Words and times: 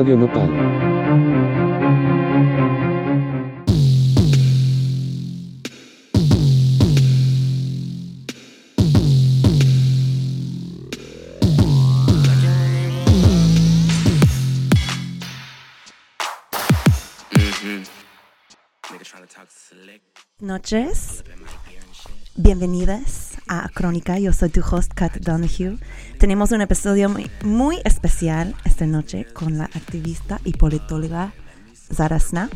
Radio 0.00 0.16
Nopal. 0.16 0.48
noches. 20.40 21.22
Bienvenidas 22.36 23.29
a 23.50 23.68
Crónica. 23.68 24.18
Yo 24.18 24.32
soy 24.32 24.48
tu 24.48 24.62
host, 24.62 24.92
Kat 24.94 25.16
Donahue. 25.16 25.76
Tenemos 26.18 26.52
un 26.52 26.62
episodio 26.62 27.08
muy, 27.08 27.30
muy 27.42 27.78
especial 27.84 28.54
esta 28.64 28.86
noche 28.86 29.26
con 29.34 29.58
la 29.58 29.64
activista 29.64 30.40
y 30.44 30.52
politóloga 30.52 31.32
Zara 31.92 32.20
Snap. 32.20 32.50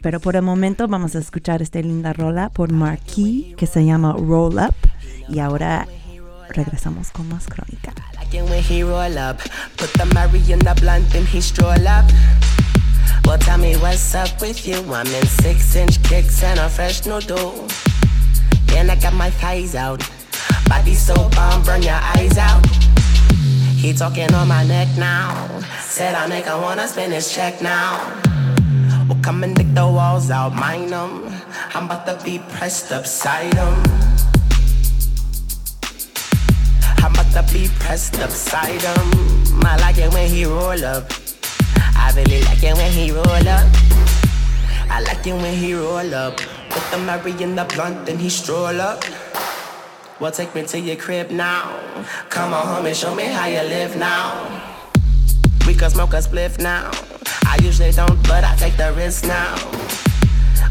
Pero 0.00 0.20
por 0.20 0.36
el 0.36 0.42
momento 0.42 0.86
vamos 0.86 1.16
a 1.16 1.18
escuchar 1.18 1.60
esta 1.60 1.80
linda 1.80 2.12
rola 2.12 2.50
por 2.50 2.72
Marquis 2.72 3.56
que 3.56 3.66
se 3.66 3.84
llama 3.84 4.12
Roll 4.12 4.58
Up. 4.58 4.76
Y 5.28 5.40
ahora 5.40 5.88
regresamos 6.50 7.10
con 7.10 7.28
más 7.28 7.48
Crónica. 7.48 7.92
Well, 13.26 13.38
tell 13.38 13.58
me 13.58 13.76
what's 13.76 14.14
up 14.14 14.40
with 14.40 14.66
you. 14.66 14.76
I'm 14.94 15.06
in 15.06 15.26
six 15.26 15.76
inch 15.76 16.02
kicks 16.04 16.42
and 16.42 16.58
a 16.58 16.68
fresh. 16.68 17.06
And 17.06 18.90
I 18.90 18.96
got 18.96 19.12
my 19.12 19.30
thighs 19.30 19.74
out. 19.74 20.02
Body 20.68 20.94
so 20.94 21.14
bomb, 21.30 21.62
burn 21.62 21.82
your 21.82 22.00
eyes 22.16 22.36
out. 22.38 22.64
He 23.78 23.92
talking 23.92 24.32
on 24.34 24.48
my 24.48 24.64
neck 24.64 24.88
now. 24.98 25.32
Said 25.80 26.14
I 26.14 26.26
make 26.26 26.46
I 26.46 26.58
wanna 26.60 26.86
spend 26.88 27.12
his 27.12 27.32
check 27.32 27.62
now. 27.62 27.96
Well, 29.08 29.18
come 29.22 29.44
and 29.44 29.54
dig 29.54 29.74
the 29.74 29.86
walls 29.86 30.30
out, 30.30 30.54
mine 30.54 30.90
them. 30.90 31.32
I'm 31.74 31.86
about 31.86 32.04
to 32.06 32.24
be 32.24 32.40
pressed 32.56 32.92
upside 32.92 33.52
them. 33.52 33.82
I'm 36.98 37.14
about 37.14 37.30
to 37.32 37.52
be 37.54 37.68
pressed 37.78 38.18
upside 38.18 38.82
him. 38.82 39.64
I 39.64 39.76
like 39.80 39.98
it 39.98 40.12
when 40.12 40.28
he 40.28 40.44
roll 40.44 40.84
up. 40.84 41.12
I 41.96 42.12
really 42.16 42.42
like 42.42 42.62
it 42.62 42.76
when 42.76 42.92
he 42.92 43.12
roll 43.12 43.48
up. 43.48 43.66
I 44.90 45.00
like 45.06 45.26
it 45.26 45.34
when 45.34 45.54
he 45.54 45.74
roll 45.74 46.14
up. 46.14 46.38
With 46.38 46.90
the 46.90 46.98
Mary 46.98 47.32
in 47.42 47.54
the 47.54 47.64
blunt 47.64 48.08
and 48.08 48.20
he 48.20 48.28
stroll 48.28 48.80
up. 48.80 49.04
Well, 50.20 50.32
take 50.32 50.52
me 50.52 50.64
to 50.64 50.80
your 50.80 50.96
crib 50.96 51.30
now. 51.30 51.78
Come 52.28 52.52
on 52.52 52.66
home 52.66 52.86
and 52.86 52.96
show 52.96 53.14
me 53.14 53.22
how 53.22 53.46
you 53.46 53.60
live 53.60 53.96
now. 53.96 54.74
We 55.64 55.74
can 55.74 55.90
smoke 55.90 56.12
a 56.12 56.16
spliff 56.16 56.58
now. 56.58 56.90
I 57.46 57.56
usually 57.62 57.92
don't, 57.92 58.20
but 58.26 58.42
I 58.42 58.56
take 58.56 58.76
the 58.76 58.92
risk 58.94 59.24
now. 59.24 59.54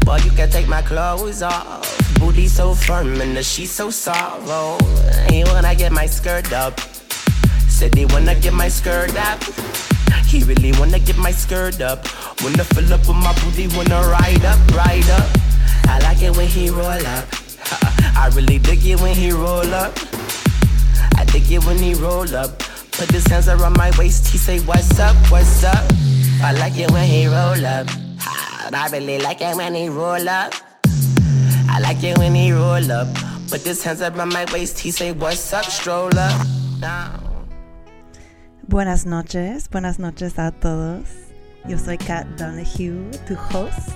Boy, 0.04 0.18
you 0.18 0.32
can 0.32 0.50
take 0.50 0.68
my 0.68 0.82
clothes 0.82 1.40
off. 1.40 1.80
Booty 2.18 2.46
so 2.46 2.74
firm 2.74 3.22
and 3.22 3.34
the 3.34 3.42
sheets 3.42 3.70
so 3.70 3.88
soft. 3.88 4.42
Oh, 4.48 4.76
he 5.30 5.44
wanna 5.44 5.74
get 5.74 5.92
my 5.92 6.04
skirt 6.04 6.52
up. 6.52 6.78
Said 7.68 7.94
he 7.94 8.04
wanna 8.04 8.34
get 8.34 8.52
my 8.52 8.68
skirt 8.68 9.16
up. 9.16 9.42
He 10.26 10.44
really 10.44 10.72
wanna 10.72 10.98
get 10.98 11.16
my 11.16 11.30
skirt 11.30 11.80
up. 11.80 12.04
Wanna 12.42 12.64
fill 12.64 12.92
up 12.92 13.00
with 13.00 13.16
my 13.16 13.32
booty, 13.40 13.66
wanna 13.74 14.06
ride 14.08 14.44
up, 14.44 14.60
ride 14.76 15.08
up. 15.08 15.28
I 15.84 16.00
like 16.02 16.22
it 16.22 16.36
when 16.36 16.48
he 16.48 16.68
roll 16.68 17.06
up. 17.16 17.47
I 18.16 18.30
really 18.34 18.58
dig 18.58 18.84
it 18.84 19.00
when 19.00 19.14
he 19.14 19.30
roll 19.30 19.74
up. 19.74 19.92
I 21.16 21.24
dig 21.26 21.50
it 21.50 21.64
when 21.64 21.78
he 21.78 21.94
roll 21.94 22.34
up. 22.34 22.58
Put 22.92 23.10
his 23.10 23.26
hands 23.26 23.48
around 23.48 23.76
my 23.76 23.90
waist, 23.98 24.28
he 24.28 24.38
say, 24.38 24.60
What's 24.60 24.98
up, 24.98 25.16
what's 25.30 25.62
up? 25.64 25.84
I 26.42 26.52
like 26.52 26.78
it 26.78 26.90
when 26.90 27.06
he 27.08 27.26
roll 27.26 27.64
up. 27.64 27.86
I 28.72 28.88
really 28.92 29.18
like 29.18 29.40
it 29.40 29.56
when 29.56 29.74
he 29.74 29.88
roll 29.88 30.28
up. 30.28 30.52
I 31.68 31.80
like 31.80 32.02
it 32.02 32.18
when 32.18 32.34
he 32.34 32.52
roll 32.52 32.90
up. 32.90 33.08
Put 33.48 33.62
his 33.62 33.82
hands 33.82 34.02
around 34.02 34.32
my 34.32 34.46
waist, 34.52 34.78
he 34.78 34.90
say, 34.90 35.12
What's 35.12 35.52
up, 35.52 35.64
stroll 35.64 36.16
up. 36.18 36.46
Buenas 38.68 39.06
noches, 39.06 39.68
buenas 39.68 39.98
noches 39.98 40.38
a 40.38 40.52
todos. 40.52 41.08
Yo 41.66 41.76
soy 41.76 41.98
Kat 41.98 42.26
Donahue, 42.36 43.10
tu 43.26 43.34
host. 43.34 43.90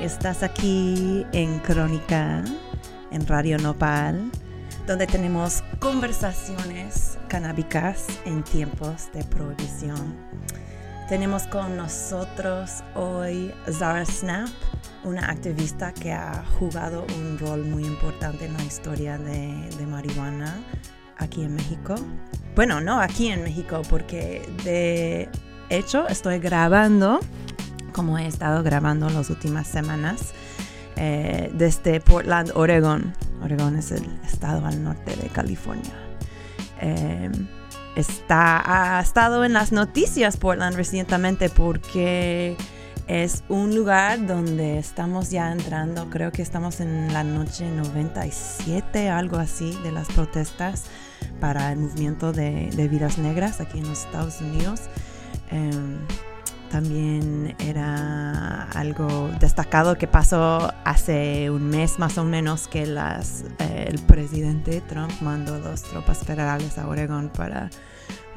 Estás 0.00 0.42
aquí 0.42 1.24
en 1.32 1.58
Crónica, 1.60 2.44
en 3.10 3.26
Radio 3.26 3.58
Nopal, 3.58 4.30
donde 4.86 5.06
tenemos 5.06 5.62
conversaciones 5.80 7.18
canábicas 7.28 8.06
en 8.24 8.42
tiempos 8.42 9.08
de 9.12 9.24
prohibición. 9.24 10.14
Tenemos 11.08 11.44
con 11.44 11.76
nosotros 11.76 12.82
hoy 12.94 13.52
Zara 13.70 14.04
Snap, 14.04 14.48
una 15.04 15.30
activista 15.30 15.92
que 15.92 16.12
ha 16.12 16.44
jugado 16.58 17.06
un 17.18 17.38
rol 17.38 17.64
muy 17.64 17.84
importante 17.84 18.46
en 18.46 18.54
la 18.54 18.64
historia 18.64 19.16
de, 19.18 19.68
de 19.78 19.86
marihuana 19.86 20.54
aquí 21.16 21.42
en 21.42 21.54
México. 21.54 21.94
Bueno, 22.54 22.80
no 22.80 23.00
aquí 23.00 23.28
en 23.28 23.44
México, 23.44 23.82
porque 23.88 24.48
de 24.64 25.28
hecho 25.68 26.08
estoy 26.08 26.38
grabando, 26.38 27.20
como 27.92 28.18
he 28.18 28.26
estado 28.26 28.62
grabando 28.62 29.08
las 29.10 29.30
últimas 29.30 29.66
semanas, 29.66 30.32
eh, 30.96 31.50
desde 31.54 32.00
Portland, 32.00 32.52
Oregon. 32.54 33.14
Oregon 33.42 33.76
es 33.76 33.92
el 33.92 34.04
estado 34.24 34.64
al 34.66 34.82
norte 34.82 35.14
de 35.16 35.28
California. 35.28 35.92
Eh, 36.80 37.30
está, 37.96 38.96
ha 38.98 39.00
estado 39.00 39.44
en 39.44 39.52
las 39.52 39.72
noticias 39.72 40.36
Portland 40.36 40.76
recientemente 40.76 41.48
porque 41.48 42.56
es 43.08 43.44
un 43.48 43.74
lugar 43.74 44.26
donde 44.26 44.78
estamos 44.78 45.30
ya 45.30 45.52
entrando, 45.52 46.10
creo 46.10 46.32
que 46.32 46.42
estamos 46.42 46.80
en 46.80 47.12
la 47.12 47.22
noche 47.22 47.70
97, 47.70 49.08
algo 49.08 49.36
así, 49.36 49.78
de 49.84 49.92
las 49.92 50.08
protestas 50.08 50.84
para 51.40 51.72
el 51.72 51.78
movimiento 51.78 52.32
de, 52.32 52.70
de 52.74 52.88
vidas 52.88 53.18
negras 53.18 53.60
aquí 53.60 53.78
en 53.78 53.88
los 53.88 54.04
Estados 54.04 54.40
Unidos. 54.40 54.80
Um, 55.52 55.98
también 56.70 57.54
era 57.58 58.62
algo 58.70 59.30
destacado 59.40 59.96
que 59.96 60.06
pasó 60.06 60.72
hace 60.84 61.50
un 61.50 61.68
mes 61.68 61.98
más 61.98 62.18
o 62.18 62.24
menos 62.24 62.68
que 62.68 62.86
las, 62.86 63.44
eh, 63.58 63.86
el 63.88 63.98
presidente 64.00 64.80
Trump 64.80 65.12
mandó 65.20 65.58
dos 65.60 65.82
tropas 65.82 66.18
federales 66.18 66.78
a 66.78 66.88
Oregon 66.88 67.30
para 67.30 67.70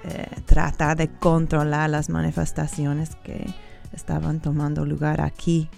eh, 0.03 0.28
tratar 0.45 0.97
de 0.97 1.09
controlar 1.09 1.90
las 1.90 2.09
manifestaciones 2.09 3.16
que 3.23 3.53
estaban 3.94 4.40
tomando 4.40 4.85
lugar 4.85 5.22
aquí. 5.22 5.69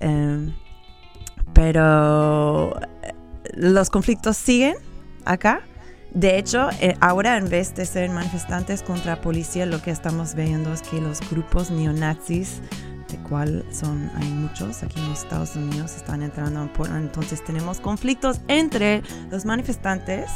Um, 0.00 0.52
pero 1.52 2.78
los 3.54 3.90
conflictos 3.90 4.36
siguen 4.36 4.76
acá 5.24 5.62
de 6.12 6.38
hecho, 6.38 6.70
eh, 6.80 6.96
ahora 7.00 7.36
en 7.36 7.48
vez 7.48 7.74
de 7.74 7.84
ser 7.84 8.08
manifestantes 8.10 8.82
contra 8.82 9.20
policía, 9.20 9.66
lo 9.66 9.82
que 9.82 9.90
estamos 9.90 10.34
viendo 10.34 10.72
es 10.72 10.82
que 10.82 11.00
los 11.00 11.20
grupos 11.30 11.70
neonazis, 11.70 12.60
de 13.10 13.18
cual 13.18 13.64
son, 13.70 14.10
hay 14.16 14.28
muchos 14.28 14.82
aquí 14.82 14.98
en 14.98 15.08
los 15.10 15.22
Estados 15.22 15.56
Unidos, 15.56 15.94
están 15.96 16.22
entrando 16.22 16.62
en 16.62 16.68
Portland. 16.68 17.06
Entonces 17.06 17.44
tenemos 17.44 17.80
conflictos 17.80 18.40
entre 18.48 19.02
los 19.30 19.44
manifestantes 19.44 20.30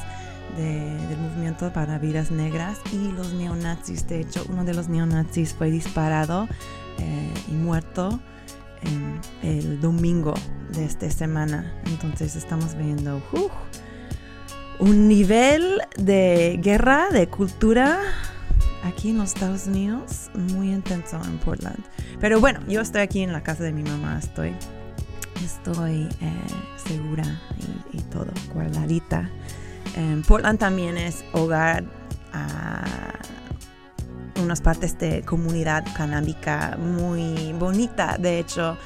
del 0.56 1.16
movimiento 1.16 1.72
para 1.72 1.98
vidas 1.98 2.30
negras 2.30 2.78
y 2.92 3.12
los 3.12 3.32
neonazis. 3.32 4.06
De 4.06 4.20
hecho, 4.20 4.44
uno 4.48 4.64
de 4.64 4.74
los 4.74 4.88
neonazis 4.88 5.54
fue 5.54 5.70
disparado 5.70 6.48
eh, 6.98 7.30
y 7.48 7.52
muerto 7.52 8.20
el 9.42 9.80
domingo 9.80 10.34
de 10.72 10.84
esta 10.84 11.10
semana. 11.10 11.72
Entonces 11.86 12.36
estamos 12.36 12.74
viendo... 12.76 13.22
Uh, 13.32 13.48
un 14.80 15.08
nivel 15.08 15.80
de 15.98 16.58
guerra, 16.62 17.10
de 17.10 17.28
cultura 17.28 18.00
aquí 18.82 19.10
en 19.10 19.18
los 19.18 19.34
Estados 19.34 19.66
Unidos 19.66 20.30
muy 20.34 20.72
intenso 20.72 21.20
en 21.22 21.38
Portland. 21.38 21.78
Pero 22.18 22.40
bueno, 22.40 22.60
yo 22.66 22.80
estoy 22.80 23.02
aquí 23.02 23.22
en 23.22 23.32
la 23.32 23.42
casa 23.42 23.62
de 23.62 23.72
mi 23.72 23.82
mamá, 23.82 24.18
estoy, 24.18 24.54
estoy 25.44 26.08
eh, 26.20 26.32
segura 26.76 27.40
y, 27.92 28.00
todo, 28.02 28.32
guardadita. 28.52 29.30
Portland 30.26 30.58
también 30.58 30.96
es 30.96 31.24
hogar 31.32 31.84
a 32.32 32.84
unas 34.40 34.60
partes 34.60 34.98
de 34.98 35.22
comunidad 35.22 35.84
canábica 35.94 36.78
muy 36.78 37.52
bonita. 37.52 38.16
De 38.18 38.38
hecho, 38.38 38.78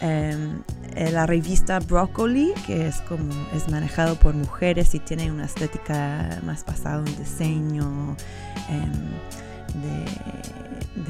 eh, 0.00 1.10
la 1.12 1.26
revista 1.26 1.78
Broccoli, 1.78 2.52
que 2.66 2.88
es 2.88 3.00
como 3.02 3.32
es 3.54 3.68
manejado 3.68 4.16
por 4.16 4.34
mujeres 4.34 4.94
y 4.94 4.98
tiene 4.98 5.30
una 5.30 5.44
estética 5.44 6.40
más 6.44 6.64
basada 6.64 6.98
en 7.06 7.16
diseño. 7.16 8.16
Em, 8.68 9.10
de, 9.74 10.04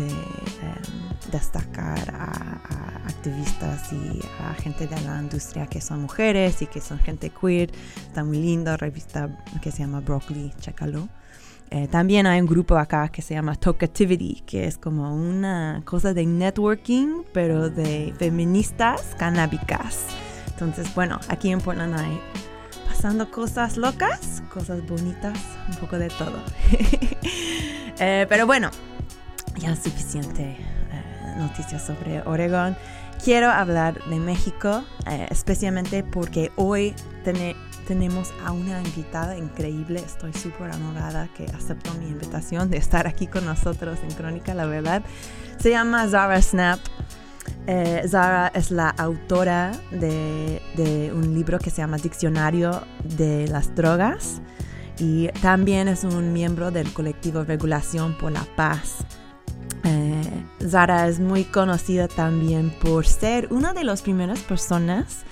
em, 0.09 1.31
destacar 1.31 2.11
a, 2.15 2.61
activistas 3.07 3.93
y 3.93 4.21
a 4.43 4.55
gente 4.55 4.87
de 4.87 5.01
la 5.03 5.21
industria 5.21 5.67
que 5.67 5.81
son 5.81 6.03
mujeres 6.03 6.63
y 6.63 6.67
que 6.67 6.81
son 6.81 6.99
gente 6.99 7.31
queer. 7.31 7.71
Está 7.97 8.25
muy 8.25 8.39
lindo, 8.39 8.77
revista 8.77 9.29
que 9.61 9.71
se 9.71 9.79
llama 9.79 10.01
Broccoli, 10.01 10.53
chécalo. 10.59 11.09
Eh, 11.73 11.87
también 11.87 12.27
hay 12.27 12.41
un 12.41 12.49
grupo 12.49 12.77
acá 12.77 13.09
que 13.11 13.23
se 13.23 13.35
llama 13.35 13.55
Talkativity, 13.55 14.43
que 14.45 14.65
es 14.65 14.77
como 14.77 15.15
una 15.15 15.83
cosa 15.85 16.13
de 16.13 16.27
networking, 16.27 17.23
pero 17.33 17.71
de 17.71 18.13
feministas 18.19 19.15
canábicas. 19.17 20.07
Entonces, 20.49 20.93
bueno, 20.97 21.21
aquí 21.29 21.51
en 21.51 21.61
Portland 21.61 21.95
hay 21.97 22.21
pasando 22.89 23.31
cosas 23.31 23.77
locas, 23.77 24.43
cosas 24.53 24.85
bonitas, 24.87 25.39
un 25.69 25.77
poco 25.77 25.99
de 25.99 26.09
todo. 26.09 26.43
Eh, 28.03 28.25
pero 28.31 28.47
bueno, 28.47 28.71
ya 29.59 29.77
suficiente 29.77 30.43
eh, 30.43 31.35
noticias 31.37 31.87
sobre 31.87 32.23
Oregon. 32.23 32.75
Quiero 33.23 33.51
hablar 33.51 34.03
de 34.05 34.17
México, 34.17 34.83
especialmente 35.29 36.03
porque 36.03 36.51
hoy 36.57 36.95
tenemos 37.25 37.70
tenemos 37.91 38.33
a 38.47 38.53
una 38.53 38.81
invitada 38.81 39.37
increíble. 39.37 39.99
Estoy 39.99 40.33
súper 40.33 40.71
honorada 40.71 41.29
que 41.37 41.45
aceptó 41.47 41.93
mi 41.95 42.07
invitación 42.07 42.71
de 42.71 42.77
estar 42.77 43.09
aquí 43.09 43.27
con 43.27 43.45
nosotros 43.45 43.99
en 44.05 44.15
Crónica, 44.15 44.55
la 44.55 44.65
verdad. 44.65 45.03
Se 45.59 45.71
llama 45.71 46.07
Zara 46.07 46.41
Snap. 46.41 46.79
Eh, 47.67 48.05
Zara 48.09 48.53
es 48.55 48.71
la 48.71 48.91
autora 48.91 49.73
de, 49.91 51.11
un 51.13 51.35
libro 51.35 51.59
que 51.59 51.71
se 51.71 51.79
llama 51.79 51.97
Diccionario 51.97 52.81
de 53.03 53.49
las 53.49 53.75
Drogas 53.75 54.41
y 55.01 55.27
también 55.43 55.89
es 55.89 56.05
un 56.05 56.33
miembro 56.33 56.71
del 56.71 56.93
colectivo 56.93 57.43
Regulación 57.43 58.17
por 58.17 58.31
la 58.31 58.47
Paz. 58.55 58.99
Eh, 59.83 60.45
Zara 60.65 61.09
es 61.09 61.19
muy 61.19 61.43
conocida 61.43 62.07
también 62.07 62.71
por 62.71 63.05
ser 63.05 63.49
una 63.51 63.73
de 63.73 63.83
las 63.83 64.03
primeras 64.03 64.39
personas 64.39 65.25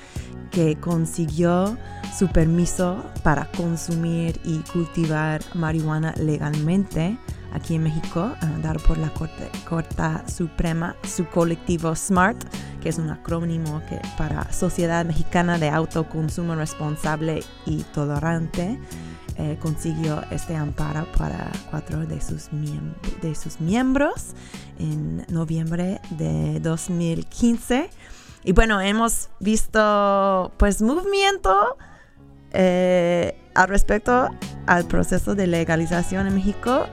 que 0.50 0.77
consiguió 0.77 1.77
su 2.17 2.29
permiso 2.29 3.05
para 3.23 3.50
consumir 3.53 4.41
y 4.45 4.59
cultivar 4.73 5.41
marihuana 5.55 6.15
legalmente 6.17 7.19
aquí 7.53 7.75
en 7.75 7.85
México, 7.85 8.33
dado 8.62 8.79
por 8.81 8.99
la 8.99 9.11
Corte, 9.11 9.50
Suprema, 10.31 10.97
su 11.05 11.27
colectivo 11.27 11.95
SMART, 11.95 12.39
que 12.81 12.89
es 12.89 12.99
un 12.99 13.11
acrónimo 13.11 13.83
que, 13.89 14.00
para 14.17 14.53
Sociedad 14.53 15.05
Mexicana 15.05 15.59
de 15.59 15.71
Autoconsumo 15.71 16.55
Responsable 16.55 17.43
y 17.67 17.83
Tolerante, 17.95 18.79
eh, 19.37 19.56
consiguió 19.61 20.23
este 20.31 20.56
amparo 20.56 21.06
para 21.17 21.50
cuatro 21.71 22.05
de 22.05 22.21
sus 22.21 22.50
miembros 23.61 24.35
en 24.79 25.25
noviembre 25.29 26.00
de 26.11 26.59
2015 26.61 27.89
y 28.44 28.52
bueno, 28.52 28.81
hemos 28.81 29.31
visto 29.40 30.52
pues 30.56 30.82
movimiento 30.82 31.76
eh, 32.52 33.37
al 33.55 33.69
respecto 33.69 34.31
al 34.67 34.87
proceso 34.87 35.35
de 35.35 35.46
legalización 35.46 36.26
en 36.26 36.35
México. 36.35 36.87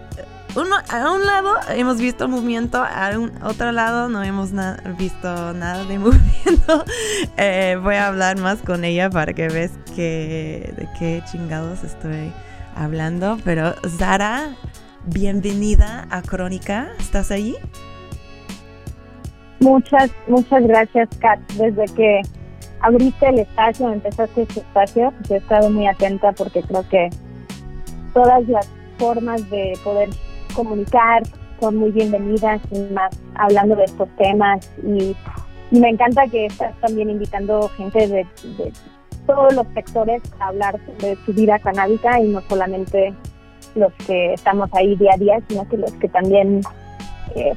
Uno, 0.55 0.77
a 0.89 1.11
un 1.11 1.25
lado 1.25 1.53
hemos 1.69 1.97
visto 1.97 2.29
movimiento, 2.29 2.81
a 2.81 3.11
un 3.17 3.31
otro 3.43 3.73
lado 3.73 4.07
no 4.07 4.23
hemos 4.23 4.51
visto 4.97 5.53
nada 5.53 5.83
de 5.83 5.99
movimiento. 5.99 6.85
Eh, 7.37 7.77
voy 7.81 7.95
a 7.95 8.07
hablar 8.07 8.39
más 8.39 8.59
con 8.59 8.85
ella 8.85 9.09
para 9.09 9.33
que 9.33 9.49
veas 9.49 9.71
que, 9.95 10.73
de 10.77 10.87
qué 10.97 11.21
chingados 11.29 11.83
estoy 11.83 12.31
hablando. 12.75 13.37
Pero 13.43 13.75
Zara, 13.97 14.55
bienvenida 15.05 16.07
a 16.09 16.21
Crónica. 16.21 16.87
¿Estás 16.99 17.31
allí? 17.31 17.55
Muchas, 19.59 20.11
muchas 20.27 20.63
gracias, 20.63 21.09
Kat. 21.19 21.39
Desde 21.53 21.85
que 21.95 22.21
abriste 22.81 23.27
el 23.27 23.39
espacio, 23.39 23.91
empezaste 23.91 24.43
este 24.43 24.59
espacio, 24.59 25.13
pues 25.17 25.31
he 25.31 25.37
estado 25.37 25.69
muy 25.69 25.87
atenta 25.87 26.31
porque 26.33 26.61
creo 26.61 26.87
que 26.89 27.09
todas 28.13 28.47
las 28.47 28.69
formas 28.97 29.49
de 29.49 29.73
poder 29.83 30.09
comunicar 30.55 31.23
son 31.59 31.77
muy 31.77 31.91
bienvenidas 31.91 32.61
y 32.71 32.79
más 32.93 33.17
hablando 33.35 33.75
de 33.75 33.85
estos 33.85 34.09
temas 34.17 34.69
y, 34.83 35.15
me 35.71 35.89
encanta 35.89 36.27
que 36.27 36.45
estás 36.45 36.79
también 36.79 37.09
invitando 37.09 37.67
gente 37.69 38.07
de, 38.07 38.27
de, 38.57 38.71
todos 39.25 39.53
los 39.55 39.65
sectores 39.73 40.21
a 40.39 40.49
hablar 40.49 40.79
de 40.99 41.17
su 41.25 41.33
vida 41.33 41.57
canábica 41.57 42.21
y 42.21 42.29
no 42.29 42.39
solamente 42.47 43.13
los 43.73 43.91
que 44.05 44.35
estamos 44.35 44.69
ahí 44.73 44.95
día 44.95 45.13
a 45.15 45.17
día, 45.17 45.41
sino 45.49 45.67
que 45.67 45.77
los 45.77 45.91
que 45.93 46.07
también 46.07 46.61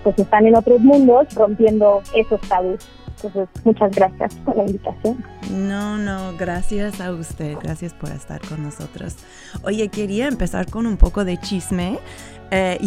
pues 0.03 0.19
están 0.19 0.47
en 0.47 0.57
otros 0.57 0.81
mundos 0.81 1.27
rompiendo 1.35 2.03
esos 2.15 2.41
tabús. 2.43 2.79
Entonces, 3.23 3.49
muchas 3.65 3.91
gracias 3.91 4.35
por 4.37 4.57
la 4.57 4.65
invitación. 4.65 5.25
No, 5.51 5.99
no, 5.99 6.37
gracias 6.39 7.01
a 7.01 7.11
usted, 7.11 7.57
gracias 7.61 7.93
por 7.93 8.11
estar 8.11 8.41
con 8.49 8.63
nosotros. 8.63 9.17
Oye, 9.65 9.89
quería 9.89 10.29
empezar 10.29 10.71
con 10.71 10.87
un 10.87 10.97
poco 10.97 11.25
de 11.25 11.37
chisme. 11.37 11.99
Eh, 12.51 12.79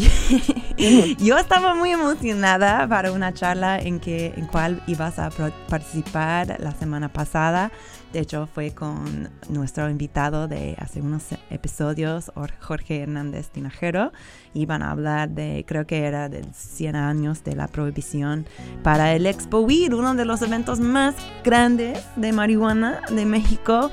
yo 1.20 1.38
estaba 1.38 1.76
muy 1.76 1.92
emocionada 1.92 2.88
para 2.88 3.12
una 3.12 3.34
charla 3.34 3.78
en 3.78 4.00
que 4.00 4.34
en 4.38 4.48
cual 4.48 4.82
ibas 4.88 5.20
a 5.20 5.30
participar 5.70 6.58
la 6.60 6.72
semana 6.72 7.10
pasada 7.10 7.72
de 8.14 8.20
hecho, 8.20 8.48
fue 8.48 8.72
con 8.72 9.30
nuestro 9.50 9.90
invitado 9.90 10.48
de 10.48 10.76
hace 10.80 11.02
unos 11.02 11.30
episodios, 11.50 12.32
Jorge 12.60 13.02
Hernández 13.02 13.50
Tinajero. 13.50 14.12
Iban 14.54 14.82
a 14.82 14.92
hablar 14.92 15.30
de, 15.30 15.64
creo 15.66 15.88
que 15.88 16.06
era 16.06 16.28
de 16.28 16.44
100 16.54 16.96
años 16.96 17.44
de 17.46 17.56
la 17.56 17.68
prohibición 17.68 18.46
para 18.84 19.14
el 19.14 19.26
Expo 19.26 19.62
Weed, 19.62 19.94
uno 19.94 20.14
de 20.14 20.26
los 20.26 20.42
eventos 20.42 20.82
más 20.82 21.16
grandes 21.44 22.06
de 22.18 22.34
marihuana 22.34 23.02
de 23.10 23.26
México. 23.26 23.92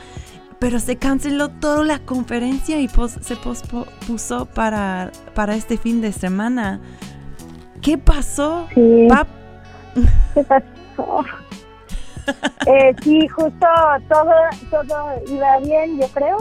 Pero 0.59 0.81
se 0.81 0.97
canceló 0.97 1.51
toda 1.51 1.85
la 1.85 2.01
conferencia 2.01 2.81
y 2.81 2.89
se 2.89 3.37
pospuso 3.37 4.47
para, 4.47 5.13
para 5.35 5.55
este 5.55 5.77
fin 5.77 6.01
de 6.01 6.11
semana. 6.11 6.81
¿Qué 7.81 7.97
pasó? 7.97 8.67
¿Qué 8.75 10.45
pasó? 10.45 11.25
Eh, 12.67 12.95
sí, 13.03 13.27
justo 13.29 13.67
todo, 14.11 14.33
todo 14.71 15.13
iba 15.27 15.59
bien, 15.61 15.99
yo 15.99 16.07
creo. 16.09 16.37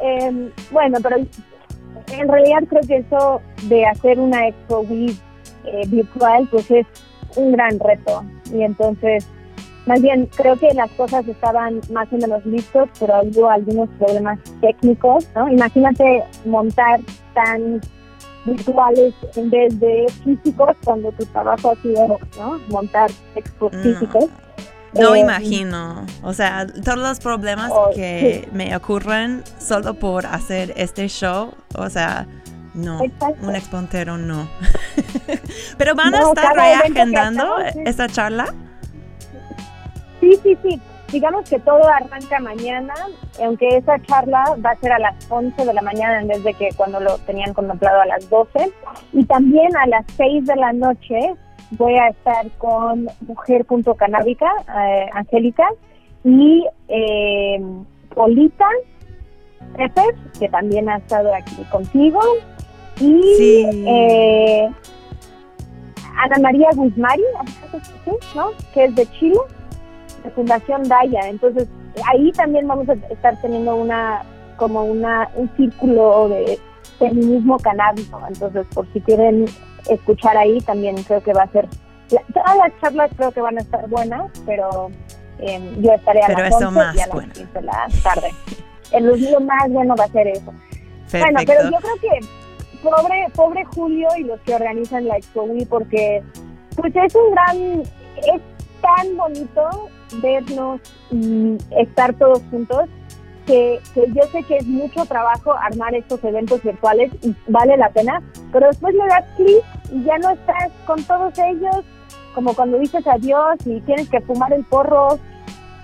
Em, 0.00 0.50
bueno, 0.70 0.98
pero 1.02 1.16
en 1.16 2.28
realidad 2.28 2.62
creo 2.68 2.82
que 2.86 2.96
eso 2.98 3.40
de 3.64 3.84
hacer 3.86 4.20
una 4.20 4.48
Expo 4.48 4.80
Week 4.80 5.16
eh, 5.64 5.82
virtual, 5.88 6.48
pues 6.50 6.70
es 6.70 6.86
un 7.36 7.52
gran 7.52 7.78
reto. 7.80 8.24
Y 8.52 8.62
entonces, 8.62 9.26
más 9.86 10.00
bien, 10.00 10.26
creo 10.36 10.56
que 10.56 10.72
las 10.74 10.90
cosas 10.92 11.26
estaban 11.26 11.80
más 11.90 12.12
o 12.12 12.16
menos 12.16 12.44
listos, 12.46 12.88
pero 12.98 13.22
hubo 13.22 13.50
algunos 13.50 13.88
problemas 13.98 14.38
técnicos, 14.60 15.28
¿no? 15.34 15.48
Imagínate 15.48 16.24
montar 16.44 17.00
tan 17.34 17.80
virtuales 18.44 19.14
en 19.36 19.50
vez 19.50 19.80
de 19.80 20.06
físicos 20.22 20.76
cuando 20.84 21.10
tu 21.12 21.24
trabajo 21.26 21.70
ha 21.70 21.82
sido, 21.82 22.18
¿no? 22.38 22.58
Montar 22.68 23.10
expos 23.34 23.72
físicos. 23.82 24.26
No 24.94 25.14
eh, 25.14 25.20
imagino. 25.20 26.06
O 26.22 26.32
sea, 26.32 26.66
todos 26.66 26.98
los 26.98 27.20
problemas 27.20 27.70
oh, 27.74 27.90
que 27.94 28.48
me 28.52 28.74
ocurren 28.76 29.42
solo 29.58 29.94
por 29.94 30.26
hacer 30.26 30.72
este 30.76 31.08
show, 31.08 31.52
o 31.76 31.90
sea, 31.90 32.26
no, 32.74 33.00
un 33.42 33.54
expontero 33.54 34.16
no. 34.18 34.48
Pero 35.78 35.94
van 35.94 36.14
a 36.14 36.20
estar 36.20 36.54
reagendando 36.54 37.58
esta 37.84 38.08
charla. 38.08 38.52
Sí, 40.20 40.38
sí, 40.42 40.58
sí. 40.62 40.80
Digamos 41.12 41.48
que 41.48 41.60
todo 41.60 41.86
arranca 41.86 42.40
mañana, 42.40 42.94
aunque 43.40 43.68
esa 43.68 44.00
charla 44.02 44.42
va 44.64 44.70
a 44.70 44.80
ser 44.80 44.90
a 44.90 44.98
las 44.98 45.14
11 45.30 45.64
de 45.64 45.72
la 45.72 45.82
mañana 45.82 46.20
en 46.20 46.26
vez 46.26 46.42
de 46.42 46.54
que 46.54 46.70
cuando 46.76 46.98
lo 46.98 47.18
tenían 47.18 47.54
contemplado 47.54 48.00
a 48.00 48.06
las 48.06 48.28
12. 48.28 48.72
Y 49.12 49.24
también 49.24 49.76
a 49.76 49.86
las 49.86 50.04
6 50.16 50.46
de 50.46 50.56
la 50.56 50.72
noche 50.72 51.36
voy 51.72 51.94
a 51.96 52.08
estar 52.08 52.50
con 52.58 53.08
Mujer.canábica, 53.26 54.50
eh, 54.78 55.08
Angélica, 55.12 55.68
y 56.24 56.66
eh, 56.88 57.62
Polita 58.14 58.68
Pepe, 59.76 60.02
que 60.38 60.48
también 60.48 60.88
ha 60.88 60.98
estado 60.98 61.34
aquí 61.34 61.64
contigo, 61.70 62.20
y 63.00 63.64
eh, 63.86 64.68
Ana 66.16 66.38
María 66.40 66.68
Guzmari, 66.74 67.22
¿no? 68.34 68.50
que 68.72 68.84
es 68.84 68.94
de 68.94 69.06
Chile, 69.18 69.38
de 70.22 70.30
Fundación 70.30 70.84
Daya. 70.84 71.28
Entonces, 71.28 71.68
ahí 72.06 72.30
también 72.32 72.68
vamos 72.68 72.88
a 72.88 72.92
estar 72.92 73.40
teniendo 73.40 73.74
una 73.76 74.22
como 74.56 74.84
una 74.84 75.28
un 75.34 75.50
círculo 75.56 76.28
de 76.28 76.58
feminismo 76.98 77.58
canábico. 77.58 78.20
Entonces, 78.28 78.66
por 78.72 78.86
si 78.92 79.00
quieren 79.00 79.46
escuchar 79.88 80.36
ahí 80.36 80.60
también 80.60 80.96
creo 81.02 81.22
que 81.22 81.32
va 81.32 81.42
a 81.42 81.52
ser 81.52 81.68
todas 82.32 82.56
las 82.56 82.80
charlas 82.80 83.10
creo 83.16 83.32
que 83.32 83.40
van 83.40 83.58
a 83.58 83.60
estar 83.60 83.88
buenas 83.88 84.30
pero 84.46 84.90
em, 85.38 85.82
yo 85.82 85.92
estaré 85.92 86.22
a 86.22 86.28
las 86.28 86.52
11 86.54 86.80
y 86.96 87.00
a 87.00 87.06
las 87.06 87.24
15 87.32 87.46
de 87.52 87.62
la 87.62 87.88
tarde. 88.02 88.30
El 88.92 89.06
lo 89.06 89.40
más 89.40 89.70
bueno 89.70 89.94
va 89.96 90.04
a 90.04 90.08
ser 90.08 90.28
eso. 90.28 90.52
Bueno 91.12 91.40
pero 91.46 91.70
yo 91.70 91.78
creo 91.78 91.94
que 92.00 92.26
pobre, 92.82 93.26
pobre 93.34 93.64
Julio 93.64 94.08
y 94.18 94.24
los 94.24 94.40
que 94.40 94.54
organizan 94.54 95.06
la 95.08 95.16
Expo 95.16 95.46
porque 95.68 96.22
pues 96.76 96.94
es 96.94 97.14
un 97.14 97.30
gran, 97.32 97.82
es 97.82 98.40
tan 98.80 99.16
bonito 99.16 99.88
vernos 100.22 100.80
y 101.10 101.56
estar 101.78 102.12
todos 102.14 102.40
juntos 102.50 102.88
que, 103.46 103.80
yo 103.94 104.22
sé 104.32 104.42
que 104.44 104.56
es 104.58 104.66
mucho 104.66 105.04
trabajo 105.06 105.52
armar 105.52 105.94
estos 105.94 106.22
eventos 106.24 106.62
virtuales 106.62 107.12
y 107.22 107.34
vale 107.48 107.76
la 107.76 107.90
pena, 107.90 108.22
pero 108.52 108.68
después 108.68 108.94
le 108.94 109.06
das 109.06 109.24
clic 109.36 109.64
y 109.92 110.04
ya 110.04 110.18
no 110.18 110.30
estás 110.30 110.70
con 110.86 111.02
todos 111.04 111.38
ellos, 111.38 111.84
como 112.34 112.54
cuando 112.54 112.78
dices 112.78 113.06
adiós 113.06 113.56
y 113.64 113.80
tienes 113.82 114.08
que 114.08 114.20
fumar 114.22 114.52
el 114.52 114.64
porro 114.64 115.18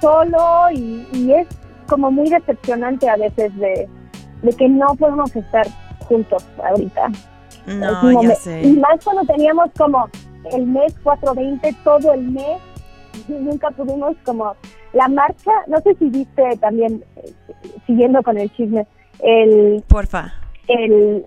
solo 0.01 0.71
y, 0.73 1.33
es 1.33 1.47
como 1.87 2.11
muy 2.11 2.29
decepcionante 2.29 3.09
a 3.09 3.17
veces 3.17 3.55
de, 3.57 3.89
que 4.57 4.69
no 4.69 4.95
podemos 4.97 5.35
estar 5.35 5.67
juntos 6.01 6.45
ahorita. 6.65 7.09
No, 7.67 8.23
ya 8.23 8.35
sé. 8.35 8.63
Y 8.63 8.73
más 8.73 9.05
cuando 9.05 9.25
teníamos 9.25 9.71
como 9.77 10.09
el 10.53 10.67
mes 10.67 10.95
420, 11.03 11.77
todo 11.85 12.13
el 12.15 12.23
mes, 12.31 12.59
y 13.29 13.33
nunca 13.33 13.71
pudimos 13.71 14.17
como 14.25 14.55
la 14.93 15.09
marcha, 15.09 15.53
no 15.67 15.79
sé 15.81 15.95
si 15.97 16.09
viste 16.09 16.57
también, 16.61 17.05
eh, 17.17 17.33
siguiendo 17.87 18.23
con 18.23 18.39
el 18.39 18.51
chisme, 18.53 18.87
el... 19.21 19.83
Porfa. 19.89 20.33
El, 20.69 21.27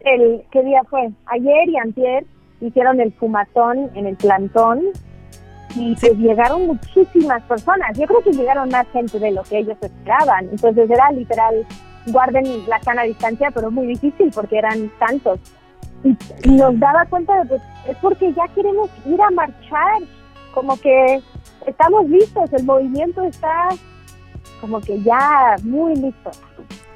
el, 0.00 0.42
¿qué 0.50 0.62
día 0.62 0.82
fue? 0.88 1.10
Ayer 1.26 1.68
y 1.68 1.76
antier 1.76 2.24
hicieron 2.60 3.00
el 3.00 3.12
fumatón 3.12 3.90
en 3.94 4.06
el 4.06 4.16
plantón 4.16 4.80
y 5.74 5.94
pues 5.96 6.16
llegaron 6.16 6.66
muchísimas 6.66 7.42
personas. 7.44 7.96
Yo 7.98 8.06
creo 8.06 8.22
que 8.22 8.32
llegaron 8.32 8.68
más 8.70 8.86
gente 8.92 9.18
de 9.18 9.30
lo 9.30 9.42
que 9.42 9.58
ellos 9.58 9.76
esperaban. 9.80 10.48
Entonces 10.50 10.90
era 10.90 11.10
literal, 11.12 11.66
guarden 12.06 12.68
la 12.68 12.80
sana 12.82 13.02
distancia, 13.02 13.50
pero 13.52 13.70
muy 13.70 13.86
difícil 13.86 14.30
porque 14.34 14.58
eran 14.58 14.90
tantos. 14.98 15.38
Y, 16.04 16.16
nos 16.50 16.78
daba 16.78 17.04
cuenta 17.06 17.44
de 17.44 17.48
que 17.48 17.90
es 17.90 17.96
porque 18.00 18.32
ya 18.32 18.46
queremos 18.54 18.88
ir 19.04 19.20
a 19.20 19.30
marchar, 19.30 20.02
como 20.54 20.78
que 20.80 21.20
estamos 21.68 22.08
listos, 22.08 22.52
el 22.52 22.64
movimiento 22.64 23.22
está 23.22 23.68
como 24.60 24.80
que 24.80 25.00
ya 25.02 25.56
muy 25.62 25.94
listo. 25.94 26.30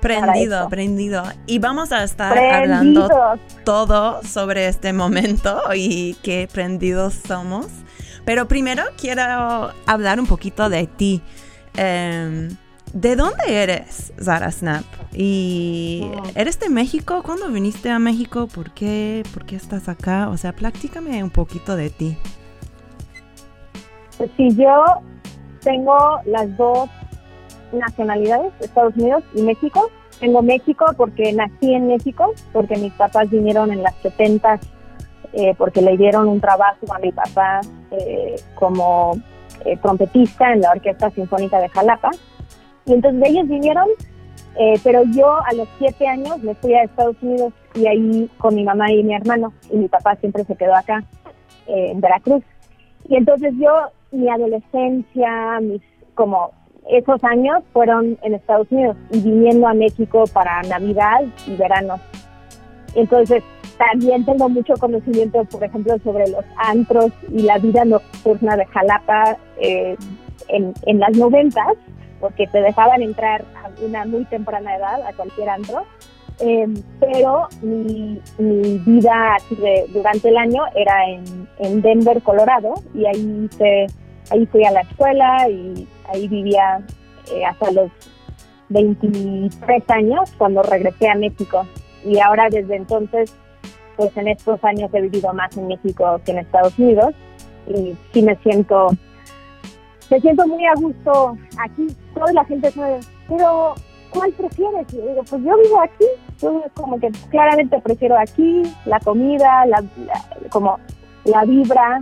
Prendido, 0.00 0.68
prendido. 0.68 1.22
Y 1.46 1.60
vamos 1.60 1.92
a 1.92 2.02
estar 2.02 2.36
hablando 2.36 3.08
todo 3.64 4.20
sobre 4.24 4.66
este 4.66 4.92
momento 4.92 5.60
y 5.74 6.14
qué 6.22 6.48
prendidos 6.52 7.14
somos. 7.14 7.66
Pero 8.24 8.48
primero 8.48 8.82
quiero 9.00 9.70
hablar 9.86 10.18
un 10.18 10.26
poquito 10.26 10.68
de 10.68 10.86
ti. 10.86 11.22
Em, 11.76 12.48
¿De 12.92 13.16
dónde 13.16 13.62
eres, 13.62 14.12
Zara 14.20 14.50
Snap? 14.50 14.84
¿Y 15.14 16.02
oh. 16.04 16.22
eres 16.34 16.60
de 16.60 16.68
México? 16.68 17.22
¿Cuándo 17.22 17.48
viniste 17.48 17.88
a 17.88 17.98
México? 17.98 18.48
¿Por 18.48 18.72
qué? 18.72 19.22
¿Por 19.32 19.46
qué 19.46 19.56
estás 19.56 19.88
acá? 19.88 20.28
O 20.28 20.36
sea, 20.36 20.52
platícame 20.52 21.24
un 21.24 21.30
poquito 21.30 21.74
de 21.74 21.88
ti. 21.88 22.18
Pues 24.22 24.30
sí, 24.36 24.54
yo 24.54 24.84
tengo 25.64 25.96
las 26.26 26.56
dos 26.56 26.88
nacionalidades, 27.72 28.52
Estados 28.60 28.94
Unidos 28.94 29.24
y 29.34 29.42
México. 29.42 29.90
Tengo 30.20 30.42
México 30.42 30.86
porque 30.96 31.32
nací 31.32 31.74
en 31.74 31.88
México, 31.88 32.32
porque 32.52 32.76
mis 32.76 32.92
papás 32.92 33.28
vinieron 33.30 33.72
en 33.72 33.82
las 33.82 33.96
70 33.96 34.60
eh, 35.32 35.56
porque 35.58 35.82
le 35.82 35.96
dieron 35.96 36.28
un 36.28 36.40
trabajo 36.40 36.86
a 36.94 37.00
mi 37.00 37.10
papá 37.10 37.62
eh, 37.90 38.36
como 38.54 39.16
eh, 39.64 39.76
trompetista 39.78 40.52
en 40.52 40.60
la 40.60 40.70
Orquesta 40.70 41.10
Sinfónica 41.10 41.58
de 41.58 41.68
Jalapa. 41.70 42.10
Y 42.86 42.92
entonces 42.92 43.28
ellos 43.28 43.48
vinieron, 43.48 43.88
eh, 44.56 44.74
pero 44.84 45.02
yo 45.02 45.34
a 45.44 45.52
los 45.54 45.66
siete 45.78 46.06
años 46.06 46.40
me 46.44 46.54
fui 46.54 46.74
a 46.74 46.84
Estados 46.84 47.16
Unidos 47.22 47.52
y 47.74 47.88
ahí 47.88 48.30
con 48.38 48.54
mi 48.54 48.62
mamá 48.62 48.88
y 48.92 49.02
mi 49.02 49.14
hermano, 49.14 49.52
y 49.68 49.78
mi 49.78 49.88
papá 49.88 50.14
siempre 50.14 50.44
se 50.44 50.54
quedó 50.54 50.76
acá, 50.76 51.02
en 51.66 52.00
Veracruz. 52.00 52.44
Y 53.08 53.16
entonces 53.16 53.52
yo, 53.58 53.90
mi 54.12 54.28
adolescencia, 54.28 55.60
mis 55.60 55.82
como 56.14 56.52
esos 56.88 57.22
años 57.24 57.62
fueron 57.72 58.18
en 58.22 58.34
Estados 58.34 58.66
Unidos 58.70 58.96
y 59.10 59.20
viniendo 59.20 59.66
a 59.68 59.74
México 59.74 60.24
para 60.32 60.62
Navidad 60.62 61.22
y 61.46 61.56
verano. 61.56 61.98
Entonces, 62.94 63.42
también 63.78 64.24
tengo 64.24 64.48
mucho 64.48 64.74
conocimiento, 64.74 65.44
por 65.46 65.64
ejemplo, 65.64 65.96
sobre 66.04 66.28
los 66.28 66.44
antros 66.56 67.10
y 67.30 67.42
la 67.42 67.58
vida 67.58 67.84
nocturna 67.84 68.56
de 68.56 68.66
Jalapa 68.66 69.36
eh, 69.58 69.96
en, 70.48 71.00
las 71.00 71.16
noventas, 71.16 71.74
porque 72.20 72.46
te 72.46 72.60
dejaban 72.60 73.02
entrar 73.02 73.44
a 73.56 73.70
una 73.84 74.04
muy 74.04 74.24
temprana 74.26 74.76
edad 74.76 75.02
a 75.06 75.12
cualquier 75.14 75.48
antro. 75.48 75.84
Eh, 76.40 76.66
pero 76.98 77.48
mi, 77.62 78.20
mi 78.38 78.78
vida 78.78 79.36
durante 79.92 80.28
el 80.28 80.36
año 80.36 80.62
era 80.74 81.08
en, 81.08 81.48
en, 81.58 81.82
Denver, 81.82 82.20
Colorado, 82.22 82.74
y 82.94 83.06
ahí, 83.06 83.48
hice, 83.50 83.86
ahí 84.32 84.46
fui 84.46 84.64
a 84.64 84.70
la 84.70 84.80
escuela 84.80 85.48
y 85.48 85.86
ahí 86.12 86.28
vivía 86.28 86.80
eh, 87.32 87.44
hasta 87.44 87.70
los 87.70 87.90
23 88.70 89.90
años 89.90 90.32
cuando 90.38 90.62
regresé 90.62 91.08
a 91.08 91.14
México. 91.14 91.66
Y 92.04 92.18
ahora 92.18 92.48
desde 92.50 92.76
entonces 92.76 93.34
pues 93.96 94.16
en 94.16 94.28
estos 94.28 94.62
años 94.64 94.90
he 94.94 95.02
vivido 95.02 95.32
más 95.34 95.56
en 95.56 95.68
México 95.68 96.20
que 96.24 96.32
en 96.32 96.38
Estados 96.38 96.78
Unidos 96.78 97.14
y 97.68 97.94
sí 98.12 98.22
me 98.22 98.36
siento 98.36 98.88
me 100.10 100.20
siento 100.20 100.46
muy 100.46 100.64
a 100.66 100.74
gusto 100.74 101.38
aquí. 101.58 101.86
Toda 102.14 102.32
la 102.32 102.44
gente 102.44 102.70
sabe, 102.70 103.00
pero 103.28 103.74
¿cuál 104.10 104.32
prefieres? 104.32 104.92
Y 104.92 104.96
yo 104.96 105.06
digo, 105.06 105.22
pues 105.28 105.42
yo 105.42 105.56
vivo 105.56 105.80
aquí, 105.80 106.04
yo 106.40 106.62
como 106.74 107.00
que 107.00 107.10
claramente 107.30 107.80
prefiero 107.80 108.18
aquí, 108.18 108.62
la 108.84 109.00
comida, 109.00 109.64
la, 109.66 109.82
como 110.50 110.78
la 111.24 111.44
vibra, 111.44 111.98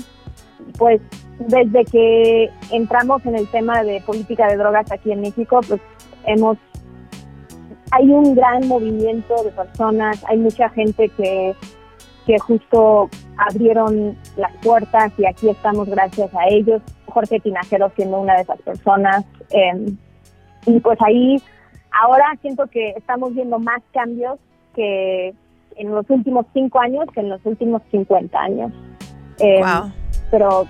pues 0.78 1.00
desde 1.38 1.84
que 1.84 2.50
entramos 2.70 3.24
en 3.26 3.36
el 3.36 3.48
tema 3.48 3.82
de 3.82 4.00
política 4.02 4.48
de 4.48 4.56
drogas 4.56 4.90
aquí 4.92 5.12
en 5.12 5.22
México, 5.22 5.60
pues 5.66 5.80
hemos 6.26 6.58
hay 7.92 8.08
un 8.08 8.36
gran 8.36 8.68
movimiento 8.68 9.42
de 9.42 9.50
personas, 9.50 10.22
hay 10.28 10.38
mucha 10.38 10.68
gente 10.70 11.08
que 11.10 11.54
que 12.26 12.38
justo 12.38 13.08
abrieron 13.36 14.16
las 14.36 14.52
puertas 14.62 15.12
y 15.18 15.26
aquí 15.26 15.48
estamos 15.48 15.88
gracias 15.88 16.32
a 16.34 16.46
ellos. 16.48 16.82
Jorge 17.06 17.40
Tinajero 17.40 17.90
siendo 17.96 18.20
una 18.20 18.34
de 18.34 18.42
esas 18.42 18.60
personas. 18.62 19.24
Em, 19.50 19.96
y 20.66 20.78
pues 20.80 20.98
ahí 21.00 21.42
ahora 21.90 22.26
siento 22.40 22.66
que 22.66 22.90
estamos 22.90 23.34
viendo 23.34 23.58
más 23.58 23.82
cambios 23.92 24.38
que 24.74 25.34
en 25.76 25.90
los 25.90 26.08
últimos 26.10 26.46
cinco 26.52 26.78
años 26.78 27.06
que 27.12 27.20
en 27.20 27.30
los 27.30 27.44
últimos 27.44 27.82
50 27.90 28.38
años. 28.38 28.72
Em, 29.38 29.60
wow. 29.60 29.99
Pero 30.30 30.66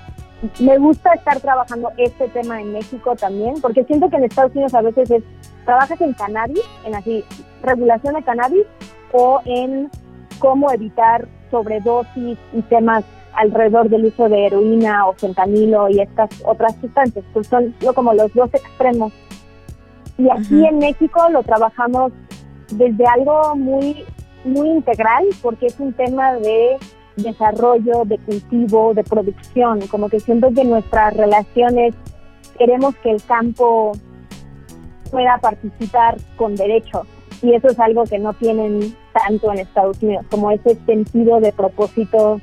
me 0.59 0.79
gusta 0.79 1.13
estar 1.13 1.39
trabajando 1.41 1.91
este 1.99 2.29
tema 2.29 2.61
en 2.61 2.73
México 2.73 3.15
también, 3.15 3.61
porque 3.61 3.85
siento 3.85 4.09
que 4.09 4.17
en 4.17 4.25
Estados 4.25 4.53
Unidos 4.53 4.75
a 4.75 4.83
veces 4.83 5.11
es, 5.11 5.23
trabajas 5.65 6.01
en 6.01 6.15
cannabis, 6.15 6.63
en 6.87 6.95
así, 6.95 7.25
regulación 7.63 8.15
de 8.15 8.23
cannabis, 8.23 8.67
o 9.13 9.41
en 9.45 9.91
cómo 10.39 10.71
evitar 10.71 11.29
sobredosis 11.51 12.39
y 12.53 12.63
temas 12.63 13.05
alrededor 13.35 13.89
del 13.89 14.07
uso 14.07 14.29
de 14.29 14.47
heroína 14.47 15.07
o 15.07 15.13
fentanilo 15.15 15.89
y 15.89 16.01
estas 16.01 16.31
otras 16.45 16.75
sustancias, 16.81 17.25
pues 17.33 17.47
son 17.47 17.75
como 17.95 18.15
los 18.15 18.33
dos 18.35 18.53
extremos. 18.55 19.13
Y 20.19 20.29
aquí 20.31 20.67
en 20.67 20.79
México 20.79 21.29
lo 21.31 21.43
trabajamos 21.43 22.13
desde 22.73 23.07
algo 23.07 23.57
muy, 23.57 24.05
muy 24.45 24.69
integral, 24.69 25.25
porque 25.43 25.67
es 25.67 25.79
un 25.81 25.93
tema 25.93 26.35
de 26.35 26.77
desarrollo, 27.23 28.05
de 28.05 28.19
cultivo, 28.19 28.95
de 28.95 29.05
producción, 29.05 29.87
como 29.89 30.09
que 30.09 30.21
siento 30.21 30.49
que 30.55 30.65
nuestras 30.65 31.17
relaciones 31.17 31.95
queremos 32.59 32.95
que 32.97 33.11
el 33.11 33.23
campo 33.23 33.93
pueda 35.11 35.39
participar 35.39 36.19
con 36.37 36.55
derecho 36.55 37.07
y 37.43 37.55
eso 37.55 37.69
es 37.69 37.79
algo 37.79 38.05
que 38.05 38.19
no 38.19 38.35
tienen 38.35 38.95
tanto 39.13 39.53
en 39.53 39.61
Estados 39.61 40.03
Unidos, 40.03 40.27
como 40.31 40.51
ese 40.51 40.77
sentido 40.87 41.41
de 41.41 41.53
propósito 41.53 42.41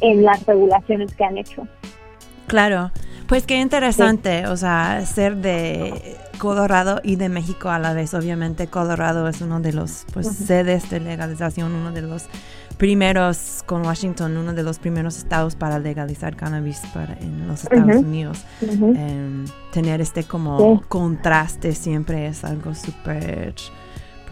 en 0.00 0.24
las 0.24 0.44
regulaciones 0.46 1.14
que 1.14 1.24
han 1.24 1.38
hecho. 1.38 1.66
Claro, 2.48 2.90
pues 3.28 3.46
qué 3.46 3.60
interesante, 3.60 4.46
o 4.46 4.56
sea, 4.56 5.06
ser 5.06 5.36
de 5.36 6.18
Colorado 6.38 7.00
y 7.04 7.16
de 7.16 7.28
México 7.28 7.70
a 7.70 7.78
la 7.78 7.94
vez. 7.94 8.14
Obviamente 8.14 8.66
Colorado 8.66 9.28
es 9.28 9.40
uno 9.40 9.60
de 9.60 9.72
los 9.72 10.04
pues, 10.12 10.26
sedes 10.26 10.90
de 10.90 11.00
legalización, 11.00 11.72
uno 11.72 11.92
de 11.92 12.02
los 12.02 12.24
primeros 12.76 13.62
con 13.66 13.84
Washington, 13.84 14.36
uno 14.36 14.52
de 14.52 14.62
los 14.62 14.78
primeros 14.78 15.18
estados 15.18 15.54
para 15.56 15.78
legalizar 15.78 16.36
cannabis 16.36 16.80
para, 16.92 17.14
en 17.18 17.46
los 17.48 17.64
Estados 17.64 18.02
Unidos. 18.02 18.44
Em, 18.60 19.44
tener 19.72 20.00
este 20.00 20.24
como 20.24 20.82
contraste 20.88 21.72
siempre 21.72 22.26
es 22.26 22.44
algo 22.44 22.74
súper 22.74 23.54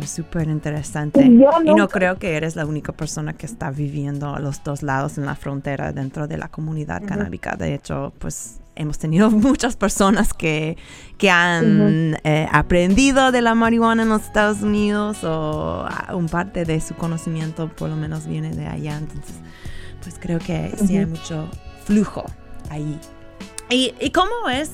súper 0.06 0.48
interesante. 0.48 1.22
y 1.22 1.74
no 1.74 1.88
creo 1.88 2.18
que 2.18 2.36
eres 2.36 2.56
la 2.56 2.66
única 2.66 2.92
persona 2.92 3.34
que 3.34 3.46
está 3.46 3.70
viviendo 3.70 4.34
a 4.34 4.40
los 4.40 4.62
dos 4.62 4.82
lados 4.82 5.18
en 5.18 5.26
la 5.26 5.34
frontera 5.34 5.92
dentro 5.92 6.26
de 6.26 6.38
la 6.38 6.48
comunidad 6.48 7.02
canábica. 7.04 7.56
De 7.56 7.74
hecho, 7.74 8.12
pues 8.18 8.60
hemos 8.80 8.98
tenido 8.98 9.30
muchas 9.30 9.76
personas 9.76 10.32
que, 10.34 10.76
que 11.18 11.30
han 11.30 12.18
eh, 12.24 12.48
aprendido 12.50 13.32
de 13.32 13.42
la 13.42 13.54
marihuana 13.54 14.02
en 14.02 14.08
los 14.08 14.22
Estados 14.22 14.62
Unidos 14.62 15.22
o 15.22 15.86
un 16.14 16.28
parte 16.28 16.64
de 16.64 16.80
su 16.80 16.94
conocimiento 16.94 17.68
por 17.68 17.90
lo 17.90 17.96
menos 17.96 18.26
viene 18.26 18.50
de 18.50 18.66
allá. 18.66 18.96
Entonces, 18.96 19.36
pues 20.02 20.16
creo 20.18 20.38
que 20.38 20.72
sí 20.84 20.96
hay 20.96 21.06
mucho 21.06 21.48
flujo 21.84 22.24
ahí. 22.70 22.98
¿Y, 23.72 23.94
¿Y, 24.00 24.10
cómo 24.10 24.48
es? 24.52 24.72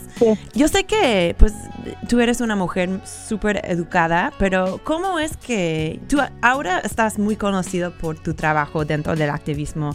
Yo 0.55 0.69
sé 0.69 0.85
que 0.85 1.37
pues 1.39 1.53
tú 2.09 2.19
eres 2.21 2.41
una 2.41 2.57
mujer 2.57 2.89
súper 3.05 3.61
educada, 3.65 4.33
pero 4.39 4.81
¿cómo 4.85 5.19
es 5.19 5.37
que 5.37 6.01
tú 6.09 6.19
ahora 6.41 6.79
estás 6.79 7.19
muy 7.19 7.37
conocido 7.37 7.91
por 7.91 8.19
tu 8.19 8.33
trabajo 8.33 8.87
dentro 8.87 9.15
del 9.15 9.29
activismo 9.29 9.95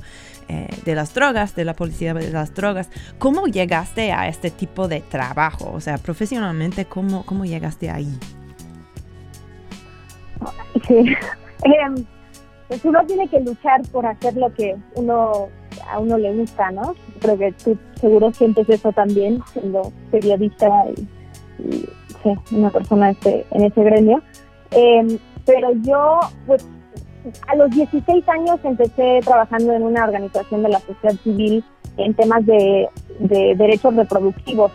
eh, 0.51 0.67
de 0.83 0.95
las 0.95 1.13
drogas, 1.13 1.55
de 1.55 1.63
la 1.63 1.73
policía 1.73 2.13
de 2.13 2.29
las 2.29 2.53
drogas? 2.53 2.89
¿Cómo 3.19 3.47
llegaste 3.47 4.11
a 4.11 4.27
este 4.27 4.51
tipo 4.51 4.89
de 4.89 4.99
trabajo? 4.99 5.71
O 5.73 5.79
sea, 5.79 5.97
profesionalmente, 5.97 6.83
¿cómo, 6.83 7.25
cómo 7.25 7.45
llegaste 7.45 7.89
ahí? 7.89 8.19
Sí, 10.85 10.97
em, 11.63 12.05
pues 12.67 12.83
uno 12.83 12.99
tiene 13.05 13.29
que 13.29 13.39
luchar 13.39 13.81
por 13.93 14.05
hacer 14.05 14.35
lo 14.35 14.53
que 14.53 14.75
uno 14.95 15.47
a 15.89 15.99
uno 15.99 16.17
le 16.17 16.33
gusta, 16.33 16.69
¿no? 16.71 16.95
Creo 17.21 17.37
que 17.37 17.53
tú 17.53 17.77
seguro 17.95 18.33
sientes 18.33 18.67
eso 18.67 18.91
también, 18.91 19.41
siendo 19.53 19.93
periodista 20.11 20.67
y, 20.97 21.07
una 22.51 22.69
persona 22.69 23.11
este, 23.11 23.45
en 23.51 23.63
ese 23.63 23.83
gremio. 23.83 24.21
Em, 24.71 25.17
pero 25.45 25.71
yo, 25.81 26.19
pues, 26.45 26.67
a 27.47 27.55
los 27.55 27.69
16 27.71 28.27
años 28.29 28.59
empecé 28.63 29.19
trabajando 29.23 29.73
en 29.73 29.83
una 29.83 30.03
organización 30.03 30.63
de 30.63 30.69
la 30.69 30.79
sociedad 30.79 31.15
civil 31.23 31.63
en 31.97 32.13
temas 32.13 32.45
de, 32.45 32.89
de 33.19 33.55
derechos 33.55 33.95
reproductivos 33.95 34.71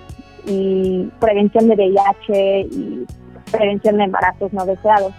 y 0.47 1.11
prevención 1.19 1.69
de 1.69 1.75
VIH 1.75 2.61
y 2.61 3.07
prevención 3.51 3.97
de 3.97 4.05
embarazos 4.05 4.53
no 4.53 4.65
deseados. 4.65 5.13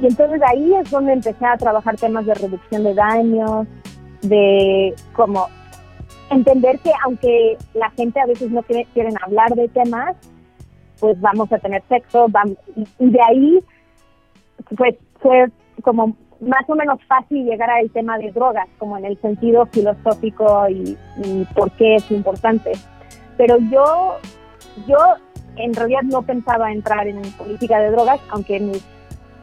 Y 0.00 0.06
entonces 0.06 0.40
ahí 0.46 0.74
es 0.74 0.90
donde 0.90 1.12
empecé 1.12 1.44
a 1.46 1.56
trabajar 1.56 1.96
temas 1.96 2.26
de 2.26 2.34
reducción 2.34 2.84
de 2.84 2.94
daños, 2.94 3.66
de 4.22 4.94
como 5.12 5.48
entender 6.30 6.78
que 6.80 6.90
aunque 7.04 7.56
la 7.74 7.90
gente 7.90 8.20
a 8.20 8.26
veces 8.26 8.50
no 8.50 8.62
quiere, 8.62 8.86
quieren 8.92 9.14
hablar 9.22 9.54
de 9.54 9.68
temas, 9.68 10.16
pues 11.00 11.20
vamos 11.20 11.52
a 11.52 11.58
tener 11.58 11.82
sexo, 11.88 12.26
vamos, 12.28 12.56
y 12.98 13.10
de 13.10 13.20
ahí 13.22 13.60
pues 14.76 14.96
fue 15.20 15.50
como 15.82 16.16
más 16.40 16.68
o 16.68 16.74
menos 16.74 16.98
fácil 17.06 17.44
llegar 17.44 17.70
al 17.70 17.90
tema 17.90 18.18
de 18.18 18.30
drogas, 18.32 18.68
como 18.78 18.98
en 18.98 19.04
el 19.04 19.20
sentido 19.20 19.66
filosófico 19.66 20.68
y, 20.68 20.96
por 21.54 21.70
qué 21.72 21.96
es 21.96 22.10
importante. 22.10 22.72
Pero 23.36 23.58
yo, 23.70 24.16
yo 24.86 24.98
en 25.56 25.74
realidad 25.74 26.02
no 26.02 26.22
pensaba 26.22 26.72
entrar 26.72 27.06
en 27.06 27.20
política 27.32 27.78
de 27.80 27.90
drogas, 27.90 28.20
aunque 28.30 28.80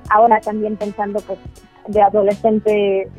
ahora 0.09 0.39
también 0.41 0.77
pensando 0.77 1.19
pues 1.21 1.39
de 1.87 2.01
adolescente 2.01 3.09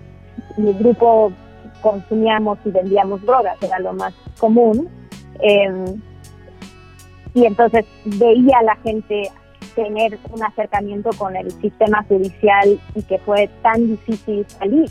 mi 0.57 0.73
grupo 0.75 1.33
consumíamos 1.81 2.59
y 2.65 2.71
vendíamos 2.71 3.23
drogas, 3.23 3.61
era 3.63 3.79
lo 3.79 3.93
más 3.93 4.15
común. 4.39 4.89
Em, 5.41 6.01
y 7.35 7.47
entonces 7.47 7.87
veía 8.05 8.59
a 8.59 8.63
la 8.63 8.77
gente 8.77 9.31
tener 9.75 10.19
un 10.31 10.43
acercamiento 10.43 11.11
con 11.19 11.37
el 11.37 11.51
sistema 11.53 12.05
judicial 12.09 12.81
y 12.95 13.03
que 13.03 13.19
fue 13.19 13.49
tan 13.63 13.87
difícil 13.87 14.45
salir. 14.49 14.91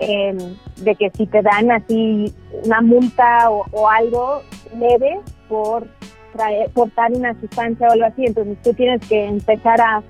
Em, 0.00 0.36
de 0.78 0.96
que 0.96 1.10
si 1.10 1.26
te 1.26 1.42
dan 1.42 1.70
así 1.70 2.34
una 2.64 2.80
multa 2.80 3.48
o, 3.50 3.88
algo 3.88 4.42
leve 4.76 5.20
por 5.48 5.86
traer, 6.32 6.70
portar 6.70 7.12
una 7.12 7.38
sustancia 7.40 7.86
o 7.86 7.92
algo 7.92 8.06
así, 8.06 8.24
entonces 8.26 8.58
tú 8.62 8.72
tienes 8.74 9.06
que 9.06 9.26
empezar 9.26 9.80
a 9.80 10.02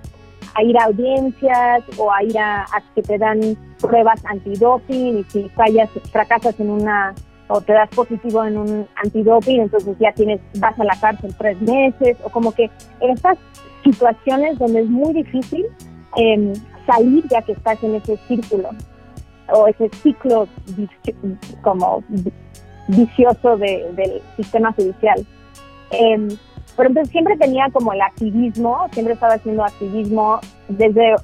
a 0.55 0.63
ir 0.63 0.77
a 0.79 0.85
audiencias 0.85 1.83
o 1.99 2.13
a 2.13 2.23
ir 2.23 2.39
a, 2.39 2.67
que 2.95 3.03
te 3.03 3.19
dan 3.19 3.41
pruebas 3.81 4.23
antidoping 4.25 5.19
y 5.19 5.25
si 5.25 5.49
fallas, 5.51 5.89
fracasas 6.11 6.59
en 6.61 6.71
una 6.71 7.15
o 7.49 7.61
te 7.61 7.73
das 7.73 7.89
positivo 7.91 8.45
en 8.45 8.57
un 8.57 8.87
antidoping, 9.03 9.61
entonces 9.61 9.97
ya 9.99 10.13
tienes, 10.13 10.41
vas 10.59 10.79
a 10.79 10.85
la 10.85 10.99
cárcel 10.99 11.35
tres 11.37 11.61
meses 11.61 12.17
o 12.25 12.31
como 12.31 12.53
que 12.53 12.71
en 13.01 13.11
estas 13.11 13.37
situaciones 13.83 14.59
donde 14.59 14.81
es 14.81 14.89
muy 14.89 15.13
difícil 15.15 15.67
em, 16.17 16.53
salir 16.87 17.25
ya 17.29 17.43
que 17.43 17.53
estás 17.53 17.83
en 17.83 17.95
ese 17.97 18.17
círculo 18.29 18.71
o 19.49 19.67
ese 19.67 19.89
ciclo 20.03 20.49
como 21.63 22.03
vicioso 22.89 23.57
del 23.57 24.23
sistema 24.37 24.73
judicial. 24.73 25.25
Eh, 25.91 26.29
pero 26.77 26.89
entonces 26.89 27.13
siempre 27.13 27.37
tenía 27.37 27.69
como 27.71 27.93
el 27.93 28.01
activismo, 28.01 28.87
siempre 28.93 29.15
estaba 29.15 29.35
haciendo 29.35 29.65
activismo 29.65 30.41
desde 30.69 31.15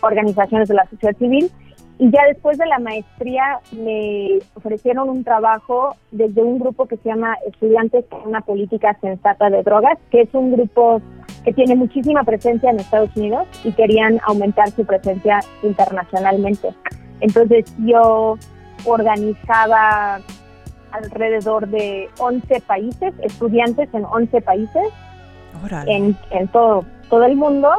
organizaciones 0.00 0.68
de 0.68 0.74
la 0.74 0.88
sociedad 0.88 1.16
civil 1.16 1.50
y 2.00 2.10
ya 2.10 2.24
después 2.28 2.56
de 2.56 2.64
la 2.64 2.78
maestría 2.78 3.60
me 3.72 4.38
ofrecieron 4.54 5.10
un 5.10 5.22
trabajo 5.22 5.96
desde 6.10 6.42
un 6.42 6.58
grupo 6.58 6.86
que 6.86 6.96
se 6.96 7.10
llama 7.10 7.36
Estudiantes 7.46 8.06
con 8.08 8.26
una 8.26 8.40
política 8.40 8.96
sensata 9.02 9.50
de 9.50 9.62
drogas, 9.62 9.98
que 10.10 10.22
es 10.22 10.30
un 10.32 10.50
grupo 10.50 11.02
que 11.44 11.52
tiene 11.52 11.76
muchísima 11.76 12.24
presencia 12.24 12.70
en 12.70 12.80
Estados 12.80 13.14
Unidos 13.16 13.46
y 13.64 13.72
querían 13.72 14.18
aumentar 14.26 14.70
su 14.70 14.86
presencia 14.86 15.40
internacionalmente. 15.62 16.72
Entonces 17.20 17.66
yo 17.84 18.38
organizaba 18.86 20.20
alrededor 20.92 21.68
de 21.68 22.08
11 22.18 22.62
países, 22.62 23.12
estudiantes 23.22 23.90
en 23.92 24.06
11 24.06 24.40
países, 24.40 24.84
en, 25.86 26.16
en, 26.30 26.48
todo, 26.48 26.86
todo 27.10 27.24
el 27.24 27.36
mundo, 27.36 27.74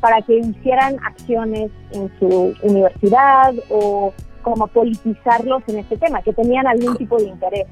para 0.00 0.20
que 0.22 0.38
hicieran 0.38 0.96
acciones 1.04 1.70
en 1.92 2.10
su 2.18 2.54
universidad 2.62 3.54
o 3.70 4.12
como 4.42 4.66
politizarlos 4.66 5.62
en 5.68 5.78
este 5.78 5.96
tema, 5.96 6.20
que 6.22 6.32
tenían 6.32 6.66
algún 6.66 6.96
tipo 6.96 7.16
de 7.16 7.24
interés. 7.24 7.66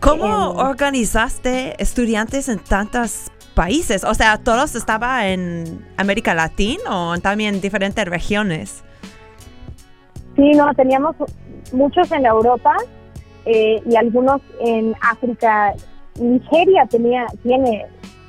¿Cómo 0.00 0.50
organizaste 0.52 1.74
estudiantes 1.82 2.48
en 2.48 2.58
tantos 2.58 3.30
países? 3.54 4.04
O 4.04 4.14
sea, 4.14 4.38
¿todos 4.38 4.74
estaban 4.74 5.24
en 5.24 5.86
América 5.96 6.34
Latina 6.34 6.82
o 6.90 7.18
también 7.18 7.56
en 7.56 7.60
diferentes 7.60 8.04
regiones? 8.04 8.84
Sí, 10.36 10.50
no, 10.52 10.72
teníamos 10.74 11.16
muchos 11.72 12.10
en 12.12 12.26
Europa, 12.26 12.76
eh, 13.46 13.82
y 13.86 13.96
algunos 13.96 14.40
en 14.60 14.94
África. 15.00 15.74
Nigeria 16.18 16.86
tenía, 16.86 17.26
tiene 17.42 17.86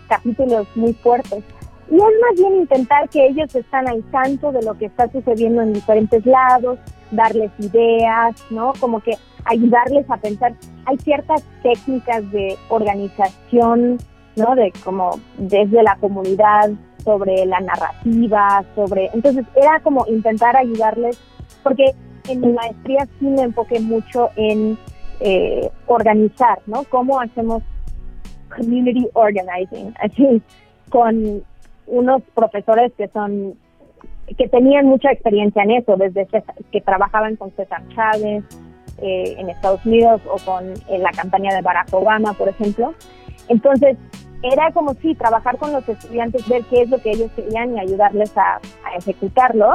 capítulos 0.08 0.68
muy 0.76 0.94
fuertes. 0.94 1.44
Y 1.90 1.96
es 1.96 2.02
más 2.02 2.36
bien 2.38 2.56
intentar 2.62 3.08
que 3.10 3.28
ellos 3.28 3.54
están 3.56 3.88
al 3.88 4.04
tanto 4.12 4.52
de 4.52 4.64
lo 4.64 4.78
que 4.78 4.86
está 4.86 5.12
sucediendo 5.12 5.62
en 5.62 5.74
diferentes 5.74 6.26
lados, 6.26 6.80
darles 7.12 7.52
ideas, 7.60 8.36
¿no? 8.50 8.74
Como 8.80 9.00
que 9.02 9.18
ayudarles 9.46 10.10
a 10.10 10.18
pensar. 10.18 10.54
Hay 10.86 10.98
ciertas 10.98 11.44
técnicas 11.62 12.30
de 12.32 12.58
organización, 12.70 13.98
¿no? 14.36 14.56
De 14.56 14.74
como 14.84 15.20
desde 15.38 15.84
la 15.84 15.96
comunidad, 15.98 16.72
sobre 17.06 17.46
la 17.46 17.62
narrativa, 17.62 18.66
sobre... 18.76 19.10
Entonces 19.14 19.46
era 19.56 19.80
como 19.80 20.06
intentar 20.08 20.58
ayudarles, 20.58 21.18
porque 21.64 21.94
en 22.28 22.42
mi 22.42 22.52
maestría 22.52 23.08
sí 23.20 23.28
me 23.28 23.44
enfoqué 23.44 23.80
mucho 23.80 24.32
en 24.36 24.78
eh, 25.22 25.70
organizar, 25.86 26.60
¿no? 26.66 26.84
¿Cómo 26.90 27.22
hacemos 27.22 27.64
community 28.54 29.08
organizing? 29.14 29.94
Así, 30.02 30.42
con 30.90 31.44
unos 31.88 32.22
profesores 32.34 32.92
que 32.98 33.08
son 33.10 33.56
que 34.38 34.48
tenían 34.48 34.88
mucha 34.88 35.12
experiencia 35.12 35.62
en 35.64 35.72
eso, 35.72 35.98
desde 35.98 36.28
que 36.72 36.82
trabajaban 36.82 37.36
con 37.36 37.52
César 37.52 37.84
Chávez 37.90 38.44
eh, 38.98 39.36
en 39.38 39.50
Estados 39.50 39.86
Unidos 39.86 40.22
o 40.28 40.38
con 40.44 40.74
la 40.90 41.12
campaña 41.12 41.54
de 41.54 41.62
Barack 41.62 41.94
Obama, 41.94 42.34
por 42.34 42.50
ejemplo. 42.50 42.96
Entonces, 43.50 43.98
era 44.42 44.72
como 44.72 44.96
si 44.96 45.14
trabajar 45.14 45.58
con 45.58 45.72
los 45.74 45.88
estudiantes, 45.88 46.48
ver 46.48 46.64
qué 46.70 46.82
es 46.82 46.90
lo 46.90 46.98
que 46.98 47.12
ellos 47.12 47.32
querían 47.36 47.76
y 47.76 47.80
ayudarles 47.80 48.36
a, 48.36 48.56
a 48.56 48.96
ejecutarlo. 48.98 49.74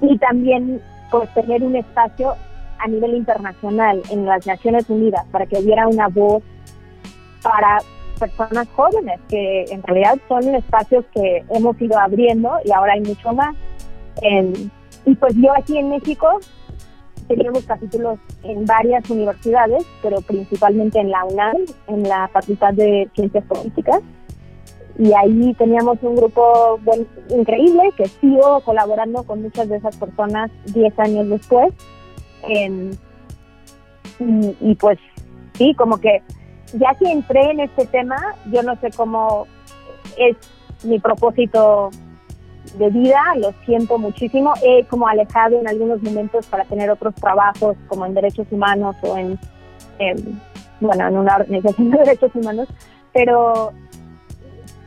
Y 0.00 0.16
también 0.18 0.80
pues 1.10 1.32
tener 1.34 1.62
un 1.62 1.74
espacio 1.74 2.34
a 2.78 2.88
nivel 2.88 3.14
internacional 3.14 4.02
en 4.10 4.26
las 4.26 4.46
Naciones 4.46 4.88
Unidas 4.90 5.24
para 5.32 5.46
que 5.46 5.58
hubiera 5.58 5.88
una 5.88 6.08
voz 6.08 6.42
para 7.42 7.78
personas 8.18 8.68
jóvenes, 8.74 9.20
que 9.28 9.64
en 9.64 9.82
realidad 9.82 10.18
son 10.28 10.54
espacios 10.54 11.04
que 11.12 11.44
hemos 11.50 11.80
ido 11.80 11.98
abriendo 11.98 12.50
y 12.64 12.72
ahora 12.72 12.94
hay 12.94 13.00
mucho 13.00 13.32
más. 13.32 13.54
y 15.04 15.14
pues 15.14 15.34
yo 15.36 15.52
aquí 15.56 15.78
en 15.78 15.90
México 15.90 16.40
teníamos 17.28 17.64
capítulos 17.64 18.18
en 18.42 18.64
varias 18.64 19.08
universidades, 19.10 19.84
pero 20.02 20.20
principalmente 20.20 21.00
en 21.00 21.10
la 21.10 21.24
UNAM, 21.24 21.56
en 21.88 22.02
la 22.04 22.28
Facultad 22.28 22.74
de 22.74 23.08
Ciencias 23.14 23.44
Políticas. 23.44 24.00
Y 24.98 25.12
ahí 25.12 25.52
teníamos 25.58 25.98
un 26.02 26.16
grupo 26.16 26.80
increíble 27.28 27.82
que 27.96 28.06
sigo 28.06 28.60
colaborando 28.60 29.24
con 29.24 29.42
muchas 29.42 29.68
de 29.68 29.76
esas 29.76 29.96
personas 29.96 30.50
10 30.72 30.98
años 30.98 31.28
después 31.28 31.74
y, 34.18 34.74
pues 34.76 34.98
sí, 35.54 35.74
como 35.74 35.98
que 35.98 36.22
ya 36.72 36.94
que 36.94 37.10
entré 37.10 37.50
en 37.50 37.60
este 37.60 37.86
tema, 37.86 38.16
yo 38.50 38.62
no 38.62 38.76
sé 38.76 38.90
cómo 38.96 39.46
es 40.16 40.36
mi 40.84 40.98
propósito 40.98 41.90
de 42.78 42.90
vida, 42.90 43.20
lo 43.36 43.52
siento 43.64 43.98
muchísimo. 43.98 44.52
He 44.62 44.84
como 44.84 45.08
alejado 45.08 45.58
en 45.58 45.68
algunos 45.68 46.02
momentos 46.02 46.46
para 46.46 46.64
tener 46.64 46.90
otros 46.90 47.14
trabajos 47.14 47.76
como 47.88 48.06
en 48.06 48.14
derechos 48.14 48.46
humanos 48.50 48.96
o 49.02 49.16
en, 49.16 49.38
bueno, 50.80 51.08
en 51.08 51.16
una 51.16 51.36
organización 51.36 51.90
de 51.92 51.98
derechos 51.98 52.34
humanos, 52.34 52.68
pero 53.12 53.72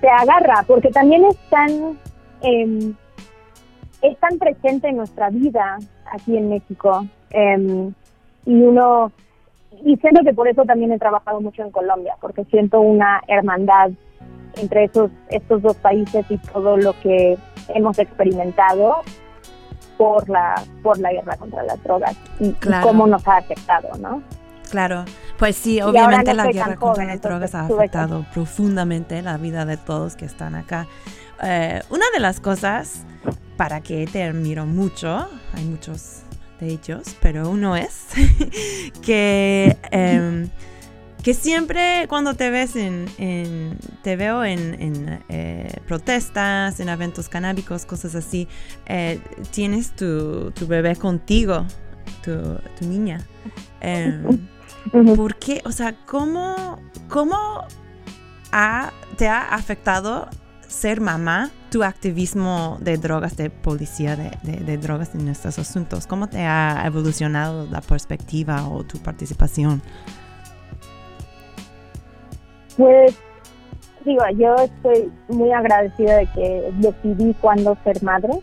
se 0.01 0.07
agarra 0.07 0.63
porque 0.67 0.89
también 0.89 1.25
es 1.25 1.37
tan, 1.49 1.97
em, 2.41 2.95
es 4.01 4.17
tan 4.19 4.37
presente 4.37 4.89
en 4.89 4.97
nuestra 4.97 5.29
vida 5.29 5.77
aquí 6.11 6.37
en 6.37 6.49
México. 6.49 7.05
Em, 7.31 7.93
y 8.45 8.53
uno, 8.53 9.11
y 9.83 9.95
siento 9.97 10.23
que 10.23 10.33
por 10.33 10.47
eso 10.47 10.63
también 10.65 10.91
he 10.91 10.99
trabajado 10.99 11.41
mucho 11.41 11.61
en 11.63 11.71
Colombia, 11.71 12.15
porque 12.21 12.45
siento 12.45 12.79
una 12.81 13.21
hermandad 13.27 13.91
entre 14.55 14.85
esos, 14.85 15.11
estos 15.29 15.61
dos 15.61 15.75
países 15.77 16.25
y 16.29 16.37
todo 16.37 16.77
lo 16.77 16.93
que 17.01 17.37
hemos 17.69 17.99
experimentado 17.99 18.95
por 19.97 20.29
la, 20.29 20.55
por 20.81 20.97
la 20.99 21.11
guerra 21.11 21.35
contra 21.37 21.63
las 21.63 21.81
drogas 21.83 22.15
y, 22.39 22.53
cómo 22.81 23.05
nos 23.05 23.27
ha 23.27 23.37
afectado, 23.37 23.89
¿no? 23.99 24.23
Claro, 24.71 25.03
pues 25.37 25.55
sí, 25.55 25.81
obviamente 25.81 26.33
la 26.33 26.47
guerra 26.51 26.75
contra 26.75 27.05
las 27.05 27.21
drogas 27.21 27.55
ha 27.55 27.65
afectado 27.65 28.25
profundamente 28.33 29.21
la 29.21 29.37
vida 29.37 29.65
de 29.65 29.77
todos 29.77 30.15
que 30.15 30.25
están 30.25 30.55
acá. 30.55 30.87
Eh, 31.43 31.81
una 31.89 32.05
de 32.13 32.19
las 32.19 32.39
cosas 32.39 33.05
para 33.57 33.81
que 33.81 34.05
te 34.05 34.23
admiro 34.23 34.65
mucho, 34.65 35.27
hay 35.55 35.65
muchos 35.65 36.23
de 36.59 36.67
ellos, 36.67 37.15
pero 37.21 37.49
uno 37.49 37.75
es 37.75 38.07
que 39.01 39.77
em, 39.91 40.49
que 41.23 41.33
siempre 41.33 42.05
cuando 42.07 42.33
te 42.33 42.49
ves 42.49 42.75
en, 42.75 43.77
te 44.03 44.15
veo 44.15 44.43
en, 44.43 45.21
eh, 45.29 45.81
protestas, 45.87 46.79
en 46.79 46.89
eventos 46.89 47.27
canábicos, 47.27 47.85
cosas 47.85 48.15
así, 48.15 48.47
eh, 48.85 49.19
tienes 49.51 49.95
tu, 49.95 50.53
bebé 50.67 50.95
contigo, 50.95 51.65
tu, 52.23 52.87
niña. 52.87 53.25
Em, 53.81 54.47
¿Por 55.15 55.35
qué? 55.35 55.61
O 55.65 55.71
sea, 55.71 55.93
¿cómo, 56.05 56.79
cómo 57.09 57.65
te 59.17 59.27
ha 59.27 59.53
afectado 59.53 60.29
ser 60.69 61.01
mamá 61.01 61.49
tu 61.71 61.83
activismo 61.83 62.77
de 62.79 62.97
drogas, 62.97 63.35
de 63.35 63.49
policía 63.49 64.15
de, 64.15 64.31
de, 64.43 64.77
drogas 64.77 65.13
en 65.15 65.27
estos 65.27 65.59
asuntos? 65.59 66.07
¿Cómo 66.07 66.27
te 66.27 66.39
ha 66.41 66.83
evolucionado 66.85 67.67
la 67.69 67.81
perspectiva 67.81 68.67
o 68.67 68.83
tu 68.83 68.99
participación? 68.99 69.81
Pues 72.77 73.19
digo, 74.05 74.21
yo 74.37 74.55
estoy 74.55 75.11
muy 75.27 75.51
agradecida 75.51 76.17
de 76.17 76.27
que 76.27 76.71
decidí 76.77 77.33
cuándo 77.41 77.75
ser 77.83 78.01
madre, 78.03 78.33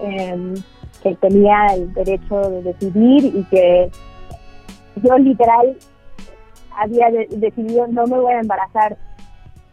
em, 0.00 0.54
que 1.02 1.14
tenía 1.16 1.66
el 1.74 1.92
derecho 1.94 2.40
de 2.50 2.62
decidir 2.62 3.24
y 3.24 3.44
que 3.44 3.90
yo 5.02 5.18
literal 5.18 5.76
había 6.76 7.10
decidido 7.30 7.86
no 7.88 8.06
me 8.06 8.18
voy 8.18 8.34
a 8.34 8.40
embarazar 8.40 8.96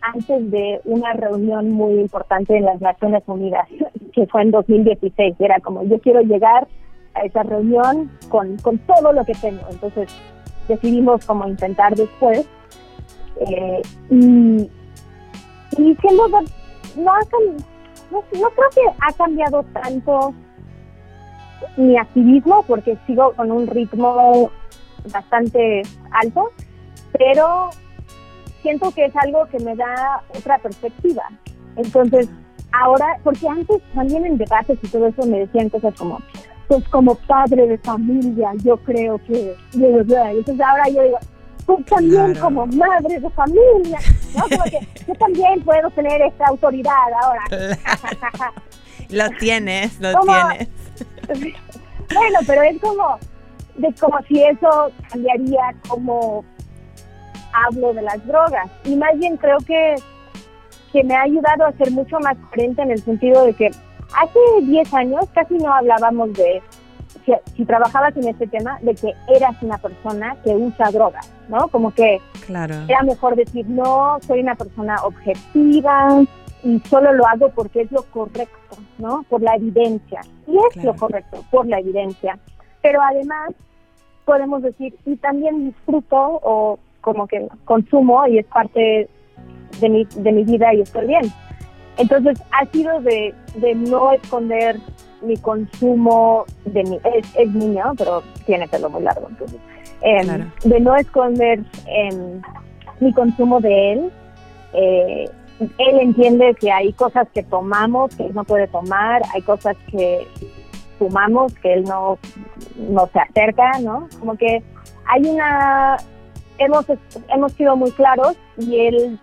antes 0.01 0.51
de 0.51 0.81
una 0.86 1.13
reunión 1.13 1.71
muy 1.71 1.99
importante 1.99 2.57
en 2.57 2.65
las 2.65 2.81
Naciones 2.81 3.23
Unidas, 3.27 3.67
que 4.13 4.25
fue 4.27 4.43
en 4.43 4.51
2016. 4.51 5.36
Era 5.39 5.60
como, 5.60 5.83
yo 5.83 5.99
quiero 5.99 6.21
llegar 6.21 6.67
a 7.13 7.21
esa 7.21 7.43
reunión 7.43 8.12
con, 8.29 8.57
con 8.57 8.77
todo 8.79 9.12
lo 9.12 9.25
que 9.25 9.33
tengo. 9.33 9.62
Entonces 9.69 10.10
decidimos 10.67 11.25
como 11.25 11.47
intentar 11.47 11.95
después 11.95 12.47
eh, 13.39 13.81
y, 14.10 14.69
y 15.77 15.95
siendo 15.95 16.27
no, 16.97 17.13
no, 18.01 18.21
creo 18.29 18.69
que 18.73 18.81
ha 18.99 19.13
cambiado 19.13 19.63
tanto 19.73 20.33
mi 21.75 21.97
activismo 21.97 22.63
porque 22.67 22.97
sigo 23.05 23.33
con 23.33 23.51
un 23.51 23.67
ritmo 23.67 24.51
bastante 25.12 25.83
alto, 26.12 26.49
pero 27.17 27.69
siento 28.67 28.91
que 28.91 29.06
es 29.06 29.15
algo 29.15 29.45
que 29.45 29.60
me 29.60 29.75
da 29.77 30.21
otra 30.38 30.58
perspectiva. 30.58 31.23
Entonces, 31.77 32.27
ahora, 32.73 33.17
porque 33.23 33.47
antes 33.47 33.82
también 33.93 34.25
en 34.25 34.38
debates 34.38 34.77
y 34.82 34.88
todo 34.89 35.08
eso 35.08 35.25
me 35.25 35.39
decían 35.39 35.69
cosas 35.69 35.93
como, 35.97 36.19
pues 36.67 36.84
como 36.89 37.15
padre 37.15 37.65
de 37.65 37.77
familia, 37.77 38.51
yo 38.65 38.75
creo 38.84 39.19
que, 39.19 39.56
entonces 39.73 40.60
ahora 40.60 40.89
yo 40.89 41.01
digo, 41.01 41.17
tú 41.65 41.82
también 41.84 42.36
como 42.36 42.67
madre 42.67 43.21
de 43.21 43.30
familia, 43.30 43.99
¿no? 44.36 44.43
Como 44.43 44.65
yo 45.08 45.13
también 45.17 45.62
puedo 45.62 45.89
tener 45.91 46.21
esta 46.23 46.47
autoridad 46.47 46.91
ahora. 47.23 47.43
lo 49.10 49.30
tienes, 49.39 49.97
lo 50.01 50.12
tienes. 50.19 50.67
bueno, 52.13 52.39
pero 52.45 52.63
es 52.63 52.82
como, 52.82 53.17
de 53.77 53.93
como 53.93 54.19
si 54.27 54.43
eso 54.43 54.91
cambiaría 55.10 55.73
como 55.88 56.43
hablo 57.65 57.93
de 57.93 58.01
las 58.01 58.25
drogas. 58.25 58.69
Y 58.85 58.95
más 58.95 59.17
bien 59.17 59.37
creo 59.37 59.57
que, 59.59 59.95
que 60.91 61.03
me 61.03 61.15
ha 61.15 61.21
ayudado 61.21 61.65
a 61.65 61.71
ser 61.73 61.91
mucho 61.91 62.19
más 62.19 62.37
coherente 62.49 62.81
en 62.81 62.91
el 62.91 63.01
sentido 63.01 63.45
de 63.45 63.53
que 63.53 63.67
hace 63.67 64.39
10 64.61 64.93
años 64.93 65.25
casi 65.33 65.55
no 65.55 65.73
hablábamos 65.73 66.33
de 66.33 66.61
si, 67.55 67.65
trabajabas 67.65 68.15
en 68.15 68.27
este 68.29 68.47
tema, 68.47 68.79
de 68.81 68.95
que 68.95 69.13
eras 69.27 69.61
una 69.61 69.77
persona 69.77 70.35
que 70.43 70.51
usa 70.51 70.91
drogas, 70.91 71.31
¿no? 71.49 71.67
Como 71.67 71.93
que 71.93 72.21
claro. 72.45 72.75
era 72.87 73.03
mejor 73.03 73.35
decir, 73.35 73.67
no, 73.67 74.17
soy 74.25 74.39
una 74.39 74.55
persona 74.55 74.95
objetiva 75.03 76.23
y 76.63 76.79
solo 76.89 77.13
lo 77.13 77.27
hago 77.27 77.49
porque 77.49 77.81
es 77.81 77.91
lo 77.91 78.03
correcto, 78.03 78.77
¿no? 78.97 79.23
Por 79.29 79.41
la 79.41 79.55
evidencia. 79.55 80.21
Y 80.47 80.57
es 80.57 80.83
lo 80.83 80.95
correcto, 80.95 81.43
por 81.51 81.67
la 81.67 81.79
evidencia. 81.79 82.39
Pero 82.81 83.01
además 83.01 83.51
podemos 84.25 84.61
decir, 84.61 84.95
y 85.05 85.15
también 85.17 85.65
disfruto 85.65 86.17
o 86.43 86.79
como 87.07 87.25
que 87.25 87.47
consumo 87.63 88.27
y 88.27 88.39
es 88.39 88.45
parte 88.47 89.07
de 89.79 89.89
mi, 89.89 90.03
de 90.03 90.31
mi 90.33 90.43
vida 90.43 90.73
y 90.73 90.81
estoy 90.81 91.07
bien. 91.07 91.31
Entonces 91.95 92.37
ha 92.51 92.65
sido 92.65 92.99
de, 92.99 93.33
de 93.55 93.75
no 93.75 94.11
esconder 94.11 94.75
mi 95.21 95.37
consumo 95.37 96.43
de 96.65 96.83
mi, 96.83 96.99
es, 97.37 97.53
niño, 97.53 97.93
pero 97.97 98.23
tiene 98.45 98.67
pelo 98.67 98.89
muy 98.89 99.03
largo, 99.03 99.29
entonces, 99.29 99.57
em, 100.01 100.51
de 100.65 100.79
no 100.81 100.97
esconder 100.97 101.63
em, 101.85 102.41
mi 102.99 103.13
consumo 103.13 103.61
de 103.61 103.93
él. 103.93 104.11
Eh, 104.73 105.29
él 105.59 105.99
entiende 106.01 106.55
que 106.59 106.69
hay 106.69 106.91
cosas 106.91 107.25
que 107.33 107.41
tomamos 107.41 108.13
que 108.17 108.25
él 108.25 108.35
no 108.35 108.43
puede 108.43 108.67
tomar, 108.67 109.21
hay 109.33 109.41
cosas 109.43 109.77
que 109.89 110.27
fumamos 110.99 111.53
que 111.61 111.73
él 111.73 111.83
no, 111.85 112.19
no 112.75 113.07
se 113.13 113.19
acerca, 113.19 113.79
¿no? 113.79 114.09
Como 114.19 114.35
que 114.35 114.61
hay 115.05 115.25
una... 115.25 115.95
Hemos, 116.57 116.85
hemos 117.29 117.53
sido 117.53 117.75
muy 117.75 117.91
claros 117.91 118.35
y 118.57 118.79
él 118.79 119.19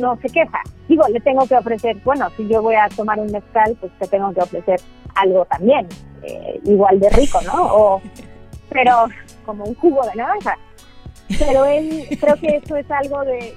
no 0.00 0.16
se 0.20 0.28
queja. 0.28 0.60
Digo, 0.88 1.06
le 1.08 1.20
tengo 1.20 1.46
que 1.46 1.56
ofrecer, 1.56 1.96
bueno, 2.04 2.28
si 2.36 2.46
yo 2.48 2.62
voy 2.62 2.74
a 2.74 2.88
tomar 2.88 3.18
un 3.18 3.30
mezcal, 3.30 3.76
pues 3.80 3.92
te 3.98 4.06
tengo 4.08 4.32
que 4.32 4.40
ofrecer 4.40 4.80
algo 5.14 5.44
también, 5.46 5.86
eh, 6.22 6.60
igual 6.64 7.00
de 7.00 7.08
rico, 7.10 7.40
¿no? 7.42 7.54
O, 7.54 8.02
pero 8.70 9.06
como 9.46 9.64
un 9.64 9.74
jugo 9.74 10.04
de 10.06 10.16
naranja. 10.16 10.58
Pero 11.38 11.64
él, 11.64 12.06
creo 12.20 12.36
que 12.36 12.56
eso 12.56 12.76
es 12.76 12.90
algo 12.90 13.20
de, 13.22 13.54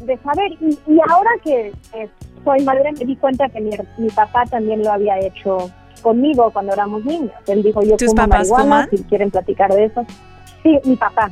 de 0.00 0.18
saber. 0.18 0.52
Y, 0.60 0.78
y 0.86 0.98
ahora 1.08 1.30
que 1.42 1.72
soy 2.44 2.64
madre, 2.64 2.92
me 2.92 3.04
di 3.04 3.16
cuenta 3.16 3.48
que 3.48 3.60
mi, 3.60 3.70
mi, 3.98 4.08
papá 4.10 4.44
también 4.46 4.82
lo 4.82 4.92
había 4.92 5.18
hecho 5.18 5.70
conmigo 6.02 6.50
cuando 6.50 6.72
éramos 6.72 7.04
niños. 7.04 7.32
Él 7.46 7.62
dijo, 7.62 7.82
yo 7.82 7.96
fumo 7.98 8.26
marihuana, 8.26 8.88
si 8.90 9.02
quieren 9.04 9.30
platicar 9.30 9.72
de 9.72 9.84
eso. 9.86 10.04
Sí, 10.62 10.78
mi 10.84 10.96
papá, 10.96 11.30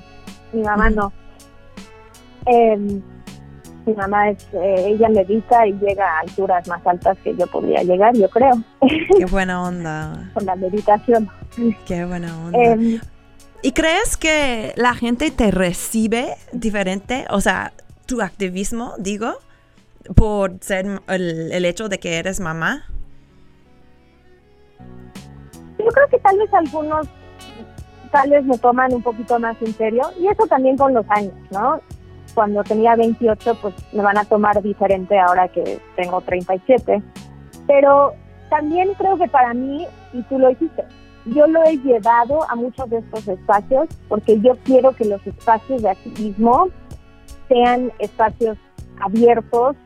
mi 0.52 0.62
mamá 0.62 0.90
no. 0.90 1.12
Eh, 2.46 2.76
mi 3.86 3.94
mamá 3.94 4.30
es, 4.30 4.46
eh, 4.52 4.88
ella 4.88 5.08
medita 5.08 5.66
y 5.66 5.72
llega 5.74 6.06
a 6.06 6.20
alturas 6.20 6.66
más 6.68 6.86
altas 6.86 7.16
que 7.24 7.34
yo 7.36 7.46
podría 7.46 7.82
llegar, 7.82 8.14
yo 8.14 8.28
creo. 8.28 8.62
Qué 9.16 9.24
buena 9.30 9.62
onda. 9.62 10.30
Con 10.34 10.46
la 10.46 10.56
meditación. 10.56 11.28
Qué 11.86 12.04
buena 12.04 12.36
onda. 12.44 12.58
Em, 12.58 13.00
¿Y 13.62 13.72
crees 13.72 14.16
que 14.16 14.72
la 14.76 14.94
gente 14.94 15.30
te 15.30 15.50
recibe 15.50 16.36
diferente? 16.52 17.26
O 17.30 17.40
sea, 17.40 17.72
tu 18.06 18.22
activismo, 18.22 18.94
digo, 18.98 19.34
por 20.14 20.58
ser 20.60 21.00
el, 21.08 21.52
el 21.52 21.64
hecho 21.64 21.88
de 21.88 21.98
que 21.98 22.16
eres 22.16 22.40
mamá. 22.40 22.86
Yo 25.78 25.86
creo 25.86 26.08
que 26.08 26.18
tal 26.18 26.38
vez 26.38 26.52
algunos 26.52 27.06
tal 28.10 28.30
vez 28.30 28.44
me 28.44 28.58
toman 28.58 28.92
un 28.94 29.02
poquito 29.02 29.38
más 29.38 29.56
en 29.60 29.72
serio 29.74 30.02
y 30.18 30.26
eso 30.26 30.46
también 30.46 30.76
con 30.76 30.94
los 30.94 31.06
años, 31.10 31.34
¿no? 31.50 31.80
cuando 32.34 32.62
tenía 32.64 32.96
28, 32.96 33.58
pues 33.60 33.74
me 33.92 34.02
van 34.02 34.18
a 34.18 34.24
tomar 34.24 34.62
diferente 34.62 35.18
ahora 35.18 35.48
que 35.48 35.80
tengo 35.96 36.20
37. 36.20 37.02
Pero 37.66 38.14
también 38.48 38.94
creo 38.94 39.16
que 39.16 39.28
para 39.28 39.54
mí, 39.54 39.86
y 40.12 40.22
tú 40.22 40.38
lo 40.38 40.50
hiciste, 40.50 40.84
yo 41.26 41.46
lo 41.46 41.62
he 41.64 41.76
llevado 41.78 42.48
a 42.48 42.54
muchos 42.54 42.88
de 42.90 42.98
estos 42.98 43.28
espacios 43.28 43.88
porque 44.08 44.40
yo 44.40 44.56
quiero 44.64 44.94
que 44.96 45.04
los 45.04 45.24
espacios 45.26 45.82
de 45.82 45.90
activismo 45.90 46.68
sean 47.48 47.92
espacios 47.98 48.56
abiertos 49.00 49.76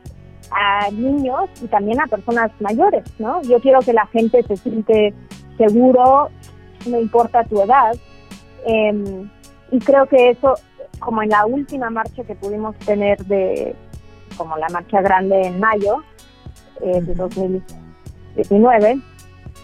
a 0.51 0.89
niños 0.91 1.49
y 1.61 1.67
también 1.67 1.99
a 1.99 2.07
personas 2.07 2.51
mayores, 2.59 3.03
¿no? 3.19 3.41
Yo 3.41 3.59
quiero 3.59 3.79
que 3.79 3.93
la 3.93 4.05
gente 4.07 4.43
se 4.43 4.55
siente 4.57 5.13
seguro, 5.57 6.29
no 6.85 6.99
importa 6.99 7.43
tu 7.43 7.61
edad. 7.61 7.95
Em, 8.65 9.29
y 9.71 9.79
creo 9.79 10.07
que 10.07 10.31
eso, 10.31 10.55
como 10.99 11.21
en 11.21 11.29
la 11.29 11.45
última 11.45 11.89
marcha 11.89 12.23
que 12.23 12.35
pudimos 12.35 12.75
tener 12.77 13.17
de, 13.25 13.75
como 14.37 14.57
la 14.57 14.67
marcha 14.69 15.01
grande 15.01 15.47
en 15.47 15.59
mayo 15.59 16.03
eh, 16.81 17.01
de 17.01 17.13
2019, 17.13 18.99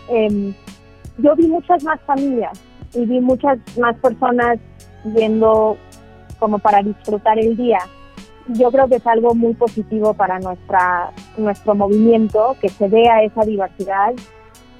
em, 0.09 0.53
yo 1.17 1.35
vi 1.35 1.47
muchas 1.47 1.83
más 1.83 1.99
familias 2.01 2.59
y 2.93 3.05
vi 3.05 3.19
muchas 3.19 3.57
más 3.77 3.95
personas 3.97 4.59
yendo 5.15 5.77
como 6.39 6.59
para 6.59 6.81
disfrutar 6.81 7.39
el 7.39 7.55
día. 7.57 7.79
Yo 8.47 8.71
creo 8.71 8.87
que 8.87 8.95
es 8.95 9.07
algo 9.07 9.33
muy 9.35 9.53
positivo 9.53 10.13
para 10.13 10.39
nuestra 10.39 11.11
nuestro 11.37 11.75
movimiento 11.75 12.55
que 12.59 12.69
se 12.69 12.87
vea 12.87 13.23
esa 13.23 13.43
diversidad, 13.43 14.13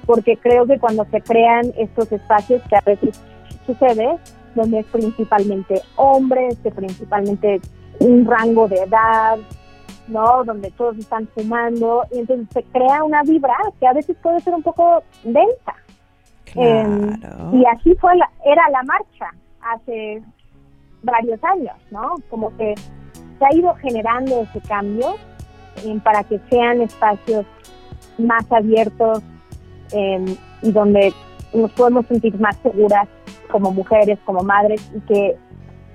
porque 0.04 0.36
creo 0.36 0.66
que 0.66 0.78
cuando 0.78 1.06
se 1.10 1.20
crean 1.20 1.72
estos 1.76 2.10
espacios 2.12 2.60
que 2.68 2.76
a 2.76 2.80
veces 2.80 3.20
sucede, 3.72 4.18
donde 4.54 4.80
es 4.80 4.86
principalmente 4.86 5.80
hombres, 5.96 6.58
que 6.62 6.70
principalmente 6.70 7.60
un 8.00 8.26
rango 8.26 8.68
de 8.68 8.76
edad, 8.76 9.38
¿no? 10.08 10.44
Donde 10.44 10.70
todos 10.72 10.98
están 10.98 11.28
fumando, 11.28 12.04
y 12.12 12.18
entonces 12.18 12.48
se 12.52 12.62
crea 12.64 13.04
una 13.04 13.22
vibra 13.22 13.56
que 13.80 13.86
a 13.86 13.92
veces 13.92 14.16
puede 14.22 14.40
ser 14.40 14.54
un 14.54 14.62
poco 14.62 15.02
densa. 15.24 15.74
Em, 16.54 17.14
y 17.54 17.64
así 17.64 17.94
fue 17.94 18.14
la, 18.16 18.28
era 18.44 18.68
la 18.70 18.82
marcha 18.82 19.30
hace 19.62 20.22
varios 21.02 21.42
años, 21.44 21.74
¿no? 21.90 22.16
Como 22.28 22.54
que 22.56 22.74
se 23.38 23.44
ha 23.44 23.54
ido 23.54 23.74
generando 23.76 24.42
ese 24.42 24.60
cambio 24.60 25.14
em, 25.84 25.98
para 26.00 26.22
que 26.24 26.38
sean 26.50 26.82
espacios 26.82 27.46
más 28.18 28.50
abiertos 28.52 29.22
em, 29.92 30.36
y 30.62 30.72
donde 30.72 31.12
nos 31.54 31.70
podemos 31.72 32.06
sentir 32.06 32.38
más 32.38 32.56
seguras 32.62 33.08
como 33.52 33.70
mujeres, 33.70 34.18
como 34.24 34.42
madres 34.42 34.82
y 34.96 35.00
que 35.02 35.36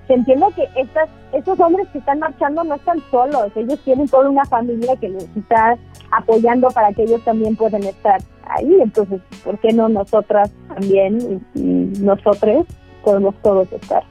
se 0.08 0.14
entienda 0.14 0.48
que 0.56 0.64
estas, 0.76 1.10
estos 1.34 1.60
hombres 1.60 1.88
que 1.90 1.98
están 2.00 2.20
marchando 2.20 2.64
no 2.64 2.76
están 2.76 3.04
solos, 3.12 3.52
ellos 3.56 3.80
tienen 3.84 4.08
toda 4.08 4.30
una 4.30 4.46
familia 4.46 4.96
que 4.96 5.10
les 5.10 5.28
está 5.36 5.78
apoyando 6.12 6.70
para 6.70 6.94
que 6.94 7.04
ellos 7.04 7.22
también 7.26 7.58
puedan 7.58 7.84
estar 7.84 8.22
ahí, 8.50 8.78
entonces, 8.82 9.20
¿por 9.44 9.60
qué 9.60 9.74
no 9.74 9.90
nosotras 9.90 10.50
también 10.70 11.44
y, 11.54 11.62
nosotros 12.00 12.66
podemos 13.04 13.36
todos 13.42 13.72
estar? 13.74 14.04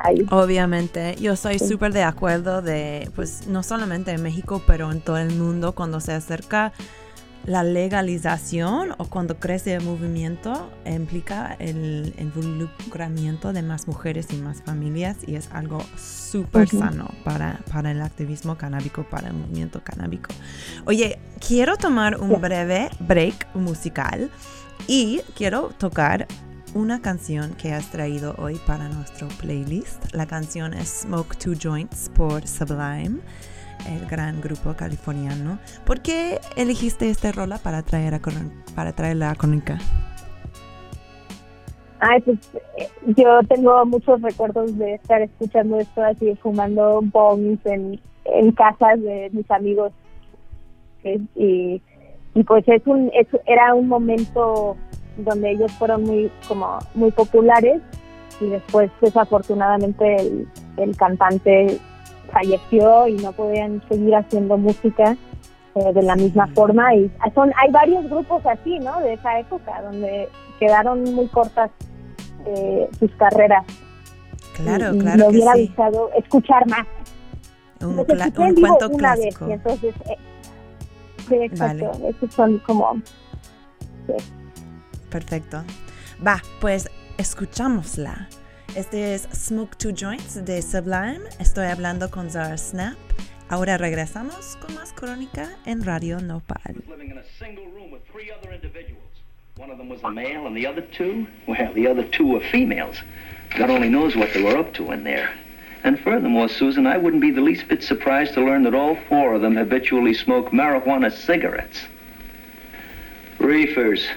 Ahí. 0.00 0.26
Obviamente, 0.30 1.14
yo 1.16 1.34
soy 1.36 1.58
súper 1.58 1.92
de 1.92 2.02
acuerdo 2.02 2.60
de, 2.60 3.08
pues 3.14 3.46
no 3.46 3.62
solamente 3.62 4.10
en 4.10 4.22
México, 4.22 4.60
pero 4.66 4.90
en 4.90 5.00
todo 5.00 5.16
el 5.16 5.34
mundo, 5.34 5.74
cuando 5.74 6.00
se 6.00 6.12
acerca 6.12 6.72
la 7.46 7.62
legalización 7.62 8.94
o 8.98 9.04
cuando 9.06 9.38
crece 9.38 9.74
el 9.74 9.82
movimiento 9.82 10.70
implica 10.86 11.56
el 11.58 12.14
involucramiento 12.18 13.52
de 13.52 13.62
más 13.62 13.86
mujeres 13.86 14.28
y 14.30 14.36
más 14.36 14.62
familias 14.62 15.18
y 15.26 15.36
es 15.36 15.50
algo 15.52 15.84
súper 15.96 16.68
sano 16.68 17.10
para, 17.22 17.60
para 17.70 17.90
el 17.90 18.00
activismo 18.00 18.56
canábico, 18.56 19.04
para 19.04 19.28
el 19.28 19.34
movimiento 19.34 19.82
canábico. 19.84 20.30
Oye, 20.86 21.18
quiero 21.46 21.76
tomar 21.76 22.20
un 22.20 22.40
breve 22.40 22.88
break 23.00 23.54
musical 23.54 24.30
y 24.86 25.20
quiero 25.36 25.68
tocar 25.78 26.26
una 26.72 27.00
canción 27.00 27.54
que 27.54 27.72
has 27.72 27.90
traído 27.90 28.34
hoy 28.38 28.60
para 28.66 28.88
nuestro 28.88 29.28
playlist. 29.28 30.12
La 30.12 30.26
canción 30.26 30.74
es 30.74 31.02
Smoke 31.02 31.36
Two 31.36 31.54
Joints 31.60 32.10
por 32.14 32.46
Sublime 32.48 33.20
el 33.88 34.06
gran 34.06 34.40
grupo 34.40 34.74
californiano. 34.74 35.58
¿Por 35.84 36.00
qué 36.00 36.40
elegiste 36.56 37.10
este 37.10 37.32
rola 37.32 37.58
para 37.58 37.82
traer 37.82 38.14
a 38.14 38.20
para 38.74 38.92
traerla 38.92 39.30
a 39.30 39.34
Crónica? 39.34 39.78
Ay, 42.00 42.20
pues 42.20 42.38
eh, 42.76 42.88
yo 43.16 43.40
tengo 43.48 43.84
muchos 43.86 44.20
recuerdos 44.20 44.76
de 44.76 44.94
estar 44.94 45.22
escuchando 45.22 45.78
esto 45.78 46.02
así, 46.02 46.34
fumando 46.42 47.00
bongs 47.02 47.64
en, 47.64 48.00
en 48.24 48.52
casas 48.52 49.00
de 49.00 49.30
mis 49.32 49.50
amigos. 49.50 49.92
Y, 51.02 51.80
y 52.34 52.42
pues 52.44 52.64
es 52.66 52.82
un, 52.86 53.10
era 53.46 53.74
un 53.74 53.88
momento 53.88 54.76
donde 55.18 55.52
ellos 55.52 55.72
fueron 55.72 56.02
muy, 56.02 56.30
como, 56.48 56.78
muy 56.94 57.10
populares 57.12 57.80
y 58.40 58.46
después 58.46 58.90
desafortunadamente 59.00 60.16
el, 60.16 60.48
el 60.76 60.96
cantante 60.96 61.78
falleció 62.34 63.06
y 63.06 63.14
no 63.14 63.32
podían 63.32 63.80
seguir 63.88 64.14
haciendo 64.14 64.58
música 64.58 65.16
eh, 65.76 65.92
de 65.94 66.02
la 66.02 66.16
misma 66.16 66.46
forma. 66.48 66.94
Y 66.94 67.10
son 67.34 67.52
hay 67.56 67.70
varios 67.70 68.04
grupos 68.10 68.44
así 68.44 68.78
no 68.80 69.00
de 69.00 69.14
esa 69.14 69.38
época 69.38 69.80
donde 69.82 70.28
quedaron 70.58 71.04
muy 71.14 71.26
cortas 71.28 71.70
eh, 72.44 72.88
sus 72.98 73.10
carreras. 73.12 73.64
Claro 74.56 74.94
y, 74.94 74.98
claro 74.98 75.18
me 75.18 75.28
hubiera 75.30 75.56
gustado 75.56 76.10
escuchar 76.16 76.66
más. 76.66 76.86
Un, 77.80 77.98
un 77.98 78.04
cuento 78.54 78.88
una 78.88 78.98
clásico 78.98 79.46
vez, 79.46 79.50
y 79.50 79.52
entonces 79.52 79.94
eh, 80.08 80.16
sí, 81.28 81.34
exacto 81.34 81.90
esos 82.08 82.34
son 82.34 82.58
como 82.58 83.00
perfecto. 85.10 85.62
Va 86.26 86.40
pues 86.60 86.90
escuchámosla 87.18 88.28
Este 88.76 89.14
es 89.14 89.28
Smoke 89.32 89.76
Two 89.76 89.92
Joints 89.92 90.44
de 90.44 90.60
Sublime. 90.60 91.20
Estoy 91.38 91.66
hablando 91.66 92.10
con 92.10 92.28
Zara 92.28 92.58
Snap. 92.58 92.96
Ahora 93.48 93.78
regresamos 93.78 94.56
con 94.56 94.74
más 94.74 94.92
crónica 94.92 95.48
en 95.64 95.84
Radio 95.84 96.20
Nopal. 96.20 96.82
One 99.56 99.70
of 99.70 99.78
them 99.78 99.88
was 99.88 100.02
a 100.02 100.10
male 100.10 100.48
and 100.48 100.56
the 100.56 100.66
other 100.66 100.82
two, 100.90 101.28
well, 101.46 101.72
the 101.74 101.86
other 101.86 102.02
two 102.10 102.26
were 102.26 102.40
females. 102.50 102.96
God 103.56 103.70
only 103.70 103.88
knows 103.88 104.16
what 104.16 104.32
they 104.32 104.42
were 104.42 104.58
up 104.58 104.74
to 104.74 104.90
in 104.90 105.04
there. 105.04 105.30
And 105.84 105.96
furthermore, 106.00 106.48
Susan, 106.48 106.88
I 106.88 106.96
wouldn't 106.96 107.22
be 107.22 107.30
the 107.30 107.40
least 107.40 107.68
bit 107.68 107.80
surprised 107.84 108.34
to 108.34 108.44
learn 108.44 108.64
that 108.64 108.74
all 108.74 108.96
four 109.08 109.34
of 109.34 109.42
them 109.42 109.54
habitually 109.54 110.14
smoke 110.14 110.50
marijuana 110.50 111.12
cigarettes. 111.12 111.84
Reefers. 113.38 114.08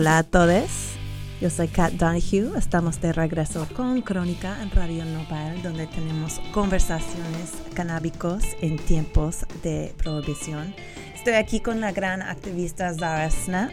Hola 0.00 0.16
a 0.16 0.22
todos. 0.22 0.94
Yo 1.42 1.50
soy 1.50 1.68
Kat 1.68 1.92
Donahue. 1.92 2.56
Estamos 2.56 3.02
de 3.02 3.12
regreso 3.12 3.68
con 3.76 4.00
Crónica 4.00 4.56
en 4.62 4.70
Radio 4.70 5.04
Nopal, 5.04 5.60
donde 5.62 5.86
tenemos 5.88 6.40
conversaciones 6.54 7.52
canábicos 7.74 8.42
en 8.62 8.78
tiempos 8.78 9.44
de 9.62 9.92
prohibición. 9.98 10.74
Estoy 11.14 11.34
aquí 11.34 11.60
con 11.60 11.82
la 11.82 11.92
gran 11.92 12.22
activista 12.22 12.94
Zara 12.94 13.28
Snap. 13.28 13.72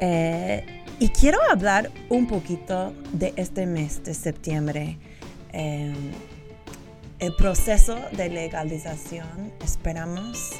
Eh, 0.00 0.64
y 0.98 1.10
quiero 1.10 1.38
hablar 1.50 1.90
un 2.08 2.26
poquito 2.28 2.94
de 3.12 3.34
este 3.36 3.66
mes 3.66 4.02
de 4.04 4.14
septiembre. 4.14 4.96
Eh, 5.52 5.92
el 7.18 7.36
proceso 7.36 7.98
de 8.12 8.30
legalización, 8.30 9.52
esperamos 9.62 10.54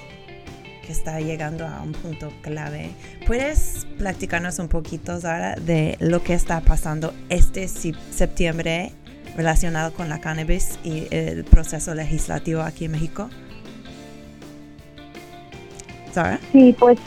que 0.85 0.93
está 0.93 1.21
llegando 1.21 1.67
a 1.67 1.81
un 1.83 1.93
punto 1.93 2.33
clave. 2.43 2.91
¿Puedes 3.27 3.87
platicarnos 3.99 4.59
un 4.59 4.69
poquito, 4.69 5.19
Zara, 5.21 5.55
de 5.57 5.97
lo 6.01 6.23
que 6.23 6.35
está 6.35 6.61
pasando 6.61 7.15
este 7.29 7.69
septiembre 7.69 8.93
relacionado 9.37 9.93
con 9.95 10.09
la 10.09 10.21
cannabis 10.21 10.79
y 10.85 11.07
el 11.11 11.45
proceso 11.45 11.95
legislativo 11.95 12.63
aquí 12.63 12.85
en 12.87 12.93
México? 12.93 13.31
Zara. 16.13 16.39
Sí, 16.53 16.75
pues, 16.79 16.99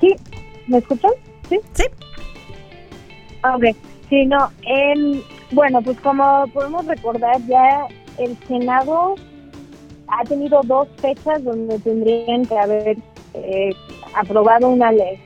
sí, 0.00 0.16
¿me 0.66 0.78
escuchan? 0.78 1.12
Sí. 1.48 1.60
Sí. 1.74 1.84
Ok, 3.44 3.76
sí, 4.08 4.26
no, 4.26 4.50
bueno, 5.52 5.80
pues 5.82 5.98
como 6.00 6.46
podemos 6.48 6.86
recordar, 6.86 7.40
ya 7.46 7.86
el 8.18 8.36
Senado 8.46 9.14
ha 10.10 10.24
tenido 10.24 10.60
dos 10.64 10.88
fechas 10.96 11.42
donde 11.44 11.78
tendrían 11.78 12.44
que 12.44 12.58
haber 12.58 12.98
eh, 13.34 13.70
aprobado 14.14 14.68
una 14.68 14.92
ley. 14.92 15.18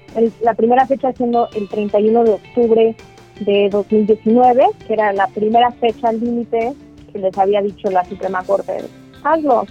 la 0.43 0.55
primera 0.55 0.87
fecha 0.87 1.13
siendo 1.13 1.49
el 1.55 1.69
31 1.69 2.25
de 2.25 2.31
octubre 2.33 2.97
de 3.41 3.69
2019, 3.71 4.67
que 4.87 4.93
era 4.93 5.13
la 5.13 5.27
primera 5.29 5.71
fecha 5.73 6.13
límite 6.13 6.75
que 7.13 7.19
les 7.19 7.37
había 7.39 7.63
dicho 7.63 7.91
la 7.91 8.05
Suprema 8.05 8.43
Corte. 8.45 8.85
Hazlo. 9.23 9.67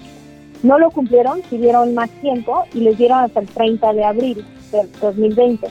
No 0.63 0.79
lo 0.79 0.91
cumplieron, 0.91 1.41
pidieron 1.49 1.93
más 1.93 2.09
tiempo 2.21 2.63
y 2.73 2.79
les 2.79 2.97
dieron 2.97 3.19
hasta 3.19 3.41
el 3.41 3.47
30 3.47 3.93
de 3.93 4.03
abril 4.05 4.45
del 4.71 4.89
2020. 5.01 5.67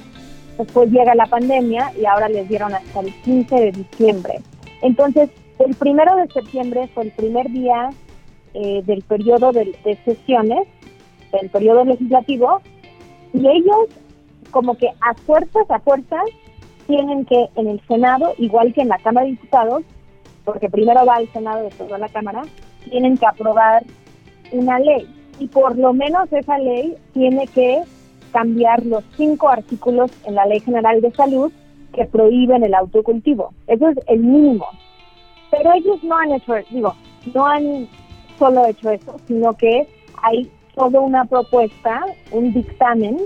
Después 0.58 0.90
llega 0.90 1.14
la 1.14 1.26
pandemia 1.26 1.92
y 1.98 2.04
ahora 2.04 2.28
les 2.28 2.46
dieron 2.48 2.74
hasta 2.74 3.00
el 3.00 3.12
15 3.22 3.54
de 3.54 3.72
diciembre. 3.72 4.40
Entonces, 4.82 5.30
el 5.58 5.74
primero 5.74 6.14
de 6.16 6.28
septiembre 6.28 6.88
fue 6.94 7.04
el 7.04 7.10
primer 7.12 7.48
día 7.50 7.90
eh, 8.54 8.82
del 8.84 9.02
periodo 9.02 9.52
de, 9.52 9.74
sesiones, 10.04 10.66
del 11.32 11.50
periodo 11.50 11.84
legislativo, 11.84 12.60
y 13.32 13.46
ellos 13.46 13.88
como 14.50 14.76
que 14.76 14.88
a 15.00 15.14
fuerzas, 15.14 15.70
a 15.70 15.78
fuerzas, 15.80 16.24
tienen 16.86 17.24
que 17.24 17.48
en 17.56 17.68
el 17.68 17.80
Senado, 17.86 18.34
igual 18.38 18.74
que 18.74 18.82
en 18.82 18.88
la 18.88 18.98
Cámara 18.98 19.24
de 19.24 19.32
Diputados, 19.32 19.82
porque 20.44 20.68
primero 20.68 21.06
va 21.06 21.16
al 21.16 21.32
Senado 21.32 21.62
después 21.62 21.90
va 21.90 21.96
a 21.96 22.00
la 22.00 22.08
Cámara, 22.08 22.42
tienen 22.90 23.16
que 23.16 23.26
aprobar 23.26 23.84
una 24.50 24.78
ley. 24.78 25.08
Y 25.38 25.46
por 25.46 25.78
lo 25.78 25.92
menos 25.92 26.30
esa 26.32 26.58
ley 26.58 26.94
tiene 27.14 27.46
que 27.46 27.82
cambiar 28.32 28.84
los 28.84 29.04
cinco 29.16 29.48
artículos 29.48 30.10
en 30.24 30.34
la 30.34 30.46
Ley 30.46 30.60
General 30.60 31.00
de 31.00 31.12
Salud 31.12 31.52
que 31.92 32.06
prohíben 32.06 32.64
el 32.64 32.74
autocultivo. 32.74 33.52
Eso 33.66 33.88
es 33.88 33.98
el 34.08 34.20
mínimo. 34.20 34.66
Pero 35.50 35.72
ellos 35.74 36.02
no 36.02 36.16
han 36.16 36.32
hecho, 36.32 36.54
digo, 36.70 36.94
no 37.34 37.46
han 37.46 37.88
solo 38.42 38.66
hecho 38.66 38.90
eso, 38.90 39.20
sino 39.28 39.52
que 39.52 39.86
hay 40.20 40.50
toda 40.74 40.98
una 40.98 41.24
propuesta, 41.26 42.04
un 42.32 42.52
dictamen, 42.52 43.18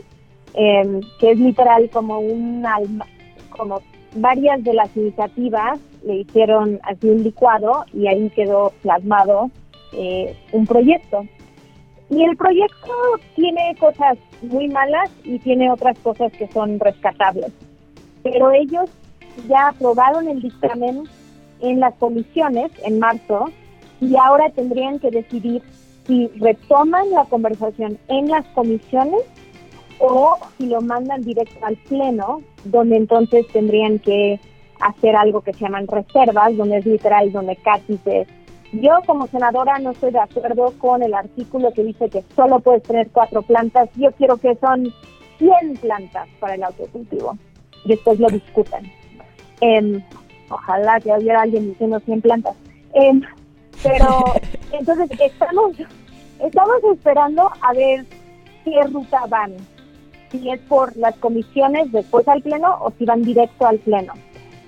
em, 0.53 1.01
que 1.19 1.31
es 1.31 1.39
literal 1.39 1.89
como 1.89 2.19
un 2.19 2.67
como 3.57 3.81
varias 4.15 4.63
de 4.63 4.75
las 4.75 4.95
iniciativas 4.95 5.79
le 6.05 6.17
hicieron 6.17 6.79
así 6.83 7.09
un 7.09 7.23
licuado 7.23 7.87
y 7.95 8.07
ahí 8.09 8.29
quedó 8.31 8.75
plasmado 8.83 9.51
eh, 9.95 10.37
un 10.53 10.67
proyecto. 10.67 11.25
Y 12.11 12.23
el 12.23 12.37
proyecto 12.37 12.93
tiene 13.35 13.75
cosas 13.81 14.19
muy 14.43 14.69
malas 14.69 15.11
y 15.25 15.39
tiene 15.39 15.71
otras 15.71 15.99
cosas 16.01 16.31
que 16.33 16.47
son 16.49 16.79
rescatables. 16.79 17.53
Pero 18.23 18.53
ellos 18.53 18.91
ya 19.49 19.69
aprobaron 19.69 20.29
el 20.29 20.43
dictamen 20.43 21.05
en 21.61 21.81
las 21.81 21.95
comisiones 21.95 22.71
en 22.85 22.99
marzo 22.99 23.51
y 24.01 24.17
ahora 24.17 24.51
tendrían 24.51 24.99
que 24.99 25.11
decidir 25.11 25.63
si 26.07 26.29
retoman 26.39 27.11
la 27.11 27.25
conversación 27.25 27.99
en 28.09 28.29
las 28.29 28.47
comisiones 28.49 29.23
o 29.99 30.37
si 30.57 30.67
lo 30.67 30.81
mandan 30.81 31.23
directo 31.23 31.65
al 31.65 31.77
pleno, 31.77 32.43
donde 32.65 32.97
entonces 32.97 33.47
tendrían 33.49 33.99
que 33.99 34.39
hacer 34.81 35.17
algo 35.17 35.41
que 35.41 35.53
se 35.53 35.61
llaman 35.61 35.87
reservas, 35.87 36.57
donde 36.57 36.79
es 36.79 36.87
literal, 36.87 37.33
donde 37.33 37.57
casi 37.57 37.93
dice, 37.93 38.27
yo 38.73 39.01
como 39.07 39.27
senadora 39.29 39.79
no 39.79 39.93
estoy 39.93 40.13
de 40.13 40.21
acuerdo 40.21 40.73
con 40.79 41.03
el 41.03 41.15
artículo 41.15 41.73
que 41.73 41.83
dice 41.83 42.11
que 42.11 42.25
solo 42.35 42.61
puedes 42.61 42.83
tener 42.83 43.09
cuatro 43.11 43.43
plantas, 43.43 43.89
yo 43.95 44.13
quiero 44.13 44.37
que 44.37 44.55
son 44.57 44.93
100 45.39 45.77
plantas 45.81 46.29
para 46.41 46.55
el 46.55 46.63
autocultivo. 46.63 47.37
Después 47.85 48.19
lo 48.19 48.29
discutan. 48.29 48.85
Em, 49.61 50.03
ojalá 50.51 51.01
que 51.01 51.13
hubiera 51.13 51.43
alguien 51.43 51.69
diciendo 51.69 52.01
100 52.01 52.21
plantas. 52.21 52.55
Eh, 52.95 53.21
pero 53.83 54.25
entonces 54.73 55.11
estamos, 55.21 55.77
estamos 56.41 56.77
esperando 56.93 57.51
a 57.61 57.73
ver 57.73 58.05
qué 58.65 58.83
ruta 58.85 59.27
van. 59.29 59.55
Si 60.31 60.51
es 60.51 60.61
por 60.63 60.97
las 60.97 61.17
comisiones 61.17 61.93
después 61.93 62.27
al 62.27 62.43
pleno 62.43 62.79
o 62.81 62.93
si 62.99 63.05
van 63.05 63.23
directo 63.23 63.67
al 63.67 63.79
pleno. 63.79 64.13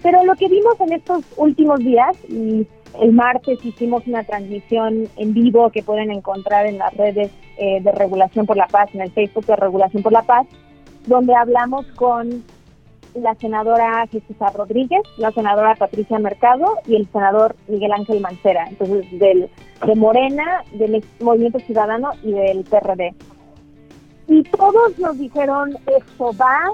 Pero 0.03 0.25
lo 0.25 0.37
que 0.37 0.49
vimos 0.49 0.81
en 0.81 0.93
estos 0.93 1.25
últimos 1.37 1.81
días, 1.81 2.17
y 2.29 2.67
el 3.01 3.13
martes 3.13 3.65
hicimos 3.65 4.07
una 4.07 4.23
transmisión 4.23 5.09
en 5.17 5.35
vivo 5.35 5.71
que 5.71 5.83
pueden 5.83 6.11
encontrar 6.11 6.67
en 6.67 6.79
las 6.79 6.95
redes 6.95 7.31
eh, 7.59 7.81
de 7.83 7.93
Regulación 7.93 8.47
por 8.47 8.57
la 8.57 8.69
Paz, 8.69 8.91
en 8.95 9.01
el 9.01 9.11
Facebook 9.11 9.47
de 9.47 9.57
Regulación 9.57 10.03
por 10.03 10.13
la 10.13 10.23
Paz, 10.23 10.47
donde 11.07 11.35
hablamos 11.35 11.87
con 11.97 12.45
la 13.15 13.35
senadora 13.37 14.07
Jesús 14.07 14.37
Rodríguez, 14.55 15.03
la 15.17 15.33
senadora 15.33 15.75
Patricia 15.75 16.19
Mercado 16.19 16.77
y 16.87 16.97
el 16.97 17.07
senador 17.09 17.57
Miguel 17.67 17.93
Ángel 17.93 18.21
Mancera, 18.21 18.67
entonces 18.69 19.07
del, 19.19 19.51
de 19.87 19.95
Morena, 19.95 20.63
del 20.73 21.05
Movimiento 21.21 21.59
Ciudadano 21.61 22.11
y 22.23 22.33
del 22.33 22.65
PRD. 22.65 23.15
Y 24.29 24.43
todos 24.45 24.99
nos 24.99 25.19
dijeron, 25.19 25.77
eso 25.87 26.33
va, 26.39 26.71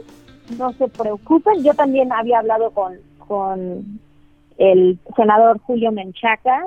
no 0.58 0.72
se 0.72 0.88
preocupen. 0.88 1.62
Yo 1.62 1.72
también 1.74 2.12
había 2.12 2.40
hablado 2.40 2.72
con, 2.72 2.98
con 3.18 4.00
el 4.58 4.98
senador 5.16 5.60
Julio 5.60 5.92
Menchaca, 5.92 6.66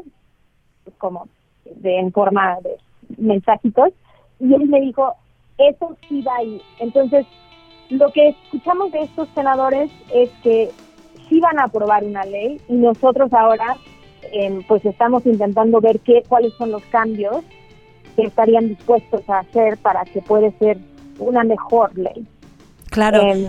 como 0.97 1.27
de, 1.65 1.99
en 1.99 2.12
forma 2.13 2.58
de 2.62 2.77
mensajitos, 3.17 3.89
y 4.39 4.53
él 4.53 4.67
me 4.67 4.80
dijo, 4.80 5.13
eso 5.58 5.97
sí 6.08 6.21
va 6.21 6.36
ahí. 6.38 6.62
Entonces, 6.80 7.26
lo 7.90 8.12
que 8.12 8.30
escuchamos 8.30 8.92
de 8.92 9.02
estos 9.02 9.28
senadores 9.34 9.90
es 10.14 10.30
que 10.44 10.70
sí 11.30 11.40
van 11.40 11.60
a 11.60 11.66
aprobar 11.66 12.04
una 12.04 12.24
ley 12.26 12.60
y 12.68 12.74
nosotros 12.74 13.32
ahora 13.34 13.78
em, 14.32 14.64
pues 14.64 14.84
estamos 14.86 15.26
intentando 15.26 15.80
ver 15.80 16.00
qué 16.00 16.24
cuáles 16.28 16.54
son 16.58 16.72
los 16.72 16.84
cambios 16.86 17.44
que 18.16 18.24
estarían 18.24 18.68
dispuestos 18.70 19.30
a 19.30 19.40
hacer 19.40 19.78
para 19.78 20.04
que 20.06 20.22
pueda 20.22 20.52
ser 20.60 20.78
una 21.20 21.44
mejor 21.44 21.98
ley. 21.98 22.26
Claro. 22.90 23.22
Em, 23.22 23.48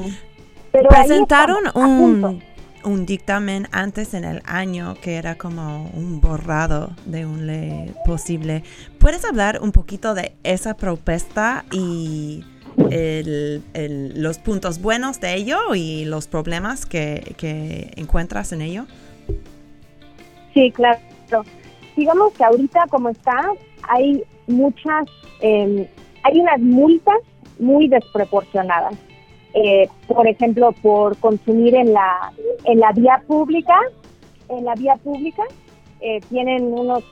pero 0.70 0.91
Presentaron 0.91 1.64
un, 1.74 2.43
un 2.84 3.07
dictamen 3.07 3.66
antes 3.72 4.14
en 4.14 4.24
el 4.24 4.43
año 4.45 4.95
que 5.01 5.16
era 5.16 5.36
como 5.36 5.91
un 5.95 6.20
borrado 6.20 6.91
de 7.07 7.24
un 7.24 7.47
ley 7.47 7.95
posible. 8.05 8.62
¿Puedes 8.99 9.24
hablar 9.24 9.61
un 9.62 9.72
poquito 9.72 10.14
de 10.14 10.36
esa 10.45 10.74
propuesta 10.74 11.64
y 11.72 12.45
el, 12.90 13.62
los 14.22 14.38
puntos 14.38 14.80
buenos 14.80 15.20
de 15.20 15.34
ello 15.34 15.74
y 15.74 16.04
los 16.04 16.26
problemas 16.26 16.86
que, 16.86 17.92
encuentras 17.96 18.52
en 18.52 18.62
ello? 18.62 18.86
Sí, 20.54 20.70
claro. 20.72 20.98
Digamos 21.96 22.32
que 22.34 22.44
ahorita 22.44 22.86
como 22.90 23.08
está, 23.08 23.52
hay 23.82 24.22
muchas, 24.46 25.06
em, 25.40 25.86
hay 26.22 26.40
unas 26.40 26.60
multas 26.60 27.18
muy 27.58 27.88
desproporcionadas. 27.88 28.94
Eh, 29.54 29.88
por 30.06 30.26
ejemplo, 30.28 30.72
por 30.82 31.16
consumir 31.16 31.74
en 31.74 31.92
la, 31.92 32.32
en 32.64 32.78
la 32.78 32.92
vía 32.92 33.22
pública, 33.26 33.76
en 34.48 34.64
la 34.64 34.74
vía 34.74 34.94
pública, 34.96 35.42
eh, 36.00 36.20
tienen 36.28 36.72
unos, 36.72 37.02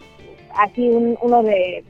aquí 0.56 0.88
uno 0.88 1.42
de 1.42 1.82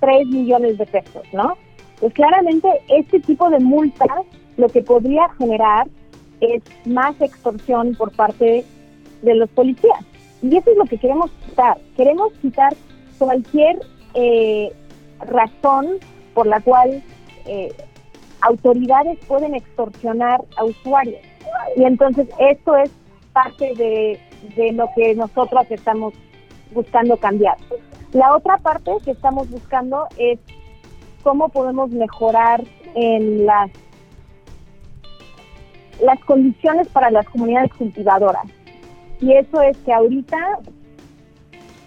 3 0.00 0.26
millones 0.28 0.78
de 0.78 0.86
pesos, 0.86 1.24
¿no? 1.32 1.56
Pues 2.00 2.12
claramente 2.14 2.68
este 2.88 3.20
tipo 3.20 3.48
de 3.50 3.58
multas 3.60 4.08
lo 4.56 4.68
que 4.68 4.82
podría 4.82 5.28
generar 5.38 5.88
es 6.40 6.62
más 6.84 7.18
extorsión 7.20 7.94
por 7.94 8.12
parte 8.12 8.64
de 9.22 9.34
los 9.34 9.48
policías. 9.50 9.98
Y 10.42 10.56
eso 10.56 10.70
es 10.70 10.76
lo 10.76 10.84
que 10.84 10.98
queremos 10.98 11.30
quitar. 11.46 11.78
Queremos 11.96 12.32
quitar 12.42 12.74
cualquier 13.18 13.78
eh, 14.14 14.72
razón 15.20 15.98
por 16.34 16.46
la 16.46 16.60
cual 16.60 17.02
eh, 17.46 17.72
autoridades 18.42 19.18
pueden 19.26 19.54
extorsionar 19.54 20.42
a 20.58 20.64
usuarios. 20.64 21.20
Y 21.76 21.84
entonces 21.84 22.28
esto 22.38 22.76
es 22.76 22.90
parte 23.32 23.74
de, 23.74 24.20
de 24.56 24.72
lo 24.72 24.88
que 24.94 25.14
nosotros 25.14 25.66
estamos 25.70 26.12
buscando 26.72 27.16
cambiar. 27.16 27.56
La 28.12 28.34
otra 28.34 28.58
parte 28.58 28.92
que 29.04 29.12
estamos 29.12 29.48
buscando 29.50 30.06
es 30.18 30.38
cómo 31.26 31.48
podemos 31.48 31.90
mejorar 31.90 32.62
en 32.94 33.46
las 33.46 33.68
las 36.00 36.20
condiciones 36.20 36.86
para 36.86 37.10
las 37.10 37.28
comunidades 37.28 37.72
cultivadoras. 37.74 38.44
Y 39.20 39.32
eso 39.32 39.60
es 39.60 39.76
que 39.78 39.92
ahorita 39.92 40.36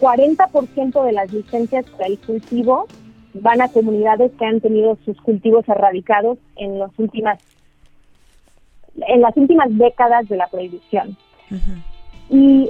40% 0.02 1.06
de 1.06 1.12
las 1.14 1.32
licencias 1.32 1.86
para 1.92 2.08
el 2.08 2.20
cultivo 2.20 2.88
van 3.34 3.62
a 3.62 3.70
comunidades 3.70 4.34
que 4.38 4.46
han 4.46 4.60
tenido 4.60 4.98
sus 5.06 5.16
cultivos 5.22 5.64
erradicados 5.70 6.38
en 6.58 6.78
las 6.78 6.92
últimas 6.98 7.40
en 9.08 9.22
las 9.22 9.38
últimas 9.38 9.70
décadas 9.78 10.28
de 10.28 10.36
la 10.36 10.48
prohibición. 10.48 11.16
Y 12.30 12.70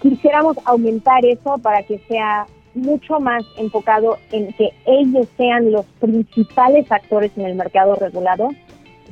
quisiéramos 0.00 0.56
aumentar 0.64 1.26
eso 1.26 1.58
para 1.58 1.82
que 1.82 1.98
sea 2.08 2.46
mucho 2.76 3.18
más 3.20 3.42
enfocado 3.56 4.18
en 4.30 4.52
que 4.52 4.70
ellos 4.84 5.26
sean 5.36 5.72
los 5.72 5.84
principales 5.98 6.90
actores 6.92 7.32
en 7.36 7.46
el 7.46 7.54
mercado 7.54 7.96
regulado 7.96 8.50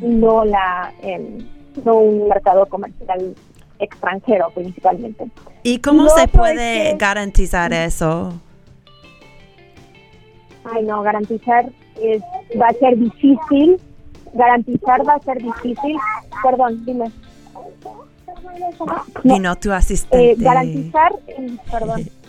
y 0.00 0.06
no 0.06 0.44
la 0.44 0.92
no 1.84 1.96
un 1.96 2.28
mercado 2.28 2.66
comercial 2.66 3.34
extranjero 3.78 4.50
principalmente. 4.54 5.28
¿Y 5.62 5.78
cómo 5.78 6.08
se 6.08 6.28
puede 6.28 6.96
garantizar 6.96 7.72
eso? 7.72 8.32
Ay, 10.64 10.82
no, 10.84 11.02
garantizar 11.02 11.66
es, 12.00 12.22
va 12.60 12.68
a 12.68 12.72
ser 12.74 12.96
difícil. 12.98 13.80
Garantizar 14.32 15.06
va 15.06 15.14
a 15.14 15.20
ser 15.20 15.42
difícil. 15.42 15.96
Perdón, 16.42 16.84
dime. 16.84 17.10
No, 19.22 19.38
no 19.38 19.56
tu 19.56 19.72
asistente. 19.72 20.32
Eh, 20.32 20.34
garantizar, 20.38 21.12
perdón. 21.70 22.08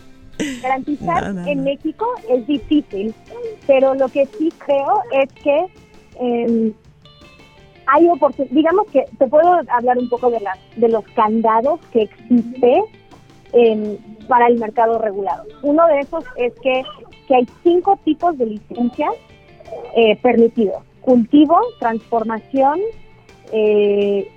Garantizar 0.62 1.34
en 1.46 1.64
México 1.64 2.06
es 2.28 2.46
difícil, 2.46 3.14
pero 3.66 3.94
lo 3.94 4.08
que 4.08 4.26
sí 4.26 4.52
creo 4.58 5.02
es 5.12 5.32
que 5.42 5.66
eh, 6.20 6.72
hay 7.86 8.08
oportunidades, 8.08 8.54
digamos 8.54 8.86
que 8.88 9.04
te 9.18 9.26
puedo 9.26 9.60
hablar 9.68 9.98
un 9.98 10.08
poco 10.08 10.30
de, 10.30 10.40
la, 10.40 10.58
de 10.76 10.88
los 10.88 11.04
candados 11.14 11.80
que 11.92 12.02
existe 12.02 12.82
para 14.28 14.48
el 14.48 14.58
mercado 14.58 14.98
regulado. 14.98 15.44
Uno 15.62 15.86
de 15.86 16.00
esos 16.00 16.24
es 16.36 16.52
que, 16.60 16.82
hay 17.34 17.46
cinco 17.62 17.98
tipos 18.04 18.38
de 18.38 18.46
licencias 18.46 19.12
eh, 19.96 20.16
permitidos. 20.22 20.82
Cultivo, 21.00 21.58
transformación, 21.80 22.78
eh, 23.52 24.28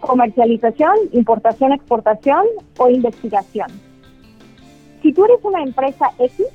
comercialización, 0.00 0.94
importación, 1.12 1.72
exportación 1.72 2.44
o 2.78 2.88
investigación. 2.88 3.68
Si 5.06 5.12
tú 5.12 5.24
eres 5.24 5.38
una 5.44 5.62
empresa 5.62 6.10
X, 6.18 6.46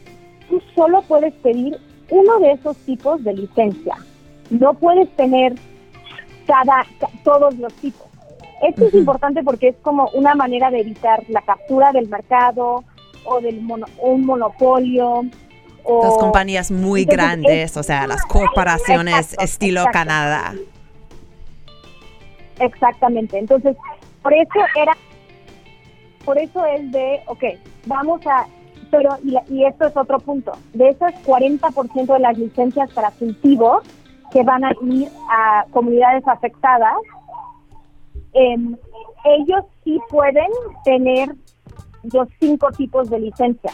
tú 0.49 0.61
solo 0.75 1.01
puedes 1.03 1.33
pedir 1.35 1.79
uno 2.09 2.37
de 2.39 2.51
esos 2.51 2.75
tipos 2.79 3.23
de 3.23 3.33
licencia. 3.33 3.95
No 4.49 4.73
puedes 4.73 5.09
tener 5.15 5.53
cada, 6.45 6.85
todos 7.23 7.55
los 7.55 7.73
tipos. 7.75 8.05
Esto 8.61 8.87
es 8.87 8.93
importante 8.93 9.41
porque 9.41 9.69
es 9.69 9.77
como 9.81 10.09
una 10.09 10.35
manera 10.35 10.69
de 10.69 10.81
evitar 10.81 11.23
la 11.29 11.41
captura 11.43 11.93
del 11.93 12.09
mercado 12.09 12.83
o 13.23 13.39
del 13.39 13.65
un 14.01 14.25
monopolio. 14.25 15.23
O, 15.85 16.03
las 16.03 16.17
compañías 16.17 16.71
muy 16.71 17.05
grandes, 17.05 17.77
o 17.77 17.83
sea, 17.83 18.05
las 18.05 18.23
corporaciones 18.23 19.33
estilo 19.39 19.85
Canadá. 19.93 20.55
Exactamente. 22.59 23.39
Entonces, 23.39 23.77
por 24.21 24.33
eso 24.33 24.59
era, 24.75 24.91
por 26.25 26.37
eso 26.37 26.63
es 26.65 26.91
de, 26.91 27.21
ok, 27.27 27.43
vamos 27.85 28.21
a, 28.27 28.45
pero, 28.89 29.17
y, 29.23 29.35
y 29.53 29.65
esto 29.65 29.87
es 29.87 29.95
otro 29.95 30.19
punto, 30.19 30.51
de 30.73 30.89
esos 30.89 31.11
40% 31.25 32.13
de 32.13 32.19
las 32.19 32.37
licencias 32.37 32.91
para 32.91 33.11
cultivos, 33.11 33.83
que 34.31 34.43
van 34.43 34.63
a 34.63 34.71
ir 34.83 35.09
a 35.29 35.65
comunidades 35.71 36.27
afectadas, 36.27 36.95
em, 38.33 38.75
ellos 39.25 39.65
sí 39.83 39.99
pueden 40.09 40.49
tener 40.83 41.35
los 42.11 42.27
cinco 42.39 42.71
tipos 42.71 43.09
de 43.09 43.19
licencia. 43.19 43.71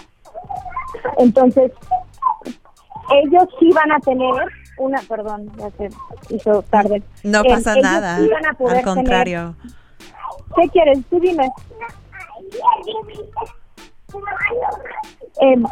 Entonces, 1.17 1.71
ellos 3.23 3.45
sí 3.59 3.69
van 3.71 3.91
a 3.91 3.99
tener 3.99 4.33
una, 4.79 4.99
perdón, 5.07 5.49
ya 5.57 5.69
se 5.71 5.89
hizo 6.35 6.61
tarde. 6.63 7.01
No 7.23 7.39
em, 7.39 7.47
pasa 7.47 7.75
nada, 7.75 8.17
al 8.17 8.81
contrario. 8.83 9.55
¿Qué 10.55 10.69
quieres? 10.69 10.99
Tú 11.09 11.19
dime. 11.19 11.49
Em, 15.39 15.63